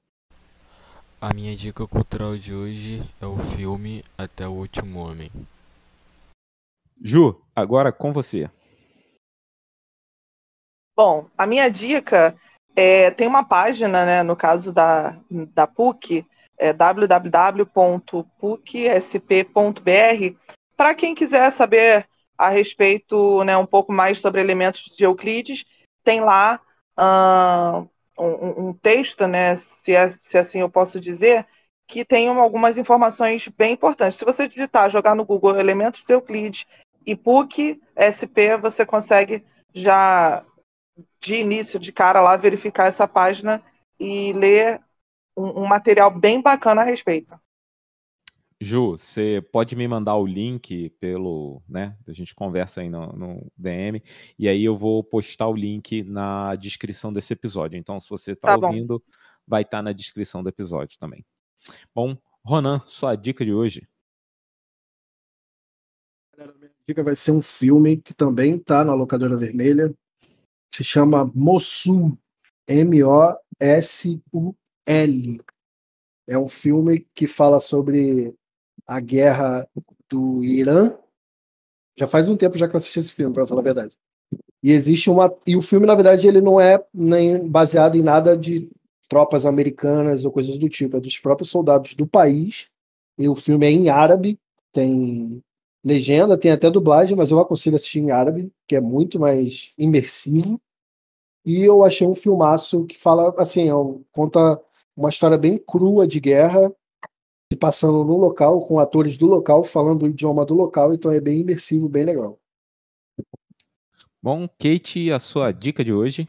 [1.22, 5.32] A minha dica cultural de hoje é o filme Até o Último Homem.
[7.02, 8.50] Ju, agora com você.
[10.96, 12.36] Bom, a minha dica
[12.76, 16.26] é, tem uma página, né, no caso da, da PUC,
[16.58, 17.66] é www.pucsp.br,
[20.78, 22.08] para quem quiser saber
[22.38, 25.66] a respeito, né, um pouco mais sobre elementos de Euclides.
[26.04, 26.60] Tem lá
[27.00, 31.46] uh, um, um, texto, né, se, é, se assim eu posso dizer,
[31.88, 34.18] que tem algumas informações bem importantes.
[34.18, 36.66] Se você digitar, jogar no Google elementos de Euclides
[37.06, 40.44] e PUC SP, você consegue já
[41.20, 43.62] de início, de cara lá, verificar essa página
[44.00, 44.82] e ler
[45.36, 47.40] um, um material bem bacana a respeito.
[48.66, 51.96] Ju, você pode me mandar o link pelo, né?
[52.08, 54.02] A gente conversa aí no, no DM
[54.40, 57.78] e aí eu vou postar o link na descrição desse episódio.
[57.78, 58.66] Então, se você está Tá bom.
[58.66, 59.04] ouvindo,
[59.46, 61.24] vai estar na descrição do episódio também.
[61.94, 63.88] Bom, Ronan, sua dica de hoje.
[66.40, 66.52] A
[66.88, 69.94] dica vai ser um filme que também tá na locadora vermelha.
[70.74, 72.18] Se chama Mosul.
[72.68, 73.38] M-O-S-U-L.
[76.28, 78.36] É um filme que fala sobre
[78.88, 79.68] a guerra
[80.10, 80.94] do Irã.
[81.98, 83.98] Já faz um tempo já que eu assisti esse filme, para falar a verdade.
[84.62, 85.34] E existe uma.
[85.46, 88.70] E o filme, na verdade, ele não é nem baseado em nada de
[89.08, 90.98] tropas americanas ou coisas do tipo.
[90.98, 92.68] É dos próprios soldados do país.
[93.18, 94.40] E o filme é em árabe.
[94.74, 95.42] Tem
[95.84, 100.60] legenda, tem até dublagem, mas eu aconselho assistir em árabe, que é muito mais imersivo.
[101.46, 103.74] E eu achei um filmaço que fala, assim, é
[104.12, 104.60] conta
[104.98, 106.74] uma história bem crua de guerra,
[107.52, 111.22] se passando no local, com atores do local, falando o idioma do local, então é
[111.22, 112.40] bem imersivo, bem legal.
[114.22, 116.28] Bom, Kate, a sua dica de hoje.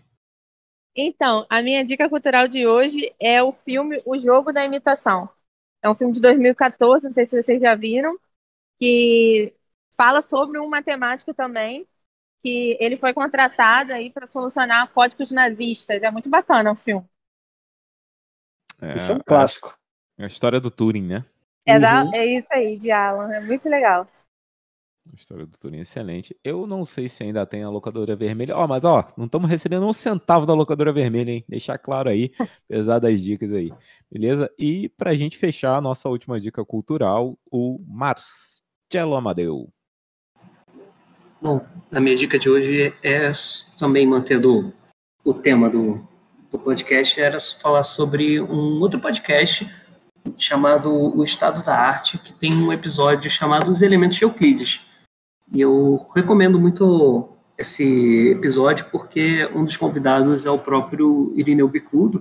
[0.94, 5.28] Então, a minha dica cultural de hoje é o filme O Jogo da Imitação.
[5.82, 8.18] É um filme de 2014, não sei se vocês já viram,
[8.78, 9.54] que
[9.96, 11.86] fala sobre um matemático também,
[12.42, 16.02] que ele foi contratado aí para solucionar códigos nazistas.
[16.02, 17.06] É muito bacana o filme.
[18.80, 19.78] É, Isso é um clássico.
[20.18, 21.24] É a história do Turing, né?
[21.66, 22.10] É, da- Uhum.
[22.14, 23.30] é isso aí, de Alan.
[23.32, 24.06] É muito legal.
[25.10, 26.36] A história do Turing é excelente.
[26.42, 28.56] Eu não sei se ainda tem a locadora vermelha.
[28.56, 31.44] Ó, mas ó, não estamos recebendo um centavo da locadora vermelha, hein?
[31.48, 32.32] Deixar claro aí,
[32.68, 33.72] apesar das dicas aí.
[34.10, 34.50] Beleza?
[34.58, 39.68] E pra gente fechar a nossa última dica cultural, o Marcelo Amadeu.
[41.40, 41.60] Bom,
[41.92, 43.30] a minha dica de hoje é
[43.78, 44.72] também mantendo
[45.24, 46.06] o tema do,
[46.50, 49.68] do podcast, era falar sobre um outro podcast
[50.36, 54.80] chamado O Estado da Arte, que tem um episódio chamado Os Elementos de Euclides.
[55.52, 57.28] E eu recomendo muito
[57.58, 62.20] esse episódio porque um dos convidados é o próprio Irineu Bicudo,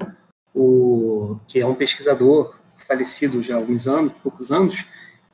[0.53, 4.85] o, que é um pesquisador falecido já há alguns anos, poucos anos,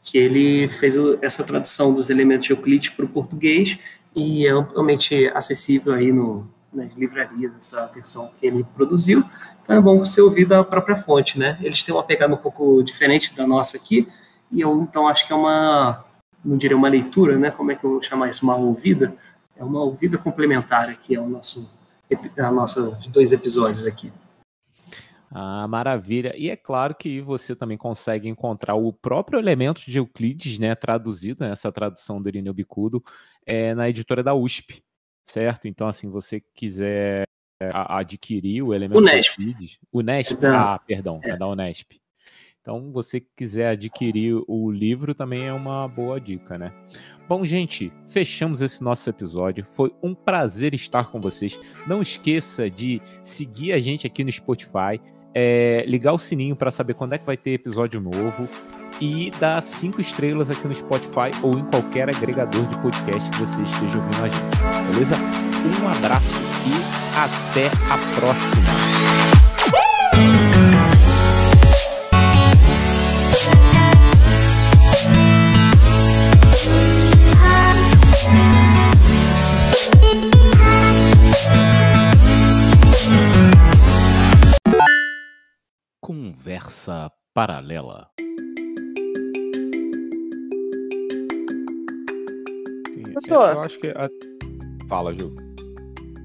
[0.02, 3.77] que ele fez essa tradução dos elementos de Euclides para o português
[4.15, 9.23] e é amplamente acessível aí no, nas livrarias, essa versão que ele produziu.
[9.61, 11.57] Então é bom você ouvir da própria fonte, né?
[11.61, 14.07] Eles têm uma pegada um pouco diferente da nossa aqui,
[14.52, 16.03] e eu então acho que é uma,
[16.43, 17.52] não diria uma leitura, né?
[17.52, 18.43] Como é que eu vou chamar isso?
[18.43, 19.15] Uma ouvida?
[19.56, 21.69] É uma ouvida complementar aqui ao nosso,
[22.10, 24.11] epi- a nossa dois episódios aqui.
[25.34, 26.34] Ah, maravilha.
[26.35, 31.45] E é claro que você também consegue encontrar o próprio elemento de Euclides, né, traduzido,
[31.45, 33.02] né, essa tradução do Irineu Bicudo,
[33.45, 34.84] é, na editora da USP,
[35.23, 35.68] certo?
[35.68, 37.23] Então, assim, você quiser
[37.61, 39.38] é, a- adquirir o elemento Unesp.
[39.39, 39.77] Euclides...
[39.93, 41.38] Unesp, É da- ah, perdão, é.
[41.38, 41.93] da Unesp.
[42.61, 46.72] Então, você quiser adquirir o livro também é uma boa dica, né?
[47.27, 49.65] Bom, gente, fechamos esse nosso episódio.
[49.65, 51.60] Foi um prazer estar com vocês.
[51.88, 55.02] Não esqueça de seguir a gente aqui no Spotify,
[55.34, 58.48] é, ligar o sininho para saber quando é que vai ter episódio novo
[59.02, 63.61] e dar cinco estrelas aqui no Spotify ou em qualquer agregador de podcast que você
[63.64, 64.94] esteja ouvindo a gente.
[64.94, 65.15] Beleza?
[65.82, 66.30] Um abraço
[66.68, 66.72] e
[67.18, 68.61] até a próxima.
[85.99, 88.11] Conversa paralela.
[93.27, 93.53] Professor.
[93.53, 93.88] Eu acho que.
[93.88, 94.10] a-
[94.88, 95.34] Fala, Ju.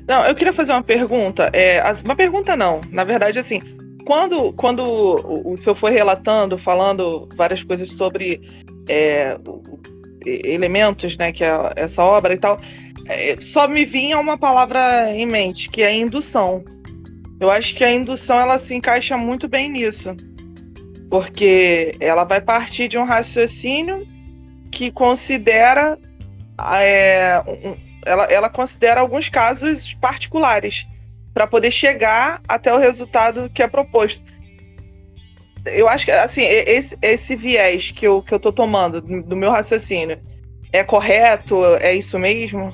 [0.08, 1.50] Não, eu queria fazer uma pergunta.
[1.52, 2.80] É, uma pergunta não.
[2.90, 3.60] Na verdade, assim,
[4.06, 8.40] quando, quando o, senhor foi relatando, falando várias coisas sobre
[8.88, 9.36] é,
[10.24, 12.58] elementos, né, que é essa obra e tal,
[13.06, 16.64] é, só me vinha uma palavra em mente, que é indução.
[17.40, 20.16] Eu acho que a indução ela se encaixa muito bem nisso,
[21.10, 24.06] porque ela vai partir de um raciocínio
[24.70, 25.98] que considera
[26.58, 30.86] é, um- ela, ela considera alguns casos particulares
[31.34, 34.22] para poder chegar até o resultado que é proposto.
[35.66, 39.36] Eu acho que assim, esse, esse viés que eu, que eu tô tomando do do
[39.36, 40.18] meu raciocínio
[40.72, 41.56] é correto?
[41.80, 42.72] É isso mesmo?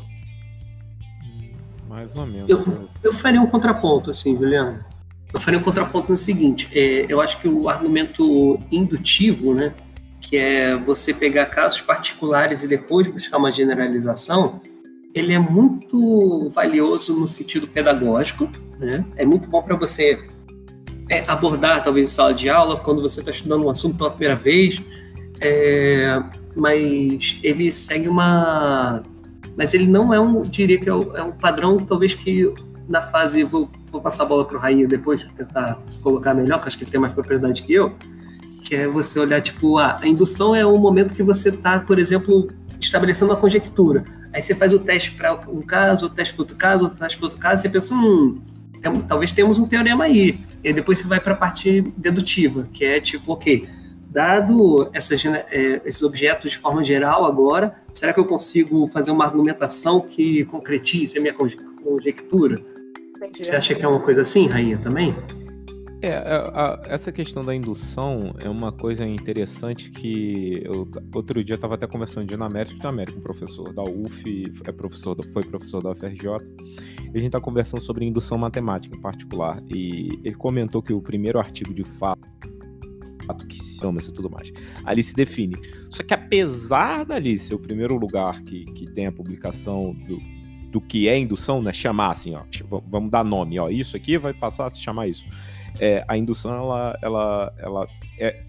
[1.88, 2.48] Mais ou menos.
[2.50, 4.84] Eu- Eu faria um contraponto, assim, Juliano.
[5.32, 9.72] Eu faria um contraponto no seguinte: é, eu acho que o argumento indutivo, né,
[10.32, 14.62] que é você pegar casos particulares e depois buscar uma generalização,
[15.14, 18.48] ele é muito valioso no sentido pedagógico,
[18.78, 19.04] né?
[19.16, 20.26] É muito bom para você
[21.10, 24.34] é, abordar, talvez, em sala de aula, quando você está estudando um assunto pela primeira
[24.34, 24.80] vez.
[25.38, 26.18] é,
[26.56, 29.02] mas ele segue uma.
[29.54, 32.50] Mas ele não é um, diria que é um, é um padrão, talvez que
[32.88, 33.44] na fase.
[33.44, 36.78] Vou, vou passar a bola para o Rainha depois, tentar se colocar melhor, que acho
[36.78, 37.94] que ele tem mais propriedade que eu.
[38.72, 41.98] Que é você olhar, tipo, a, a indução é um momento que você está, por
[41.98, 42.48] exemplo,
[42.80, 44.02] estabelecendo uma conjectura.
[44.32, 47.18] Aí você faz o teste para um caso, o teste para outro caso, o teste
[47.18, 48.40] para outro caso, e você pensa, hum,
[48.80, 50.40] tem, talvez temos um teorema aí.
[50.64, 53.68] E aí depois você vai para a parte dedutiva, que é tipo, ok,
[54.08, 59.26] dado essas, é, esses objetos de forma geral agora, será que eu consigo fazer uma
[59.26, 62.58] argumentação que concretize a minha conjectura?
[63.18, 63.44] Entendi.
[63.44, 65.14] Você acha que é uma coisa assim, Rainha, também?
[66.02, 71.54] É, a, a, essa questão da indução é uma coisa interessante que eu, outro dia
[71.54, 75.44] eu estava até conversando de América de América, um professor da UF, é professor, foi
[75.44, 76.26] professor da UFRJ,
[77.04, 81.00] e a gente está conversando sobre indução matemática em particular, e ele comentou que o
[81.00, 82.28] primeiro artigo de fato
[83.48, 84.52] que se chama e tudo mais.
[84.84, 85.56] Ali se define.
[85.88, 90.18] Só que apesar dali ser o primeiro lugar que, que tem a publicação do,
[90.68, 91.72] do que é indução, né?
[91.72, 92.42] Chamar assim, ó,
[92.88, 95.24] vamos dar nome, ó, isso aqui vai passar a se chamar isso.
[95.78, 97.88] É, a indução, ela, ela, ela
[98.18, 98.42] é,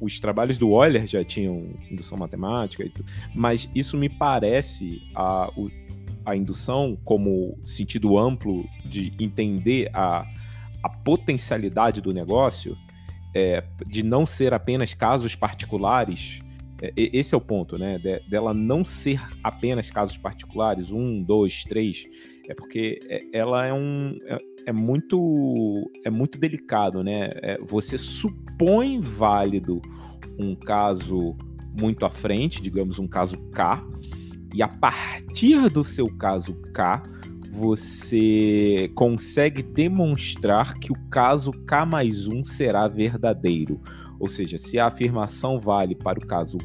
[0.00, 5.50] os trabalhos do Euler já tinham indução matemática, e tudo, mas isso me parece a,
[6.24, 10.26] a indução como sentido amplo de entender a,
[10.82, 12.76] a potencialidade do negócio,
[13.34, 16.40] é, de não ser apenas casos particulares,
[16.80, 17.98] é, esse é o ponto, né?
[17.98, 22.04] De, dela não ser apenas casos particulares, um, dois, três,
[22.48, 24.18] é porque é, ela é um.
[24.24, 24.36] É,
[24.66, 25.90] é, muito.
[26.04, 27.30] É muito delicado, né?
[27.34, 29.80] É, você supõe válido
[30.38, 31.34] um caso
[31.78, 33.82] muito à frente, digamos um caso K,
[34.54, 37.02] e a partir do seu caso K,
[37.52, 43.80] você consegue demonstrar que o caso K mais 1 será verdadeiro.
[44.18, 46.58] Ou seja, se a afirmação vale para o caso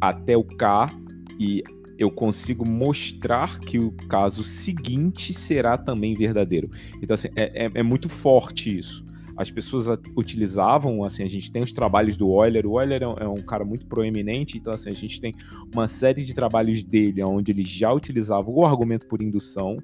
[0.00, 0.90] até o K
[1.38, 1.62] e
[2.00, 6.70] eu consigo mostrar que o caso seguinte será também verdadeiro.
[7.02, 9.04] Então, assim, é, é, é muito forte isso.
[9.36, 9.86] As pessoas
[10.16, 13.42] utilizavam, assim, a gente tem os trabalhos do Euler, o Euler é um, é um,
[13.42, 15.34] cara muito proeminente, então assim, a gente tem
[15.74, 19.78] uma série de trabalhos dele onde ele já utilizava o argumento por indução,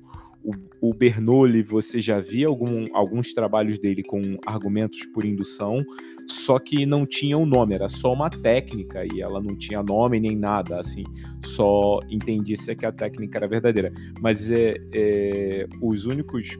[0.44, 5.84] o, o Bernoulli, você já via algum, alguns trabalhos dele com argumentos por indução,
[6.28, 10.20] só que não tinha um nome, era só uma técnica e ela não tinha nome
[10.20, 11.02] nem nada, assim,
[11.44, 13.92] só entendia se é que a técnica era verdadeira.
[14.20, 16.58] Mas é, é os únicos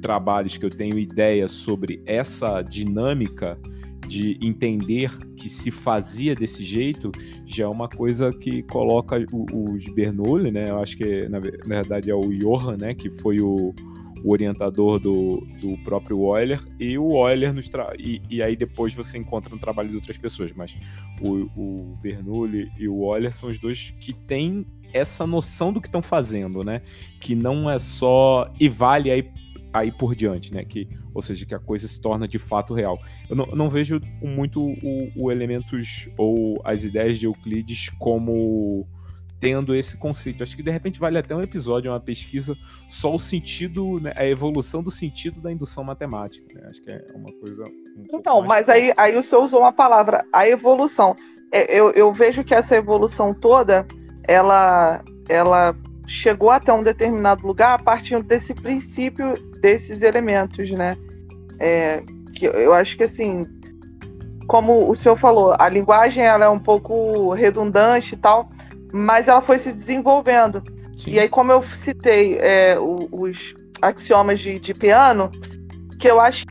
[0.00, 3.58] trabalhos que eu tenho ideia sobre essa dinâmica
[4.06, 7.10] de entender que se fazia desse jeito
[7.46, 10.66] já é uma coisa que coloca os Bernoulli, né?
[10.68, 12.94] Eu acho que na, verdade é o Johan, né?
[12.94, 13.72] Que foi o,
[14.24, 17.92] o orientador do, do próprio Euler e o Euler nos tra...
[17.98, 20.76] e, e aí depois você encontra no trabalho de outras pessoas, mas
[21.20, 25.88] o, o Bernoulli e o Euler são os dois que têm essa noção do que
[25.88, 26.82] estão fazendo, né?
[27.18, 29.30] Que não é só e vale aí
[29.72, 30.64] aí por diante, né?
[30.64, 33.00] Que, ou seja, que a coisa se torna de fato real.
[33.28, 38.86] Eu não, não vejo muito o, o, elementos ou as ideias de Euclides como
[39.42, 40.40] tendo esse conceito.
[40.40, 42.56] Acho que de repente vale até um episódio, uma pesquisa,
[42.88, 46.46] só o sentido, né, a evolução do sentido da indução matemática.
[46.54, 46.68] Né?
[46.70, 47.64] Acho que é uma coisa.
[47.64, 51.16] Um então, mas aí, aí o senhor usou uma palavra, a evolução.
[51.50, 53.84] É, eu, eu vejo que essa evolução toda,
[54.28, 60.96] ela, ela chegou até um determinado lugar a partir desse princípio, desses elementos, né?
[61.58, 62.00] É,
[62.32, 63.44] que eu acho que assim,
[64.46, 68.48] como o senhor falou, a linguagem ela é um pouco redundante e tal,
[68.92, 70.62] mas ela foi se desenvolvendo.
[70.96, 71.12] Sim.
[71.12, 75.30] E aí, como eu citei é, os axiomas de, de piano,
[75.98, 76.44] que eu acho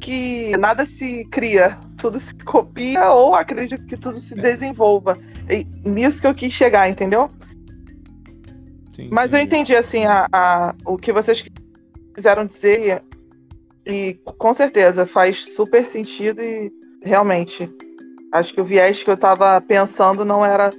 [0.00, 4.42] que nada se cria, tudo se copia ou acredito que tudo se é.
[4.42, 5.18] desenvolva.
[5.48, 7.30] E nisso que eu quis chegar, entendeu?
[8.92, 11.44] Sim, Mas eu entendi, assim, a, a, o que vocês
[12.14, 13.02] quiseram dizer
[13.86, 16.72] e com certeza faz super sentido e
[17.02, 17.70] realmente
[18.34, 20.72] acho que o viés que eu estava pensando não era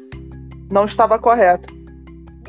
[0.69, 1.73] não estava correto.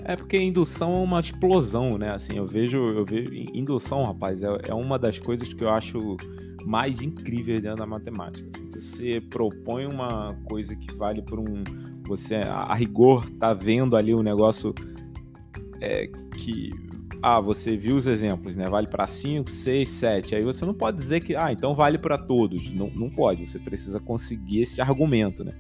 [0.05, 2.15] É porque indução é uma explosão, né?
[2.15, 6.17] Assim, eu vejo, eu vejo indução, rapaz, é, é uma das coisas que eu acho
[6.65, 8.49] mais incríveis dentro da matemática.
[8.55, 11.65] Assim, você propõe uma coisa que vale por um,
[12.07, 14.75] você a, rigor tá vendo ali o negócio
[15.81, 16.07] é,
[16.37, 16.71] que
[17.23, 18.69] ah, você viu os exemplos, né?
[18.69, 20.35] Vale para 5, 6, 7.
[20.37, 22.71] Aí você não pode dizer que, ah, então vale para todos.
[22.71, 25.53] Não, não pode, você precisa conseguir esse argumento, né?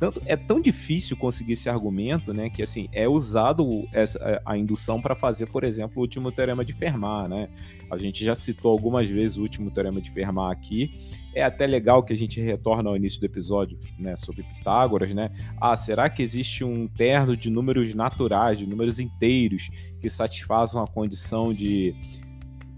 [0.00, 4.98] Tanto é tão difícil conseguir esse argumento, né, que assim é usado essa, a indução
[4.98, 7.50] para fazer, por exemplo, o último teorema de Fermat, né?
[7.90, 10.94] A gente já citou algumas vezes o último teorema de Fermat aqui.
[11.34, 15.30] É até legal que a gente retorna ao início do episódio, né, sobre Pitágoras, né?
[15.60, 19.68] Ah, será que existe um terno de números naturais, de números inteiros
[20.00, 21.94] que satisfaçam a condição de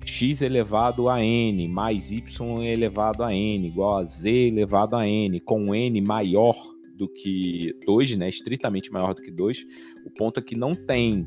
[0.04, 2.24] x elevado a n mais y
[2.64, 6.56] elevado a n igual a z elevado a n, com n maior
[6.94, 9.66] do que 2, né, estritamente maior do que 2.
[10.06, 11.26] O ponto é que não tem.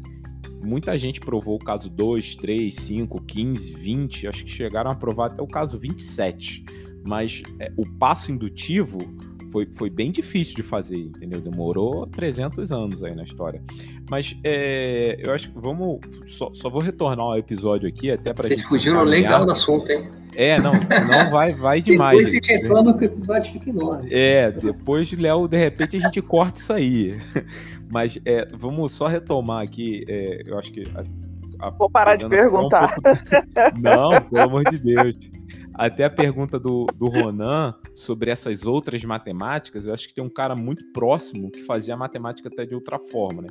[0.63, 5.27] Muita gente provou o caso 2, 3, 5, 15, 20, acho que chegaram a provar
[5.27, 6.63] até o caso 27.
[7.07, 8.99] Mas é, o passo indutivo
[9.51, 11.39] foi, foi bem difícil de fazer, entendeu?
[11.39, 13.63] Demorou 300 anos aí na história.
[14.09, 15.99] Mas é, eu acho que vamos.
[16.27, 20.09] Só, só vou retornar ao episódio aqui, até para Vocês fugiram legal do assunto, hein?
[20.35, 22.31] É, não, senão vai, vai demais.
[22.31, 24.09] Depois você reclama que o episódio fica enorme.
[24.11, 27.19] É, depois, Léo, de repente a gente corta isso aí.
[27.91, 30.83] Mas é, vamos só retomar aqui, é, eu acho que.
[30.95, 32.95] A, a, Vou parar de perguntar.
[32.97, 33.81] Um pouco...
[33.81, 35.17] Não, pelo amor de Deus.
[35.73, 40.29] Até a pergunta do, do Ronan sobre essas outras matemáticas, eu acho que tem um
[40.29, 43.49] cara muito próximo que fazia a matemática até de outra forma, né?